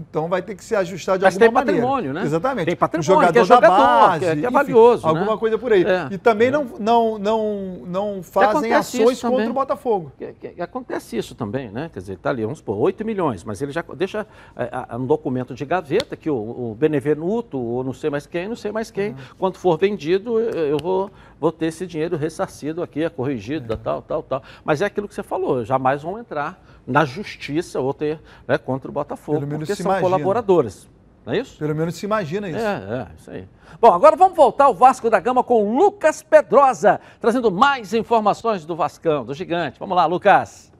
Então 0.01 0.28
vai 0.28 0.40
ter 0.40 0.55
que 0.55 0.64
se 0.64 0.74
ajustar 0.74 1.18
de 1.18 1.24
Mas 1.24 1.34
alguma 1.34 1.62
tem 1.62 1.74
patrimônio, 1.74 2.12
né? 2.14 2.22
Exatamente. 2.22 2.66
Tem 2.66 2.76
patrimônio, 2.76 3.07
jogador, 3.07 3.32
que 3.32 3.38
é 3.38 3.44
jogador 3.44 3.76
da 3.76 3.76
base, 3.76 4.18
que 4.20 4.24
é, 4.24 4.36
que 4.36 4.46
é 4.46 4.51
valioso. 4.51 5.05
Enfim, 5.05 5.14
né? 5.14 5.20
Alguma 5.20 5.38
coisa 5.38 5.59
por 5.59 5.72
aí. 5.72 5.84
É. 5.84 6.09
E 6.11 6.18
também 6.18 6.48
é. 6.48 6.51
não, 6.51 6.64
não, 6.78 7.18
não, 7.18 7.82
não 7.86 8.22
fazem 8.22 8.72
ações 8.72 9.20
contra 9.20 9.51
o 9.51 9.53
Botafogo. 9.53 10.12
Acontece 10.59 11.16
isso 11.16 11.34
também, 11.34 11.70
né? 11.70 11.90
Quer 11.92 11.98
dizer, 11.98 12.12
está 12.14 12.30
ali, 12.30 12.42
vamos 12.42 12.59
supor, 12.59 12.78
8 12.78 13.05
milhões, 13.05 13.44
mas 13.44 13.61
ele 13.61 13.72
já 13.72 13.84
deixa 13.94 14.26
é, 14.57 14.96
um 14.96 15.05
documento 15.05 15.55
de 15.55 15.64
gaveta 15.66 16.16
que 16.16 16.30
o, 16.30 16.36
o 16.36 16.76
Benevenuto, 16.78 17.59
ou 17.59 17.84
não 17.84 17.92
sei 17.92 18.09
mais 18.09 18.26
quem, 18.26 18.48
não 18.48 18.57
sei 18.57 18.72
mais 18.72 18.90
quem, 18.90 19.11
uhum. 19.11 19.16
quando 19.38 19.59
for 19.59 19.76
vendido, 19.76 20.40
eu 20.40 20.78
vou, 20.78 21.11
vou 21.38 21.53
ter 21.53 21.66
esse 21.66 21.86
dinheiro 21.86 22.16
ressarcido 22.16 22.82
aqui, 22.82 23.05
é 23.05 23.11
corrigido, 23.11 23.74
é. 23.74 23.76
tal, 23.76 24.01
tal, 24.01 24.22
tal. 24.22 24.42
Mas 24.64 24.80
é 24.80 24.86
aquilo 24.86 25.07
que 25.07 25.14
você 25.14 25.22
falou, 25.22 25.64
jamais 25.64 26.03
vão 26.03 26.18
entrar 26.18 26.59
na 26.87 27.05
justiça 27.05 27.81
ou 27.81 27.93
ter 27.95 28.20
né, 28.47 28.59
contra 28.59 28.91
o 28.91 28.93
Botafogo, 28.93 29.47
porque 29.47 29.74
são 29.74 29.87
imagina. 29.87 30.01
colaboradores. 30.01 30.89
Não 31.24 31.35
é 31.35 31.39
isso? 31.39 31.59
Pelo 31.59 31.74
menos 31.74 31.95
se 31.95 32.07
imagina 32.07 32.49
isso. 32.49 32.59
É, 32.59 32.62
é, 32.62 33.07
isso 33.16 33.31
aí. 33.31 33.49
Bom, 33.81 33.93
agora 33.93 34.16
vamos 34.16 34.35
voltar 34.35 34.64
ao 34.64 34.74
Vasco 34.74 35.11
da 35.11 35.20
Gama 35.20 35.45
com 35.45 35.76
Lucas 35.76 36.22
Pedrosa, 36.22 37.01
trazendo 37.20 37.51
mais 37.51 37.93
informações 37.93 38.64
do 38.64 38.74
Vascão, 38.74 39.24
do 39.24 39.35
gigante. 39.35 39.78
Vamos 39.78 39.97
lá, 39.97 40.07
Lucas. 40.07 40.72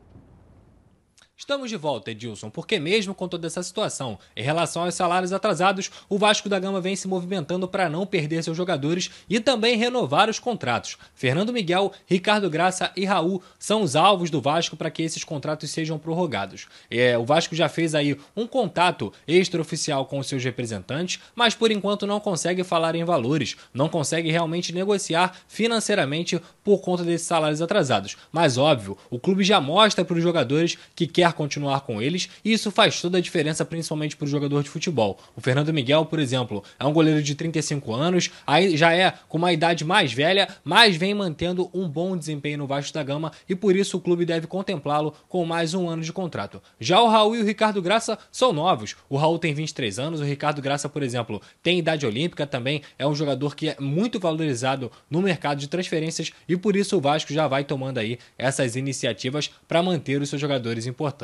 Estamos 1.41 1.71
de 1.71 1.77
volta, 1.79 2.11
Edilson, 2.11 2.51
porque 2.51 2.79
mesmo 2.79 3.15
com 3.15 3.27
toda 3.27 3.47
essa 3.47 3.63
situação, 3.63 4.19
em 4.37 4.43
relação 4.43 4.85
aos 4.85 4.95
salários 4.95 5.33
atrasados, 5.33 5.91
o 6.07 6.19
Vasco 6.19 6.51
da 6.51 6.59
Gama 6.59 6.83
vem 6.83 6.95
se 6.95 7.09
movimentando 7.09 7.67
para 7.67 7.89
não 7.89 8.05
perder 8.05 8.45
seus 8.45 8.59
jogadores 8.59 9.11
e 9.27 9.41
também 9.41 9.75
renovar 9.75 10.29
os 10.29 10.39
contratos. 10.39 10.99
Fernando 11.15 11.51
Miguel, 11.51 11.93
Ricardo 12.07 12.51
Graça 12.51 12.93
e 12.95 13.07
Raul 13.07 13.43
são 13.59 13.81
os 13.81 13.97
alvos 13.97 14.29
do 14.29 14.39
Vasco 14.39 14.77
para 14.77 14.91
que 14.91 15.03
esses 15.03 15.25
contratos 15.25 15.71
sejam 15.71 15.99
prorrogados. 15.99 16.67
É, 16.91 17.17
o 17.17 17.25
Vasco 17.25 17.55
já 17.57 17.71
fez 17.71 17.95
aí 17.95 18.21
um 18.37 18.47
contato 18.47 19.11
extraoficial 19.27 20.05
com 20.05 20.19
os 20.19 20.27
seus 20.27 20.45
representantes, 20.45 21.23
mas 21.35 21.55
por 21.55 21.71
enquanto 21.71 22.07
não 22.07 22.21
consegue 22.21 22.63
falar 22.63 22.95
em 22.95 23.03
valores, 23.03 23.57
não 23.73 23.89
consegue 23.89 24.31
realmente 24.31 24.75
negociar 24.75 25.35
financeiramente 25.49 26.39
por 26.63 26.83
conta 26.83 27.03
desses 27.03 27.27
salários 27.27 27.63
atrasados. 27.63 28.19
Mas 28.31 28.59
óbvio, 28.59 28.99
o 29.09 29.19
clube 29.19 29.43
já 29.43 29.59
mostra 29.59 30.05
para 30.05 30.19
os 30.19 30.23
jogadores 30.23 30.77
que 30.95 31.07
quer 31.07 31.30
quer 31.31 31.37
continuar 31.37 31.81
com 31.81 32.03
eles 32.03 32.29
e 32.45 32.53
isso 32.53 32.71
faz 32.71 33.01
toda 33.01 33.19
a 33.19 33.21
diferença, 33.21 33.65
principalmente 33.65 34.17
para 34.17 34.25
o 34.25 34.29
jogador 34.29 34.63
de 34.63 34.69
futebol. 34.69 35.19
O 35.37 35.41
Fernando 35.41 35.73
Miguel, 35.73 36.05
por 36.05 36.19
exemplo, 36.19 36.63
é 36.79 36.85
um 36.85 36.93
goleiro 36.93 37.23
de 37.23 37.35
35 37.35 37.95
anos, 37.95 38.31
aí 38.47 38.77
já 38.77 38.93
é 38.93 39.15
com 39.29 39.39
uma 39.39 39.53
idade 39.53 39.85
mais 39.85 40.13
velha, 40.13 40.49
mas 40.65 40.97
vem 40.97 41.15
mantendo 41.15 41.71
um 41.73 41.89
bom 41.89 42.17
desempenho 42.17 42.59
no 42.59 42.67
Vasco 42.67 42.93
da 42.93 43.03
Gama 43.03 43.33
e 43.49 43.55
por 43.55 43.77
isso 43.77 43.97
o 43.97 44.01
clube 44.01 44.25
deve 44.25 44.47
contemplá-lo 44.47 45.15
com 45.29 45.45
mais 45.45 45.75
um 45.75 45.89
ano 45.89 46.03
de 46.03 46.13
contrato. 46.13 46.63
Já 46.79 47.01
o 47.01 47.09
Raul 47.09 47.37
e 47.37 47.41
o 47.41 47.45
Ricardo 47.45 47.81
Graça 47.81 48.19
são 48.31 48.53
novos. 48.53 48.97
O 49.09 49.17
Raul 49.17 49.39
tem 49.39 49.55
23 49.55 49.99
anos, 49.99 50.21
o 50.21 50.25
Ricardo 50.25 50.61
Graça, 50.61 50.89
por 50.89 51.03
exemplo, 51.03 51.41
tem 51.63 51.79
idade 51.79 52.07
olímpica 52.07 52.47
também, 52.47 52.83
é 52.99 53.07
um 53.07 53.15
jogador 53.15 53.55
que 53.55 53.69
é 53.69 53.77
muito 53.79 54.19
valorizado 54.19 54.91
no 55.09 55.23
mercado 55.23 55.59
de 55.59 55.69
transferências 55.69 56.33
e 56.49 56.57
por 56.57 56.77
isso 56.77 56.97
o 56.97 57.01
Vasco 57.01 57.33
já 57.33 57.47
vai 57.47 57.65
tomando 57.65 57.99
aí 57.99 58.19
essas 58.37 58.77
iniciativas 58.77 59.51
para 59.69 59.83
manter 59.83 60.21
os 60.21 60.29
seus 60.29 60.41
jogadores 60.41 60.87
importantes. 60.87 61.20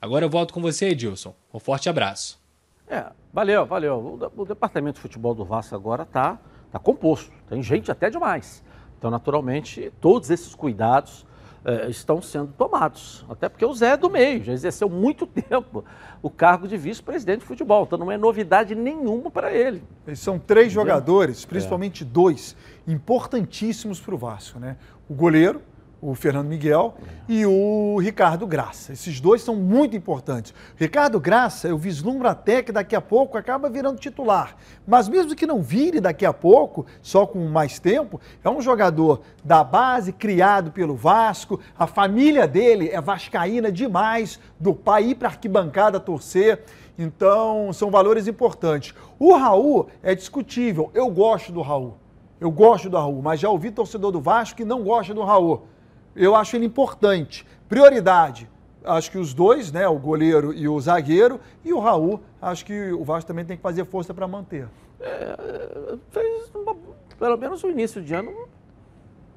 Agora 0.00 0.24
eu 0.24 0.30
volto 0.30 0.52
com 0.52 0.60
você, 0.60 0.88
Edilson. 0.88 1.34
Um 1.52 1.58
forte 1.58 1.88
abraço. 1.88 2.40
É, 2.88 3.06
valeu, 3.32 3.64
valeu. 3.64 4.30
O, 4.36 4.42
o 4.42 4.44
departamento 4.44 4.96
de 4.96 5.00
futebol 5.00 5.34
do 5.34 5.44
Vasco 5.44 5.74
agora 5.74 6.02
está 6.02 6.38
tá 6.70 6.78
composto. 6.78 7.32
Tem 7.48 7.62
gente 7.62 7.90
até 7.90 8.10
demais. 8.10 8.62
Então, 8.98 9.10
naturalmente, 9.10 9.92
todos 10.00 10.30
esses 10.30 10.54
cuidados 10.54 11.26
eh, 11.64 11.88
estão 11.90 12.20
sendo 12.20 12.52
tomados. 12.52 13.24
Até 13.28 13.48
porque 13.48 13.64
o 13.64 13.72
Zé 13.72 13.90
é 13.92 13.96
do 13.96 14.10
meio, 14.10 14.42
já 14.42 14.52
exerceu 14.52 14.88
muito 14.88 15.26
tempo 15.30 15.84
o 16.20 16.28
cargo 16.28 16.66
de 16.66 16.76
vice-presidente 16.76 17.40
de 17.40 17.46
futebol. 17.46 17.84
Então, 17.84 17.96
não 17.98 18.10
é 18.10 18.18
novidade 18.18 18.74
nenhuma 18.74 19.30
para 19.30 19.52
ele. 19.52 19.82
Eles 20.06 20.18
são 20.18 20.38
três 20.38 20.66
Entendeu? 20.72 20.82
jogadores, 20.82 21.44
principalmente 21.44 22.02
é. 22.02 22.06
dois, 22.06 22.56
importantíssimos 22.86 24.00
para 24.00 24.14
o 24.14 24.18
Vasco. 24.18 24.58
Né? 24.58 24.76
O 25.08 25.14
goleiro, 25.14 25.62
o 26.02 26.16
Fernando 26.16 26.48
Miguel 26.48 26.94
e 27.28 27.46
o 27.46 27.96
Ricardo 28.00 28.44
Graça. 28.44 28.92
Esses 28.92 29.20
dois 29.20 29.40
são 29.40 29.54
muito 29.54 29.96
importantes. 29.96 30.52
Ricardo 30.76 31.20
Graça, 31.20 31.68
eu 31.68 31.78
vislumbro 31.78 32.26
até 32.26 32.60
que 32.60 32.72
daqui 32.72 32.96
a 32.96 33.00
pouco 33.00 33.38
acaba 33.38 33.70
virando 33.70 34.00
titular. 34.00 34.56
Mas 34.84 35.08
mesmo 35.08 35.36
que 35.36 35.46
não 35.46 35.62
vire 35.62 36.00
daqui 36.00 36.26
a 36.26 36.32
pouco, 36.32 36.84
só 37.00 37.24
com 37.24 37.46
mais 37.46 37.78
tempo, 37.78 38.20
é 38.42 38.50
um 38.50 38.60
jogador 38.60 39.20
da 39.44 39.62
base, 39.62 40.12
criado 40.12 40.72
pelo 40.72 40.96
Vasco. 40.96 41.60
A 41.78 41.86
família 41.86 42.48
dele 42.48 42.88
é 42.88 43.00
vascaína 43.00 43.70
demais, 43.70 44.40
do 44.58 44.74
pai 44.74 45.04
ir 45.10 45.14
para 45.14 45.28
arquibancada 45.28 46.00
torcer. 46.00 46.64
Então, 46.98 47.72
são 47.72 47.92
valores 47.92 48.26
importantes. 48.26 48.92
O 49.20 49.36
Raul 49.36 49.86
é 50.02 50.16
discutível. 50.16 50.90
Eu 50.94 51.08
gosto 51.10 51.52
do 51.52 51.62
Raul. 51.62 51.96
Eu 52.40 52.50
gosto 52.50 52.90
do 52.90 52.96
Raul, 52.96 53.22
mas 53.22 53.38
já 53.38 53.48
ouvi 53.48 53.70
torcedor 53.70 54.10
do 54.10 54.20
Vasco 54.20 54.56
que 54.56 54.64
não 54.64 54.82
gosta 54.82 55.14
do 55.14 55.22
Raul 55.22 55.70
eu 56.14 56.34
acho 56.34 56.56
ele 56.56 56.66
importante. 56.66 57.46
Prioridade, 57.68 58.48
acho 58.84 59.10
que 59.10 59.18
os 59.18 59.32
dois, 59.32 59.72
né, 59.72 59.86
o 59.88 59.98
goleiro 59.98 60.52
e 60.52 60.68
o 60.68 60.78
zagueiro, 60.80 61.40
e 61.64 61.72
o 61.72 61.78
Raul, 61.78 62.20
acho 62.40 62.64
que 62.64 62.92
o 62.92 63.04
Vasco 63.04 63.28
também 63.28 63.44
tem 63.44 63.56
que 63.56 63.62
fazer 63.62 63.84
força 63.86 64.12
para 64.12 64.26
manter. 64.26 64.68
É, 65.00 65.96
fez 66.10 66.50
uma, 66.54 66.76
pelo 67.18 67.36
menos 67.36 67.62
o 67.64 67.70
início 67.70 68.02
de 68.02 68.14
ano. 68.14 68.32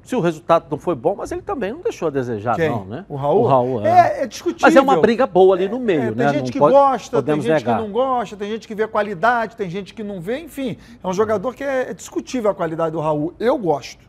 Se 0.04 0.16
o 0.16 0.20
resultado 0.20 0.68
não 0.70 0.78
foi 0.78 0.94
bom, 0.94 1.16
mas 1.16 1.32
ele 1.32 1.42
também 1.42 1.72
não 1.72 1.82
deixou 1.82 2.10
a 2.10 2.12
desejar, 2.12 2.56
Quem? 2.56 2.70
não, 2.70 2.86
né? 2.86 3.06
O 3.10 3.16
Raul? 3.16 3.42
O 3.42 3.48
Raul 3.48 3.86
é. 3.88 4.20
é, 4.20 4.24
é 4.24 4.28
discutível. 4.28 4.68
Mas 4.68 4.76
é 4.76 4.82
uma 4.82 5.02
briga 5.02 5.26
boa 5.26 5.56
ali 5.56 5.68
no 5.68 5.80
meio, 5.80 6.00
é, 6.00 6.06
tem 6.06 6.16
né? 6.16 6.26
Tem 6.26 6.34
gente 6.34 6.46
não 6.46 6.52
que 6.52 6.60
pode, 6.60 6.74
gosta, 6.74 7.24
tem 7.24 7.42
gente 7.42 7.52
negar. 7.52 7.78
que 7.78 7.84
não 7.84 7.92
gosta, 7.92 8.38
tem 8.38 8.52
gente 8.52 8.68
que 8.68 8.76
vê 8.76 8.88
qualidade, 8.88 9.56
tem 9.56 9.68
gente 9.68 9.96
que 9.96 10.04
não 10.04 10.22
vê, 10.22 10.38
enfim. 10.38 10.78
É 11.04 11.08
um 11.08 11.14
jogador 11.14 11.56
que 11.56 11.64
é, 11.64 11.90
é 11.90 11.94
discutível 11.94 12.52
a 12.52 12.54
qualidade 12.54 12.92
do 12.92 13.00
Raul. 13.00 13.34
Eu 13.40 13.58
gosto. 13.58 14.08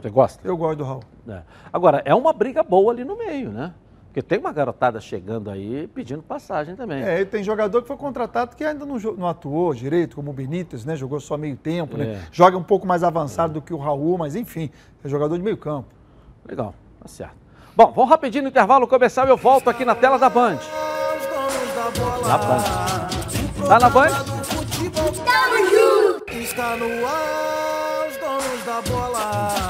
Você 0.00 0.10
gosta? 0.10 0.46
Eu 0.46 0.56
gosto 0.56 0.78
do 0.78 0.84
Raul. 0.84 1.02
É. 1.28 1.42
Agora, 1.72 2.02
é 2.04 2.14
uma 2.14 2.32
briga 2.32 2.62
boa 2.62 2.92
ali 2.92 3.04
no 3.04 3.16
meio, 3.16 3.50
né? 3.50 3.72
Porque 4.10 4.22
tem 4.22 4.40
uma 4.40 4.52
garotada 4.52 5.00
chegando 5.00 5.48
aí 5.48 5.86
pedindo 5.94 6.20
passagem 6.20 6.74
também. 6.74 7.00
É, 7.00 7.20
e 7.20 7.24
tem 7.24 7.44
jogador 7.44 7.80
que 7.80 7.86
foi 7.86 7.96
contratado 7.96 8.56
que 8.56 8.64
ainda 8.64 8.84
não, 8.84 8.96
não, 8.98 9.28
atuou 9.28 9.72
direito, 9.72 10.16
como 10.16 10.32
o 10.32 10.34
Benítez, 10.34 10.84
né? 10.84 10.96
Jogou 10.96 11.20
só 11.20 11.36
meio 11.36 11.56
tempo, 11.56 11.96
né? 11.96 12.04
é. 12.04 12.08
né? 12.08 12.28
Joga 12.32 12.58
um 12.58 12.62
pouco 12.62 12.84
mais 12.88 13.04
avançado 13.04 13.52
é. 13.52 13.54
do 13.54 13.62
que 13.62 13.72
o 13.72 13.76
Raul, 13.76 14.18
mas 14.18 14.34
enfim, 14.34 14.68
é 15.04 15.08
jogador 15.08 15.36
de 15.36 15.44
meio 15.44 15.56
campo. 15.56 15.88
Legal, 16.44 16.74
tá 17.00 17.06
certo. 17.06 17.36
Bom, 17.76 17.92
vamos 17.92 18.10
rapidinho 18.10 18.42
no 18.42 18.48
intervalo 18.48 18.88
começar 18.88 19.28
e 19.28 19.30
eu 19.30 19.36
volto 19.36 19.70
aqui 19.70 19.84
na 19.84 19.94
tela 19.94 20.18
da 20.18 20.28
Band. 20.28 20.58
Na 22.26 22.38
Band. 22.38 23.68
Tá 23.68 23.78
na 23.78 23.90
Band? 23.90 24.08
Está 26.32 26.76
no 26.76 27.06
ar, 27.06 28.08
os 28.08 28.16
donos 28.16 28.64
da 28.64 28.82
bola 28.90 29.69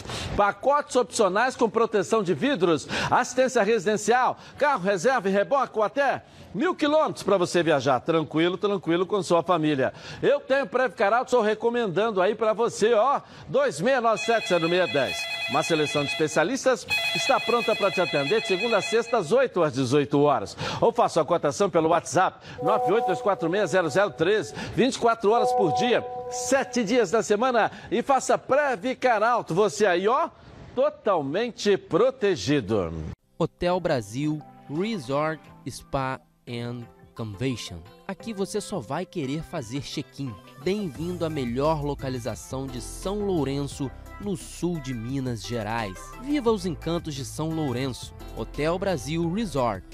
Pacotes 0.35 0.95
opcionais 0.95 1.55
com 1.55 1.69
proteção 1.69 2.23
de 2.23 2.33
vidros, 2.33 2.87
assistência 3.09 3.63
residencial, 3.63 4.37
carro 4.57 4.83
reserva 4.83 5.29
e 5.29 5.31
reboque 5.31 5.77
ou 5.77 5.83
até 5.83 6.23
mil 6.53 6.75
quilômetros 6.75 7.23
para 7.23 7.37
você 7.37 7.63
viajar 7.63 7.99
tranquilo, 7.99 8.57
tranquilo 8.57 9.05
com 9.05 9.21
sua 9.23 9.41
família. 9.41 9.93
Eu 10.21 10.39
tenho 10.39 10.67
Previcar 10.67 11.21
estou 11.21 11.41
recomendando 11.41 12.21
aí 12.21 12.35
para 12.35 12.53
você, 12.53 12.93
ó, 12.93 13.21
2697-0610. 13.51 15.13
Uma 15.49 15.63
seleção 15.63 16.03
de 16.03 16.11
especialistas 16.11 16.87
está 17.15 17.39
pronta 17.39 17.75
para 17.75 17.91
te 17.91 17.99
atender 17.99 18.41
de 18.41 18.47
segunda 18.47 18.77
a 18.77 18.81
sexta, 18.81 19.17
às 19.17 19.31
8 19.31 19.63
às 19.63 19.73
18 19.73 20.21
horas. 20.21 20.55
Ou 20.79 20.93
faça 20.93 21.19
a 21.21 21.25
cotação 21.25 21.69
pelo 21.69 21.89
WhatsApp 21.89 22.39
982460013, 22.63 24.53
24 24.75 25.31
horas 25.31 25.51
por 25.53 25.73
dia, 25.73 26.05
7 26.29 26.83
dias 26.83 27.11
da 27.11 27.21
semana 27.21 27.69
e 27.89 28.01
faça 28.01 28.37
Previcar 28.37 29.21
Alto. 29.21 29.53
Você 29.53 29.80
aí, 29.85 30.07
ó, 30.07 30.29
totalmente 30.75 31.77
protegido. 31.77 32.93
Hotel 33.37 33.79
Brasil 33.79 34.41
Resort 34.69 35.41
Spa 35.69 36.19
and 36.47 36.83
Convention. 37.15 37.79
Aqui 38.07 38.33
você 38.33 38.61
só 38.61 38.79
vai 38.79 39.05
querer 39.05 39.43
fazer 39.43 39.81
check-in. 39.81 40.33
Bem-vindo 40.63 41.25
à 41.25 41.29
melhor 41.29 41.83
localização 41.83 42.67
de 42.67 42.81
São 42.81 43.25
Lourenço, 43.25 43.91
no 44.19 44.37
sul 44.37 44.79
de 44.79 44.93
Minas 44.93 45.43
Gerais. 45.43 45.97
Viva 46.23 46.51
os 46.51 46.65
encantos 46.65 47.15
de 47.15 47.25
São 47.25 47.49
Lourenço. 47.49 48.13
Hotel 48.37 48.77
Brasil 48.77 49.31
Resort. 49.33 49.85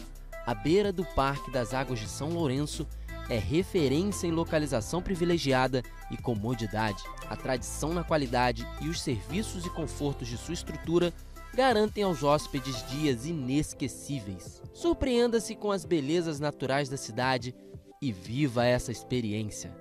À 0.46 0.54
beira 0.54 0.94
do 0.94 1.04
Parque 1.04 1.52
das 1.52 1.74
Águas 1.74 2.00
de 2.00 2.08
São 2.08 2.30
Lourenço, 2.30 2.88
é 3.30 3.38
referência 3.38 4.28
em 4.28 4.32
localização 4.32 5.02
privilegiada 5.02 5.84
e 6.10 6.18
comodidade. 6.18 7.04
A 7.30 7.36
tradição 7.36 7.94
na 7.94 8.04
qualidade 8.04 8.68
e 8.82 8.88
os 8.88 9.02
serviços 9.02 9.66
e 9.66 9.70
confortos 9.70 10.28
de 10.28 10.38
sua 10.38 10.54
estrutura 10.54 11.14
garantem 11.54 12.04
aos 12.04 12.24
hóspedes 12.24 12.88
dias 12.90 13.26
inesquecíveis. 13.26 14.62
Surpreenda-se 14.74 15.56
com 15.56 15.72
as 15.72 15.84
belezas 15.84 16.40
naturais 16.40 16.88
da 16.88 16.98
cidade 16.98 17.54
e 18.02 18.12
viva 18.12 18.66
essa 18.66 18.92
experiência. 18.92 19.76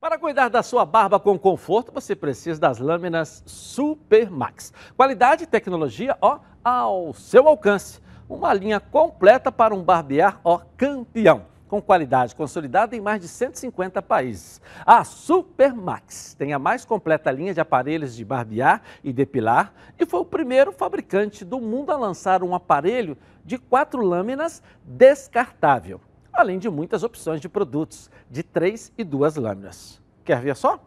Para 0.00 0.18
cuidar 0.18 0.48
da 0.48 0.62
sua 0.62 0.86
barba 0.86 1.20
com 1.20 1.38
conforto, 1.38 1.92
você 1.92 2.16
precisa 2.16 2.58
das 2.58 2.78
lâminas 2.78 3.42
Super 3.44 4.30
Max. 4.30 4.72
Qualidade 4.96 5.44
e 5.44 5.46
tecnologia, 5.46 6.16
ó, 6.20 6.38
ao 6.68 7.14
seu 7.14 7.48
alcance. 7.48 8.00
Uma 8.28 8.52
linha 8.52 8.78
completa 8.78 9.50
para 9.50 9.74
um 9.74 9.82
barbear, 9.82 10.40
ó, 10.44 10.60
campeão 10.76 11.46
com 11.66 11.82
qualidade 11.82 12.34
consolidada 12.34 12.96
em 12.96 13.00
mais 13.00 13.20
de 13.20 13.28
150 13.28 14.00
países. 14.00 14.60
A 14.84 15.04
Supermax 15.04 16.34
tem 16.34 16.52
a 16.52 16.58
mais 16.58 16.84
completa 16.84 17.30
linha 17.30 17.52
de 17.52 17.60
aparelhos 17.60 18.16
de 18.16 18.24
barbear 18.24 18.82
e 19.04 19.12
depilar 19.12 19.72
e 19.98 20.06
foi 20.06 20.20
o 20.20 20.24
primeiro 20.24 20.72
fabricante 20.72 21.44
do 21.44 21.60
mundo 21.60 21.92
a 21.92 21.96
lançar 21.96 22.42
um 22.42 22.54
aparelho 22.54 23.16
de 23.44 23.58
quatro 23.58 24.02
lâminas 24.02 24.62
descartável, 24.82 26.00
além 26.32 26.58
de 26.58 26.70
muitas 26.70 27.02
opções 27.02 27.40
de 27.40 27.48
produtos 27.48 28.10
de 28.30 28.42
três 28.42 28.92
e 28.96 29.04
duas 29.04 29.36
lâminas. 29.36 30.00
Quer 30.24 30.40
ver 30.40 30.56
só? 30.56 30.80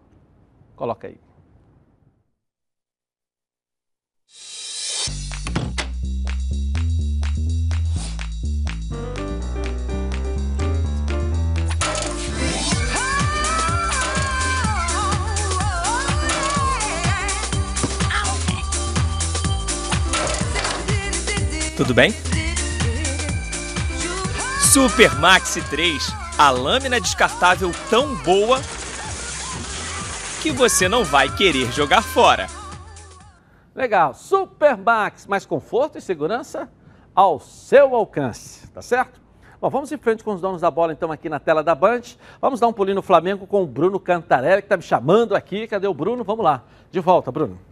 Coloca 0.76 1.08
aí. 1.08 1.31
Tudo 21.82 21.96
bem? 21.96 22.12
Super 24.72 25.16
Maxi 25.16 25.68
3, 25.68 26.14
a 26.38 26.52
lâmina 26.52 27.02
descartável 27.02 27.72
tão 27.90 28.16
boa 28.18 28.60
que 30.44 30.52
você 30.52 30.88
não 30.88 31.04
vai 31.04 31.36
querer 31.36 31.72
jogar 31.72 32.04
fora. 32.04 32.46
Legal. 33.74 34.14
Super 34.14 34.78
Max, 34.78 35.26
mais 35.26 35.44
conforto 35.44 35.98
e 35.98 36.02
segurança 36.02 36.70
ao 37.16 37.40
seu 37.40 37.96
alcance, 37.96 38.68
tá 38.68 38.84
certo? 38.84 39.20
Bom, 39.60 39.72
vamos 39.72 39.92
em 39.92 39.98
frente 39.98 40.24
com 40.24 40.36
os 40.36 40.40
donos 40.40 40.62
da 40.62 40.70
bola, 40.70 40.94
então, 40.94 41.12
aqui 41.12 41.30
na 41.30 41.40
tela 41.40 41.64
da 41.64 41.74
Band. 41.74 42.02
Vamos 42.40 42.60
dar 42.60 42.68
um 42.68 42.74
pulinho 42.74 42.98
no 42.98 43.02
Flamengo 43.02 43.48
com 43.48 43.64
o 43.64 43.66
Bruno 43.66 44.00
Cantarelli, 44.00 44.62
que 44.62 44.68
está 44.68 44.78
me 44.78 44.84
chamando 44.84 45.36
aqui. 45.36 45.66
Cadê 45.66 45.88
o 45.88 45.96
Bruno? 45.96 46.24
Vamos 46.24 46.46
lá. 46.46 46.64
De 46.92 47.00
volta, 47.00 47.32
Bruno. 47.32 47.71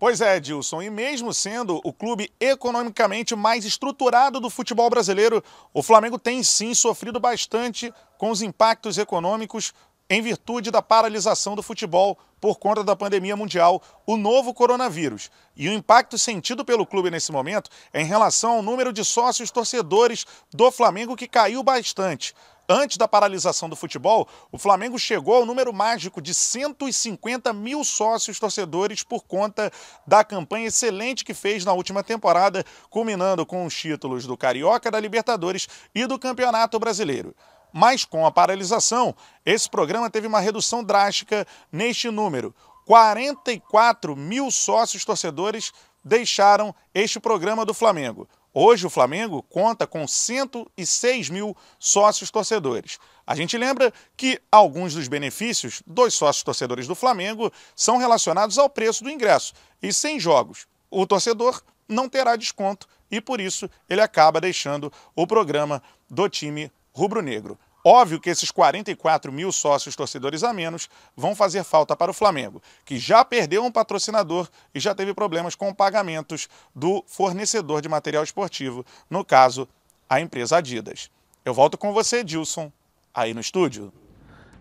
Pois 0.00 0.22
é, 0.22 0.38
Edilson, 0.38 0.80
e 0.80 0.88
mesmo 0.88 1.34
sendo 1.34 1.78
o 1.84 1.92
clube 1.92 2.32
economicamente 2.40 3.36
mais 3.36 3.66
estruturado 3.66 4.40
do 4.40 4.48
futebol 4.48 4.88
brasileiro, 4.88 5.44
o 5.74 5.82
Flamengo 5.82 6.18
tem 6.18 6.42
sim 6.42 6.72
sofrido 6.72 7.20
bastante 7.20 7.92
com 8.16 8.30
os 8.30 8.40
impactos 8.40 8.96
econômicos 8.96 9.74
em 10.08 10.22
virtude 10.22 10.70
da 10.70 10.80
paralisação 10.80 11.54
do 11.54 11.62
futebol 11.62 12.18
por 12.40 12.58
conta 12.58 12.82
da 12.82 12.96
pandemia 12.96 13.36
mundial, 13.36 13.82
o 14.06 14.16
novo 14.16 14.54
coronavírus. 14.54 15.30
E 15.54 15.68
o 15.68 15.72
impacto 15.74 16.16
sentido 16.16 16.64
pelo 16.64 16.86
clube 16.86 17.10
nesse 17.10 17.30
momento 17.30 17.68
é 17.92 18.00
em 18.00 18.06
relação 18.06 18.52
ao 18.52 18.62
número 18.62 18.94
de 18.94 19.04
sócios 19.04 19.50
torcedores 19.50 20.24
do 20.50 20.72
Flamengo, 20.72 21.14
que 21.14 21.28
caiu 21.28 21.62
bastante. 21.62 22.34
Antes 22.72 22.98
da 22.98 23.08
paralisação 23.08 23.68
do 23.68 23.74
futebol, 23.74 24.28
o 24.52 24.56
Flamengo 24.56 24.96
chegou 24.96 25.34
ao 25.34 25.44
número 25.44 25.72
mágico 25.72 26.22
de 26.22 26.32
150 26.32 27.52
mil 27.52 27.82
sócios 27.82 28.38
torcedores 28.38 29.02
por 29.02 29.24
conta 29.24 29.72
da 30.06 30.22
campanha 30.22 30.68
excelente 30.68 31.24
que 31.24 31.34
fez 31.34 31.64
na 31.64 31.72
última 31.72 32.04
temporada, 32.04 32.64
culminando 32.88 33.44
com 33.44 33.66
os 33.66 33.74
títulos 33.74 34.24
do 34.24 34.36
Carioca, 34.36 34.88
da 34.88 35.00
Libertadores 35.00 35.66
e 35.92 36.06
do 36.06 36.16
Campeonato 36.16 36.78
Brasileiro. 36.78 37.34
Mas 37.72 38.04
com 38.04 38.24
a 38.24 38.30
paralisação, 38.30 39.16
esse 39.44 39.68
programa 39.68 40.08
teve 40.08 40.28
uma 40.28 40.38
redução 40.38 40.84
drástica 40.84 41.44
neste 41.72 42.08
número. 42.08 42.54
44 42.86 44.14
mil 44.14 44.48
sócios 44.48 45.04
torcedores 45.04 45.72
deixaram 46.04 46.72
este 46.94 47.18
programa 47.18 47.66
do 47.66 47.74
Flamengo. 47.74 48.28
Hoje 48.52 48.84
o 48.84 48.90
Flamengo 48.90 49.44
conta 49.44 49.86
com 49.86 50.08
106 50.08 51.30
mil 51.30 51.56
sócios 51.78 52.32
torcedores. 52.32 52.98
A 53.24 53.36
gente 53.36 53.56
lembra 53.56 53.92
que 54.16 54.40
alguns 54.50 54.94
dos 54.94 55.06
benefícios 55.06 55.82
dos 55.86 56.14
sócios 56.14 56.42
torcedores 56.42 56.88
do 56.88 56.96
Flamengo 56.96 57.52
são 57.76 57.96
relacionados 57.96 58.58
ao 58.58 58.68
preço 58.68 59.04
do 59.04 59.10
ingresso. 59.10 59.52
E 59.80 59.92
sem 59.92 60.18
jogos, 60.18 60.66
o 60.90 61.06
torcedor 61.06 61.62
não 61.88 62.08
terá 62.08 62.34
desconto 62.34 62.88
e 63.08 63.20
por 63.20 63.40
isso 63.40 63.70
ele 63.88 64.00
acaba 64.00 64.40
deixando 64.40 64.92
o 65.14 65.28
programa 65.28 65.80
do 66.08 66.28
time 66.28 66.72
rubro-negro. 66.92 67.56
Óbvio 67.84 68.20
que 68.20 68.28
esses 68.28 68.50
44 68.50 69.32
mil 69.32 69.50
sócios 69.50 69.96
torcedores 69.96 70.44
a 70.44 70.52
menos 70.52 70.88
vão 71.16 71.34
fazer 71.34 71.64
falta 71.64 71.96
para 71.96 72.10
o 72.10 72.14
Flamengo, 72.14 72.62
que 72.84 72.98
já 72.98 73.24
perdeu 73.24 73.64
um 73.64 73.72
patrocinador 73.72 74.48
e 74.74 74.80
já 74.80 74.94
teve 74.94 75.14
problemas 75.14 75.54
com 75.54 75.72
pagamentos 75.72 76.48
do 76.74 77.02
fornecedor 77.06 77.80
de 77.80 77.88
material 77.88 78.22
esportivo, 78.22 78.84
no 79.08 79.24
caso, 79.24 79.66
a 80.08 80.20
empresa 80.20 80.58
Adidas. 80.58 81.10
Eu 81.42 81.54
volto 81.54 81.78
com 81.78 81.92
você, 81.92 82.22
Dilson, 82.22 82.70
aí 83.14 83.32
no 83.32 83.40
estúdio. 83.40 83.92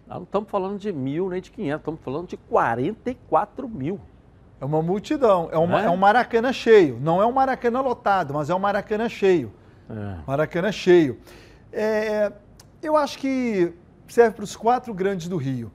Não 0.07 0.23
estamos 0.23 0.49
falando 0.49 0.79
de 0.79 0.91
mil 0.91 1.29
nem 1.29 1.41
de 1.41 1.51
500, 1.51 1.79
estamos 1.79 2.01
falando 2.01 2.27
de 2.29 2.37
44 2.37 3.67
mil. 3.67 3.99
É 4.61 4.65
uma 4.65 4.81
multidão, 4.81 5.49
é, 5.51 5.57
uma, 5.57 5.81
é? 5.81 5.85
é 5.85 5.89
um 5.89 5.97
Maracanã 5.97 6.51
cheio. 6.51 6.97
Não 6.99 7.21
é 7.21 7.25
um 7.25 7.31
Maracanã 7.31 7.81
lotado, 7.81 8.33
mas 8.33 8.49
é 8.49 8.55
um 8.55 8.59
Maracanã 8.59 9.07
cheio. 9.07 9.53
É. 9.89 10.17
Maracanã 10.25 10.71
cheio. 10.71 11.19
É, 11.71 12.31
eu 12.81 12.95
acho 12.95 13.17
que 13.17 13.73
serve 14.07 14.35
para 14.35 14.43
os 14.43 14.55
quatro 14.55 14.93
grandes 14.93 15.27
do 15.27 15.37
Rio. 15.37 15.71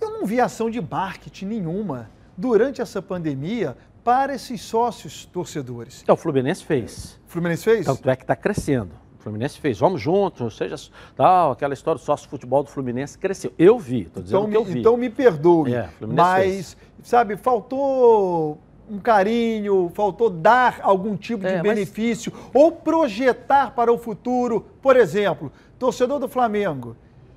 Eu 0.00 0.10
não 0.10 0.26
vi 0.26 0.40
ação 0.40 0.70
de 0.70 0.80
marketing 0.80 1.46
nenhuma 1.46 2.10
durante 2.36 2.80
essa 2.80 3.02
pandemia 3.02 3.76
para 4.04 4.34
esses 4.34 4.62
sócios 4.62 5.26
torcedores. 5.26 6.02
Então, 6.02 6.14
o 6.14 6.18
Fluminense 6.18 6.64
fez. 6.64 7.20
O 7.26 7.30
Fluminense 7.30 7.64
fez? 7.64 7.84
Tanto 7.84 8.08
é 8.08 8.16
que 8.16 8.22
está 8.22 8.36
crescendo. 8.36 8.92
O 9.18 9.22
Fluminense 9.22 9.58
fez, 9.58 9.78
vamos 9.78 10.00
juntos, 10.00 10.56
seja 10.56 10.76
tal, 11.16 11.50
aquela 11.50 11.74
história 11.74 11.98
do 11.98 12.04
sócio 12.04 12.28
futebol 12.28 12.62
do 12.62 12.70
Fluminense 12.70 13.18
cresceu. 13.18 13.52
Eu 13.58 13.78
vi, 13.78 14.02
estou 14.02 14.22
dizendo 14.22 14.48
então, 14.48 14.50
que 14.50 14.56
eu 14.56 14.64
vi. 14.64 14.80
Então 14.80 14.96
me 14.96 15.10
perdoe, 15.10 15.74
é, 15.74 15.90
mas, 16.00 16.74
fez. 16.74 16.76
sabe, 17.02 17.36
faltou 17.36 18.58
um 18.90 18.98
carinho, 18.98 19.90
faltou 19.94 20.30
dar 20.30 20.80
algum 20.82 21.16
tipo 21.16 21.46
é, 21.46 21.56
de 21.56 21.62
benefício 21.62 22.32
mas... 22.34 22.50
ou 22.54 22.72
projetar 22.72 23.72
para 23.72 23.92
o 23.92 23.98
futuro. 23.98 24.66
Por 24.80 24.96
exemplo, 24.96 25.52
torcedor 25.78 26.18
do 26.18 26.28
Flamengo 26.28 26.96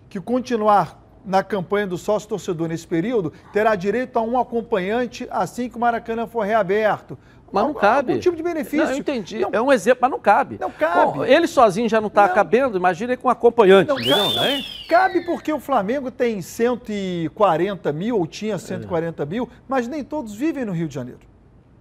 que 0.09 0.19
continuar 0.19 0.99
na 1.25 1.43
campanha 1.43 1.87
do 1.87 1.97
sócio 1.97 2.27
torcedor 2.27 2.67
nesse 2.67 2.87
período 2.87 3.31
terá 3.53 3.75
direito 3.75 4.17
a 4.17 4.21
um 4.21 4.39
acompanhante 4.39 5.27
assim 5.29 5.69
que 5.69 5.77
o 5.77 5.79
Maracanã 5.79 6.25
for 6.27 6.41
reaberto. 6.41 7.17
Mas 7.51 7.63
não 7.63 7.73
cabe. 7.73 8.13
Algum 8.13 8.21
tipo 8.21 8.35
de 8.35 8.43
benefício. 8.43 8.85
Não, 8.85 8.91
eu 8.91 8.97
entendi. 8.97 9.39
Não, 9.39 9.49
é 9.51 9.61
um 9.61 9.71
exemplo, 9.73 9.99
mas 10.01 10.11
não 10.11 10.19
cabe. 10.19 10.57
Não 10.59 10.71
cabe. 10.71 11.17
Bom, 11.17 11.25
ele 11.25 11.47
sozinho 11.47 11.89
já 11.89 11.99
não 11.99 12.07
está 12.07 12.29
cabendo, 12.29 12.77
imagina 12.77 13.15
com 13.17 13.27
um 13.27 13.31
acompanhante. 13.31 13.89
Não, 13.89 13.99
entendeu? 13.99 14.17
Cabe, 14.17 14.35
não. 14.35 14.87
cabe 14.87 15.25
porque 15.25 15.51
o 15.51 15.59
Flamengo 15.59 16.09
tem 16.09 16.41
140 16.41 17.91
mil, 17.91 18.17
ou 18.17 18.25
tinha 18.25 18.57
140 18.57 19.21
é. 19.21 19.25
mil, 19.25 19.49
mas 19.67 19.85
nem 19.85 20.01
todos 20.01 20.33
vivem 20.33 20.63
no 20.63 20.71
Rio 20.71 20.87
de 20.87 20.95
Janeiro. 20.95 21.30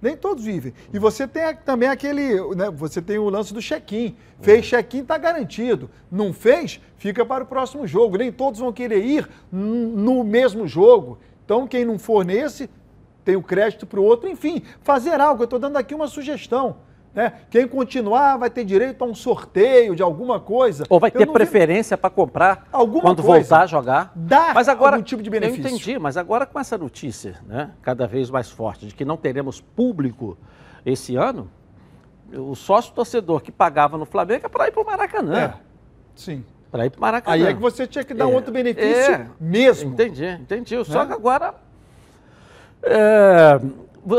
Nem 0.01 0.16
todos 0.16 0.44
vivem. 0.44 0.72
E 0.92 0.98
você 0.98 1.28
tem 1.28 1.55
também 1.57 1.88
aquele, 1.88 2.34
né, 2.55 2.70
você 2.70 3.03
tem 3.03 3.18
o 3.18 3.28
lance 3.28 3.53
do 3.53 3.61
check-in. 3.61 4.16
Fez 4.40 4.64
check-in, 4.64 5.01
está 5.03 5.18
garantido. 5.18 5.90
Não 6.11 6.32
fez, 6.32 6.80
fica 6.96 7.24
para 7.24 7.44
o 7.44 7.46
próximo 7.46 7.86
jogo. 7.86 8.16
Nem 8.16 8.32
todos 8.32 8.61
vão 8.61 8.72
querer 8.72 9.05
ir 9.05 9.28
no 9.53 10.24
mesmo 10.24 10.66
jogo. 10.66 11.18
Então, 11.44 11.66
quem 11.66 11.84
não 11.84 11.98
for 11.98 12.24
nesse, 12.24 12.70
tem 13.24 13.36
o 13.36 13.42
crédito 13.42 13.86
para 13.86 14.01
o 14.01 14.05
outro. 14.05 14.28
Enfim, 14.28 14.62
fazer 14.80 15.20
algo. 15.20 15.42
Eu 15.42 15.44
estou 15.44 15.59
dando 15.59 15.76
aqui 15.76 15.94
uma 15.94 16.07
sugestão. 16.07 16.76
Né? 17.12 17.32
Quem 17.50 17.66
continuar 17.66 18.36
vai 18.36 18.48
ter 18.48 18.64
direito 18.64 19.02
a 19.02 19.06
um 19.06 19.14
sorteio 19.14 19.96
de 19.96 20.02
alguma 20.02 20.38
coisa. 20.38 20.84
Ou 20.88 21.00
vai 21.00 21.11
ter 21.11 21.26
preferência 21.26 21.98
para 21.98 22.08
comprar 22.08 22.68
alguma 22.70 23.02
quando 23.02 23.22
coisa. 23.22 23.40
voltar 23.40 23.64
a 23.64 23.66
jogar. 23.66 24.12
Dar 24.14 24.54
mas 24.54 24.68
agora, 24.68 24.96
algum 24.96 25.04
tipo 25.04 25.22
de 25.22 25.28
benefício. 25.28 25.64
Eu 25.64 25.70
entendi, 25.70 25.98
mas 25.98 26.16
agora 26.16 26.46
com 26.46 26.58
essa 26.58 26.78
notícia 26.78 27.36
né, 27.46 27.70
cada 27.82 28.06
vez 28.06 28.30
mais 28.30 28.50
forte 28.50 28.86
de 28.86 28.94
que 28.94 29.04
não 29.04 29.16
teremos 29.16 29.61
público 29.61 30.38
esse 30.86 31.16
ano, 31.16 31.50
o 32.32 32.54
sócio 32.54 32.92
torcedor 32.94 33.40
que 33.40 33.50
pagava 33.50 33.98
no 33.98 34.06
Flamengo 34.06 34.46
é 34.46 34.48
para 34.48 34.68
ir 34.68 34.70
para 34.70 34.82
o 34.82 34.86
Maracanã. 34.86 35.38
É, 35.38 35.54
sim. 36.14 36.44
Para 36.70 36.86
ir 36.86 36.90
para 36.90 36.98
o 36.98 37.00
Maracanã. 37.00 37.34
Aí 37.34 37.44
é 37.44 37.52
que 37.52 37.61
você 37.61 37.88
tinha 37.88 38.04
que 38.04 38.14
dar 38.14 38.30
é, 38.30 38.32
outro 38.32 38.52
benefício 38.52 39.14
é, 39.14 39.26
mesmo. 39.40 39.92
Entendi, 39.92 40.26
entendi. 40.26 40.76
Né? 40.76 40.84
Só 40.84 41.04
que 41.04 41.12
agora. 41.12 41.54
É, 42.82 43.61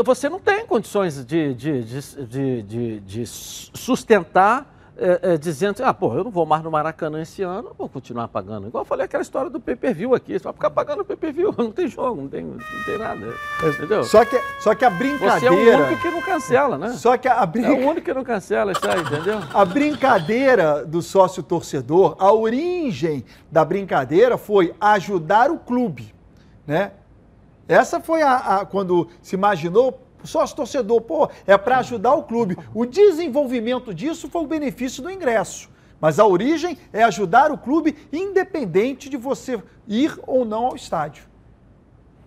você 0.04 0.28
não 0.28 0.38
tem 0.38 0.66
condições 0.66 1.24
de, 1.24 1.54
de, 1.54 1.82
de, 1.82 2.62
de, 2.62 3.00
de 3.00 3.26
sustentar 3.26 4.72
é, 4.96 5.34
é, 5.34 5.38
dizendo 5.38 5.82
ah, 5.82 5.92
pô, 5.94 6.14
eu 6.14 6.24
não 6.24 6.30
vou 6.30 6.44
mais 6.44 6.62
no 6.62 6.70
Maracanã 6.70 7.22
esse 7.22 7.42
ano, 7.42 7.72
vou 7.76 7.88
continuar 7.88 8.28
pagando. 8.28 8.68
Igual 8.68 8.82
eu 8.82 8.86
falei 8.86 9.06
aquela 9.06 9.22
história 9.22 9.50
do 9.50 9.58
pay-per-view 9.58 10.14
aqui, 10.14 10.38
você 10.38 10.44
vai 10.44 10.52
ficar 10.52 10.70
pagando 10.70 11.00
o 11.00 11.04
pay-per-view, 11.04 11.54
não 11.58 11.72
tem 11.72 11.88
jogo, 11.88 12.22
não 12.22 12.28
tem, 12.28 12.44
não 12.44 12.58
tem 12.84 12.98
nada, 12.98 13.34
entendeu? 13.66 14.04
Só 14.04 14.24
que, 14.24 14.40
só 14.60 14.74
que 14.74 14.84
a 14.84 14.90
brincadeira... 14.90 15.40
Você 15.40 15.46
é 15.46 15.50
o 15.50 15.84
único 15.86 16.02
que 16.02 16.10
não 16.10 16.22
cancela, 16.22 16.78
né? 16.78 16.90
Só 16.90 17.16
que 17.16 17.26
a 17.26 17.44
brin... 17.46 17.64
É 17.64 17.70
o 17.70 17.88
único 17.88 18.02
que 18.02 18.14
não 18.14 18.22
cancela 18.22 18.72
isso 18.72 18.88
aí, 18.88 19.00
entendeu? 19.00 19.40
A 19.52 19.64
brincadeira 19.64 20.84
do 20.84 21.00
sócio-torcedor, 21.00 22.14
a 22.18 22.32
origem 22.32 23.24
da 23.50 23.64
brincadeira 23.64 24.36
foi 24.36 24.74
ajudar 24.80 25.50
o 25.50 25.58
clube, 25.58 26.14
né? 26.66 26.92
Essa 27.72 28.00
foi 28.00 28.22
a, 28.22 28.36
a 28.36 28.66
quando 28.66 29.08
se 29.22 29.34
imaginou 29.34 30.00
sócio 30.24 30.54
torcedor, 30.54 31.00
pô, 31.00 31.28
é 31.46 31.56
para 31.56 31.78
ajudar 31.78 32.14
o 32.14 32.22
clube. 32.22 32.56
O 32.74 32.84
desenvolvimento 32.84 33.94
disso 33.94 34.28
foi 34.28 34.42
o 34.42 34.46
benefício 34.46 35.02
do 35.02 35.10
ingresso. 35.10 35.70
Mas 36.00 36.18
a 36.18 36.26
origem 36.26 36.76
é 36.92 37.02
ajudar 37.04 37.50
o 37.50 37.58
clube, 37.58 37.96
independente 38.12 39.08
de 39.08 39.16
você 39.16 39.62
ir 39.86 40.18
ou 40.26 40.44
não 40.44 40.66
ao 40.66 40.76
estádio. 40.76 41.24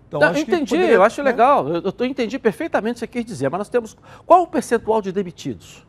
Então, 0.08 0.20
não, 0.20 0.36
entendi, 0.36 0.74
poderia, 0.74 0.94
eu 0.94 1.02
acho 1.02 1.22
né? 1.22 1.30
legal. 1.30 1.68
Eu, 1.68 1.82
eu 1.96 2.06
entendi 2.06 2.38
perfeitamente 2.38 2.92
o 2.92 2.94
que 2.94 3.00
você 3.00 3.06
quer 3.06 3.24
dizer, 3.24 3.50
mas 3.50 3.58
nós 3.58 3.68
temos. 3.68 3.96
Qual 4.24 4.42
o 4.42 4.46
percentual 4.46 5.02
de 5.02 5.12
demitidos? 5.12 5.86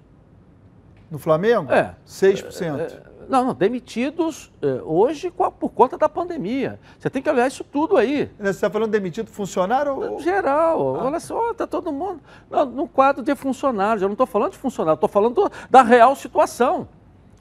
No 1.10 1.18
Flamengo? 1.18 1.72
É. 1.72 1.96
6%. 2.06 3.07
Não, 3.30 3.44
não, 3.46 3.54
demitidos 3.54 4.52
eh, 4.62 4.82
hoje 4.84 5.32
a- 5.40 5.52
por 5.52 5.70
conta 5.70 5.98
da 5.98 6.08
pandemia. 6.08 6.80
Você 6.98 7.10
tem 7.10 7.22
que 7.22 7.30
olhar 7.30 7.48
isso 7.48 7.64
tudo 7.64 7.98
aí. 7.98 8.30
Você 8.40 8.50
está 8.50 8.70
falando 8.70 8.92
demitido 8.92 9.30
funcionário 9.30 9.96
ou... 9.96 10.20
Geral, 10.20 10.82
olha 10.82 11.20
só, 11.20 11.54
tá 11.54 11.68
todo 11.68 11.92
mundo 11.92 12.22
não, 12.50 12.66
no 12.66 12.88
quadro 12.88 13.22
de 13.24 13.36
funcionários. 13.36 14.02
Eu 14.02 14.08
não 14.08 14.14
estou 14.14 14.28
falando 14.28 14.52
de 14.54 14.58
funcionário, 14.58 14.96
estou 14.96 15.10
falando 15.10 15.36
do- 15.36 15.52
da 15.70 15.82
real 15.84 16.16
situação. 16.16 16.88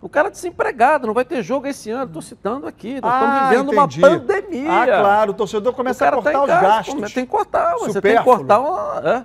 O 0.01 0.09
cara 0.11 0.30
desempregado, 0.30 1.07
não 1.07 1.14
vai 1.14 1.24
ter 1.24 1.42
jogo 1.42 1.66
esse 1.66 1.90
ano. 1.90 2.05
Estou 2.05 2.20
citando 2.22 2.66
aqui. 2.66 3.01
Nós 3.01 3.12
estamos 3.14 3.36
Ah, 3.36 3.49
vivendo 3.49 3.72
entendi. 3.72 3.99
uma 4.05 4.09
pandemia. 4.11 4.72
Ah, 4.82 4.86
claro, 4.86 5.30
o 5.30 5.34
torcedor 5.34 5.72
começa 5.72 6.05
O 6.05 6.07
a 6.07 6.11
tá 6.11 6.14
cortar 6.16 6.32
em 6.32 6.36
os 6.42 6.47
casa, 6.47 6.61
gastos. 6.61 7.12
Tem 7.14 7.24
que 7.24 7.30
cortar, 7.30 7.74
você 7.78 8.01
tem 8.01 8.16
que 8.16 8.22
cortar. 8.22 8.61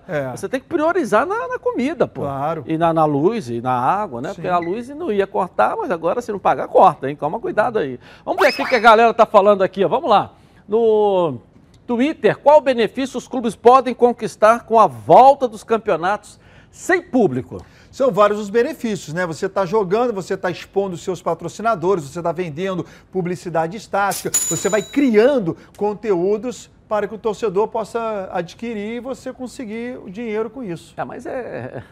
é. 0.07 0.17
É. 0.17 0.31
Você 0.31 0.47
tem 0.49 0.59
que 0.61 0.65
priorizar 0.67 1.25
na, 1.25 1.47
na 1.49 1.59
comida, 1.59 2.07
pô. 2.07 2.21
Claro. 2.21 2.63
E 2.65 2.77
na, 2.77 2.93
na 2.93 3.05
luz, 3.05 3.49
e 3.49 3.59
na 3.61 3.73
água, 3.73 4.21
né? 4.21 4.29
Sim. 4.29 4.35
Porque 4.35 4.47
a 4.47 4.57
luz 4.57 4.87
não 4.89 5.11
ia 5.11 5.27
cortar, 5.27 5.75
mas 5.75 5.91
agora 5.91 6.21
se 6.21 6.31
não 6.31 6.39
pagar, 6.39 6.67
corta, 6.69 7.09
hein? 7.09 7.15
Toma 7.17 7.39
cuidado 7.39 7.77
aí. 7.77 7.99
Vamos 8.25 8.41
ver 8.41 8.47
aqui 8.47 8.61
o 8.63 8.65
que 8.65 8.75
a 8.75 8.79
galera 8.79 9.13
tá 9.13 9.25
falando 9.25 9.61
aqui, 9.63 9.83
ó. 9.83 9.89
Vamos 9.89 10.09
lá. 10.09 10.31
No 10.67 11.37
Twitter, 11.85 12.37
qual 12.37 12.61
benefício 12.61 13.17
os 13.17 13.27
clubes 13.27 13.55
podem 13.57 13.93
conquistar 13.93 14.61
com 14.65 14.79
a 14.79 14.87
volta 14.87 15.47
dos 15.49 15.63
campeonatos 15.65 16.39
sem 16.71 17.01
público? 17.01 17.57
São 17.91 18.09
vários 18.09 18.39
os 18.39 18.49
benefícios, 18.49 19.13
né? 19.13 19.25
Você 19.25 19.47
está 19.47 19.65
jogando, 19.65 20.13
você 20.13 20.35
está 20.35 20.49
expondo 20.49 20.95
os 20.95 21.03
seus 21.03 21.21
patrocinadores, 21.21 22.05
você 22.05 22.19
está 22.19 22.31
vendendo 22.31 22.85
publicidade 23.11 23.75
estática, 23.75 24.31
você 24.31 24.69
vai 24.69 24.81
criando 24.81 25.57
conteúdos 25.77 26.71
para 26.87 27.07
que 27.07 27.13
o 27.15 27.17
torcedor 27.17 27.67
possa 27.67 28.29
adquirir 28.31 28.95
e 28.95 28.99
você 28.99 29.31
conseguir 29.31 29.97
o 29.97 30.09
dinheiro 30.09 30.49
com 30.49 30.63
isso. 30.63 30.93
É, 30.95 31.03
mas 31.03 31.25
é, 31.25 31.83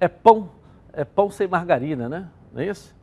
é 0.00 0.08
pão, 0.08 0.50
é 0.92 1.04
pão 1.04 1.30
sem 1.30 1.48
margarina, 1.48 2.08
né? 2.08 2.28
Não 2.52 2.62
é 2.62 2.66
isso? 2.66 2.96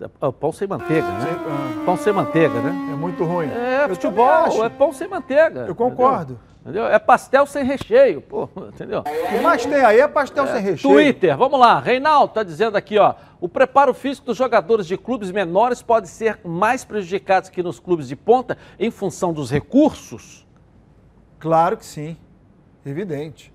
É 0.00 0.30
pão 0.30 0.52
sem 0.52 0.68
manteiga, 0.68 1.06
né? 1.06 1.82
Pão 1.84 1.96
sem 1.96 2.12
manteiga, 2.12 2.60
né? 2.60 2.92
É 2.92 2.96
muito 2.96 3.24
ruim. 3.24 3.48
É, 3.48 3.88
futebol, 3.88 4.64
é 4.64 4.68
pão 4.68 4.92
sem 4.92 5.08
manteiga. 5.08 5.66
Eu 5.66 5.74
concordo. 5.74 6.32
Entendeu? 6.32 6.48
É 6.90 6.98
pastel 6.98 7.46
sem 7.46 7.64
recheio, 7.64 8.20
pô, 8.20 8.48
entendeu? 8.74 9.00
O 9.00 9.28
que 9.28 9.40
mais 9.40 9.64
tem 9.64 9.84
aí 9.84 10.00
é 10.00 10.08
pastel 10.08 10.46
sem 10.46 10.60
recheio. 10.60 10.94
Twitter, 10.94 11.36
vamos 11.36 11.58
lá. 11.58 11.80
Reinaldo 11.80 12.34
tá 12.34 12.42
dizendo 12.42 12.76
aqui, 12.76 12.98
ó. 12.98 13.14
O 13.40 13.48
preparo 13.48 13.94
físico 13.94 14.26
dos 14.26 14.36
jogadores 14.36 14.86
de 14.86 14.96
clubes 14.96 15.30
menores 15.30 15.80
pode 15.80 16.08
ser 16.08 16.40
mais 16.44 16.84
prejudicados 16.84 17.48
que 17.48 17.62
nos 17.62 17.78
clubes 17.78 18.08
de 18.08 18.16
ponta 18.16 18.58
em 18.78 18.90
função 18.90 19.32
dos 19.32 19.50
recursos? 19.50 20.46
Claro 21.38 21.76
que 21.76 21.86
sim, 21.86 22.16
evidente. 22.84 23.52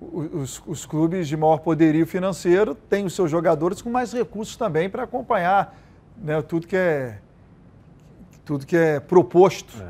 Os, 0.00 0.62
os 0.66 0.84
clubes 0.84 1.28
de 1.28 1.36
maior 1.36 1.58
poderio 1.58 2.06
financeiro 2.06 2.74
têm 2.74 3.04
os 3.04 3.14
seus 3.14 3.30
jogadores 3.30 3.80
com 3.80 3.90
mais 3.90 4.12
recursos 4.12 4.56
também 4.56 4.88
para 4.88 5.04
acompanhar 5.04 5.78
né, 6.16 6.40
tudo, 6.42 6.66
que 6.66 6.76
é, 6.76 7.18
tudo 8.44 8.66
que 8.66 8.76
é 8.76 9.00
proposto. 9.00 9.82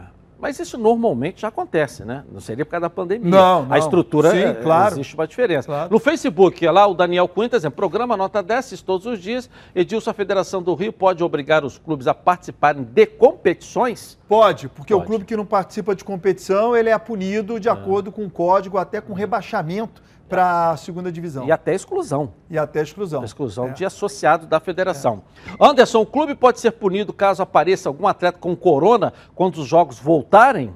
Mas 0.45 0.61
isso 0.61 0.77
normalmente 0.77 1.41
já 1.41 1.49
acontece, 1.49 2.05
né? 2.05 2.23
Não 2.31 2.39
seria 2.39 2.67
por 2.67 2.73
causa 2.73 2.83
da 2.83 2.91
pandemia. 2.91 3.31
Não, 3.31 3.65
não. 3.65 3.73
A 3.73 3.79
estrutura, 3.79 4.31
Sim, 4.31 4.41
é, 4.41 4.53
claro. 4.53 4.97
existe 4.97 5.15
uma 5.15 5.27
diferença. 5.27 5.67
Claro. 5.67 5.91
No 5.91 5.99
Facebook, 5.99 6.67
lá 6.67 6.87
o 6.87 6.93
Daniel 6.93 7.27
tá 7.27 7.57
dizendo, 7.57 7.73
programa 7.73 8.15
nota 8.15 8.43
10, 8.43 8.59
assiste 8.59 8.85
todos 8.85 9.07
os 9.07 9.19
dias. 9.19 9.49
Edilson, 9.75 10.11
a 10.11 10.13
Federação 10.13 10.63
do 10.63 10.75
Rio 10.75 10.93
pode 10.93 11.25
obrigar 11.25 11.65
os 11.65 11.79
clubes 11.79 12.07
a 12.07 12.13
participarem 12.13 12.83
de 12.85 13.07
competições? 13.07 14.19
Pode, 14.29 14.69
porque 14.69 14.93
Pode. 14.93 15.03
o 15.03 15.07
clube 15.07 15.25
que 15.25 15.35
não 15.35 15.47
participa 15.47 15.95
de 15.95 16.05
competição, 16.05 16.77
ele 16.77 16.91
é 16.91 16.99
punido 16.99 17.59
de 17.59 17.71
acordo 17.71 18.13
com 18.13 18.27
o 18.27 18.31
código, 18.31 18.77
até 18.77 19.01
com 19.01 19.15
rebaixamento 19.15 20.03
para 20.35 20.71
a 20.71 20.77
segunda 20.77 21.11
divisão. 21.13 21.47
E 21.47 21.53
até 21.53 21.75
exclusão. 21.75 22.33
E 22.51 22.59
até 22.59 22.83
exclusão. 22.83 23.25
Exclusão 23.25 23.69
É. 23.69 23.71
de 23.73 23.85
associado 23.85 24.47
da 24.47 24.61
federação. 24.61 25.23
Anderson, 25.61 26.01
o 26.01 26.07
clube 26.07 26.35
pode 26.35 26.61
ser 26.61 26.73
punido 26.73 27.13
caso 27.13 27.43
apareça 27.43 27.89
algum 27.89 28.07
atleta 28.07 28.39
com 28.39 28.55
corona 28.57 29.13
quando 29.35 29.57
os 29.59 29.67
jogos 29.67 29.99
voltarem? 29.99 30.73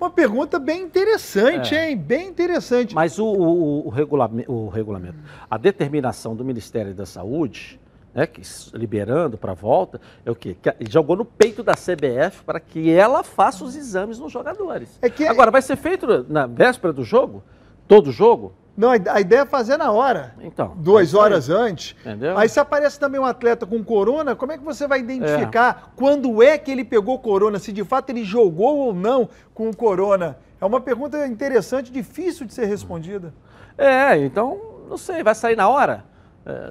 Uma 0.00 0.10
pergunta 0.10 0.58
bem 0.58 0.82
interessante, 0.82 1.74
É. 1.74 1.90
hein? 1.90 1.96
Bem 1.96 2.28
interessante. 2.28 2.94
Mas 2.94 3.18
o, 3.18 3.24
o, 3.26 3.86
o 3.86 3.88
regulame- 3.88 4.44
o 4.48 4.68
regulamento, 4.68 5.16
a 5.50 5.56
determinação 5.56 6.34
do 6.36 6.44
Ministério 6.44 6.92
da 6.92 7.06
Saúde, 7.06 7.80
né, 8.12 8.26
que 8.26 8.42
liberando 8.74 9.38
para 9.38 9.52
a 9.52 9.54
volta, 9.54 10.00
é 10.26 10.30
o 10.30 10.34
quê? 10.34 10.56
Que 10.60 10.68
a- 10.68 10.74
ele 10.78 10.90
jogou 10.90 11.16
no 11.16 11.24
peito 11.24 11.62
da 11.62 11.72
CBF 11.74 12.42
para 12.44 12.60
que 12.60 12.90
ela 12.90 13.22
faça 13.22 13.64
os 13.64 13.74
exames 13.76 14.18
nos 14.18 14.30
jogadores. 14.30 14.98
É 15.00 15.08
que- 15.08 15.26
Agora, 15.26 15.50
vai 15.50 15.62
ser 15.62 15.76
feito 15.76 16.26
na 16.28 16.46
véspera 16.46 16.92
do 16.92 17.02
jogo? 17.04 17.42
Todo 17.86 18.10
jogo? 18.12 18.52
Não, 18.76 18.90
a 18.90 19.20
ideia 19.20 19.42
é 19.42 19.46
fazer 19.46 19.76
na 19.76 19.92
hora. 19.92 20.34
Então. 20.40 20.74
Duas 20.76 21.14
é 21.14 21.16
horas 21.16 21.48
antes. 21.48 21.94
Entendeu? 22.00 22.36
Aí 22.36 22.48
se 22.48 22.58
aparece 22.58 22.98
também 22.98 23.20
um 23.20 23.24
atleta 23.24 23.64
com 23.64 23.82
corona, 23.84 24.34
como 24.34 24.50
é 24.50 24.58
que 24.58 24.64
você 24.64 24.86
vai 24.88 24.98
identificar 24.98 25.92
quando 25.94 26.42
é 26.42 26.58
que 26.58 26.72
ele 26.72 26.84
pegou 26.84 27.18
corona? 27.20 27.58
Se 27.58 27.72
de 27.72 27.84
fato 27.84 28.10
ele 28.10 28.24
jogou 28.24 28.78
ou 28.78 28.94
não 28.94 29.28
com 29.54 29.72
corona? 29.72 30.38
É 30.60 30.64
uma 30.64 30.80
pergunta 30.80 31.24
interessante, 31.26 31.92
difícil 31.92 32.46
de 32.46 32.52
ser 32.52 32.66
respondida. 32.66 33.32
É, 33.78 34.16
então, 34.16 34.60
não 34.88 34.96
sei, 34.96 35.22
vai 35.22 35.34
sair 35.34 35.56
na 35.56 35.68
hora? 35.68 36.04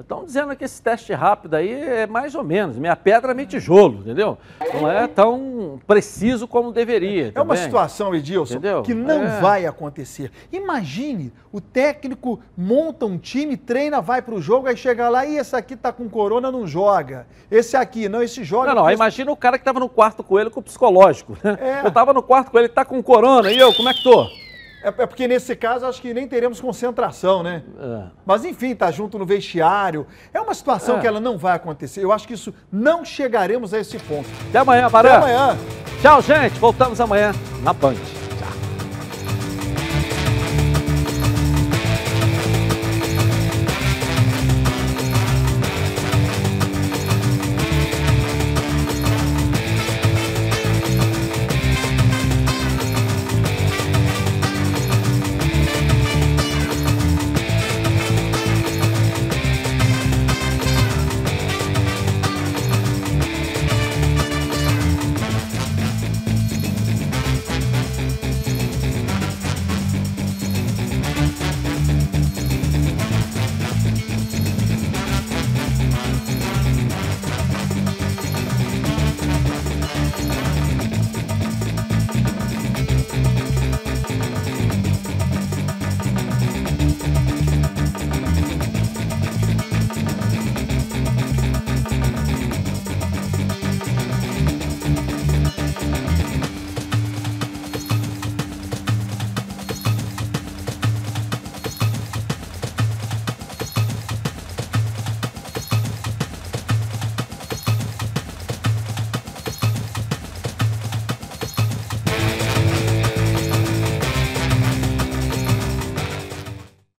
Estão 0.01 0.23
dizendo 0.23 0.55
que 0.55 0.63
esse 0.63 0.79
teste 0.81 1.11
rápido 1.13 1.55
aí 1.55 1.71
é 1.71 2.05
mais 2.05 2.35
ou 2.35 2.43
menos, 2.43 2.77
meia 2.77 2.95
pedra, 2.95 3.33
meio 3.33 3.47
tijolo, 3.47 3.99
entendeu? 4.01 4.37
Não 4.73 4.89
é 4.91 5.07
tão 5.07 5.79
preciso 5.87 6.47
como 6.47 6.71
deveria. 6.71 7.31
É 7.33 7.41
uma 7.41 7.55
também. 7.55 7.63
situação, 7.63 8.13
Edilson, 8.13 8.53
Entendeu? 8.55 8.83
que 8.83 8.93
não 8.93 9.23
É. 9.23 9.39
vai 9.41 9.65
acontecer. 9.65 10.31
Imagine, 10.51 11.33
o 11.51 11.59
técnico 11.59 12.39
monta 12.55 13.05
um 13.07 13.17
time, 13.17 13.57
treina, 13.57 13.99
vai 13.99 14.21
pro 14.21 14.39
jogo, 14.39 14.67
aí 14.67 14.77
chega 14.77 15.09
lá 15.09 15.25
e 15.25 15.37
esse 15.37 15.55
aqui 15.55 15.75
tá 15.75 15.91
com 15.91 16.07
corona, 16.07 16.51
não 16.51 16.67
joga. 16.67 17.25
Esse 17.49 17.75
aqui, 17.75 18.07
não, 18.07 18.21
esse 18.21 18.43
joga. 18.43 18.75
Não, 18.75 18.83
não, 18.83 18.91
imagina 18.91 19.31
o 19.31 19.35
cara 19.35 19.57
que 19.57 19.61
estava 19.63 19.79
no 19.79 19.89
quarto 19.89 20.23
com 20.23 20.39
ele 20.39 20.49
com 20.51 20.59
o 20.59 20.63
psicológico. 20.63 21.35
né? 21.43 21.57
É. 21.59 21.81
Eu 21.83 21.87
estava 21.87 22.13
no 22.13 22.21
quarto 22.21 22.51
com 22.51 22.57
ele, 22.59 22.67
ele 22.67 22.73
tá 22.73 22.85
com 22.85 23.01
corona, 23.01 23.51
e 23.51 23.57
eu, 23.57 23.73
como 23.73 23.89
é 23.89 23.93
que 23.93 24.03
tô? 24.03 24.27
É, 24.83 24.87
é 24.89 25.05
porque 25.05 25.27
nesse 25.27 25.55
caso 25.55 25.85
acho 25.85 26.01
que 26.01 26.13
nem 26.13 26.27
teremos 26.27 26.59
concentração, 26.59 27.41
né? 27.41 27.63
É. 27.79 28.03
Mas 28.25 28.43
enfim, 28.43 28.75
tá 28.75 28.91
junto 28.91 29.17
no 29.17 29.25
vestiário. 29.25 30.05
É 30.33 30.41
uma 30.41 30.53
situação 30.53 30.97
É. 30.97 30.99
que 30.99 31.07
ela 31.07 31.19
não 31.19 31.37
vai 31.37 31.55
acontecer. 31.55 32.03
Eu 32.03 32.11
acho 32.11 32.27
que 32.27 32.33
isso 32.33 32.53
não 32.71 33.05
chegaremos 33.05 33.73
a 33.73 33.79
esse 33.79 33.97
ponto. 33.99 34.27
Até 34.49 34.59
amanhã, 34.59 34.89
Barã. 34.89 35.09
Até 35.13 35.17
amanhã. 35.17 35.57
Tchau, 36.01 36.21
gente. 36.21 36.59
Voltamos 36.59 36.99
amanhã 36.99 37.31
na 37.63 37.71
Band. 37.71 38.22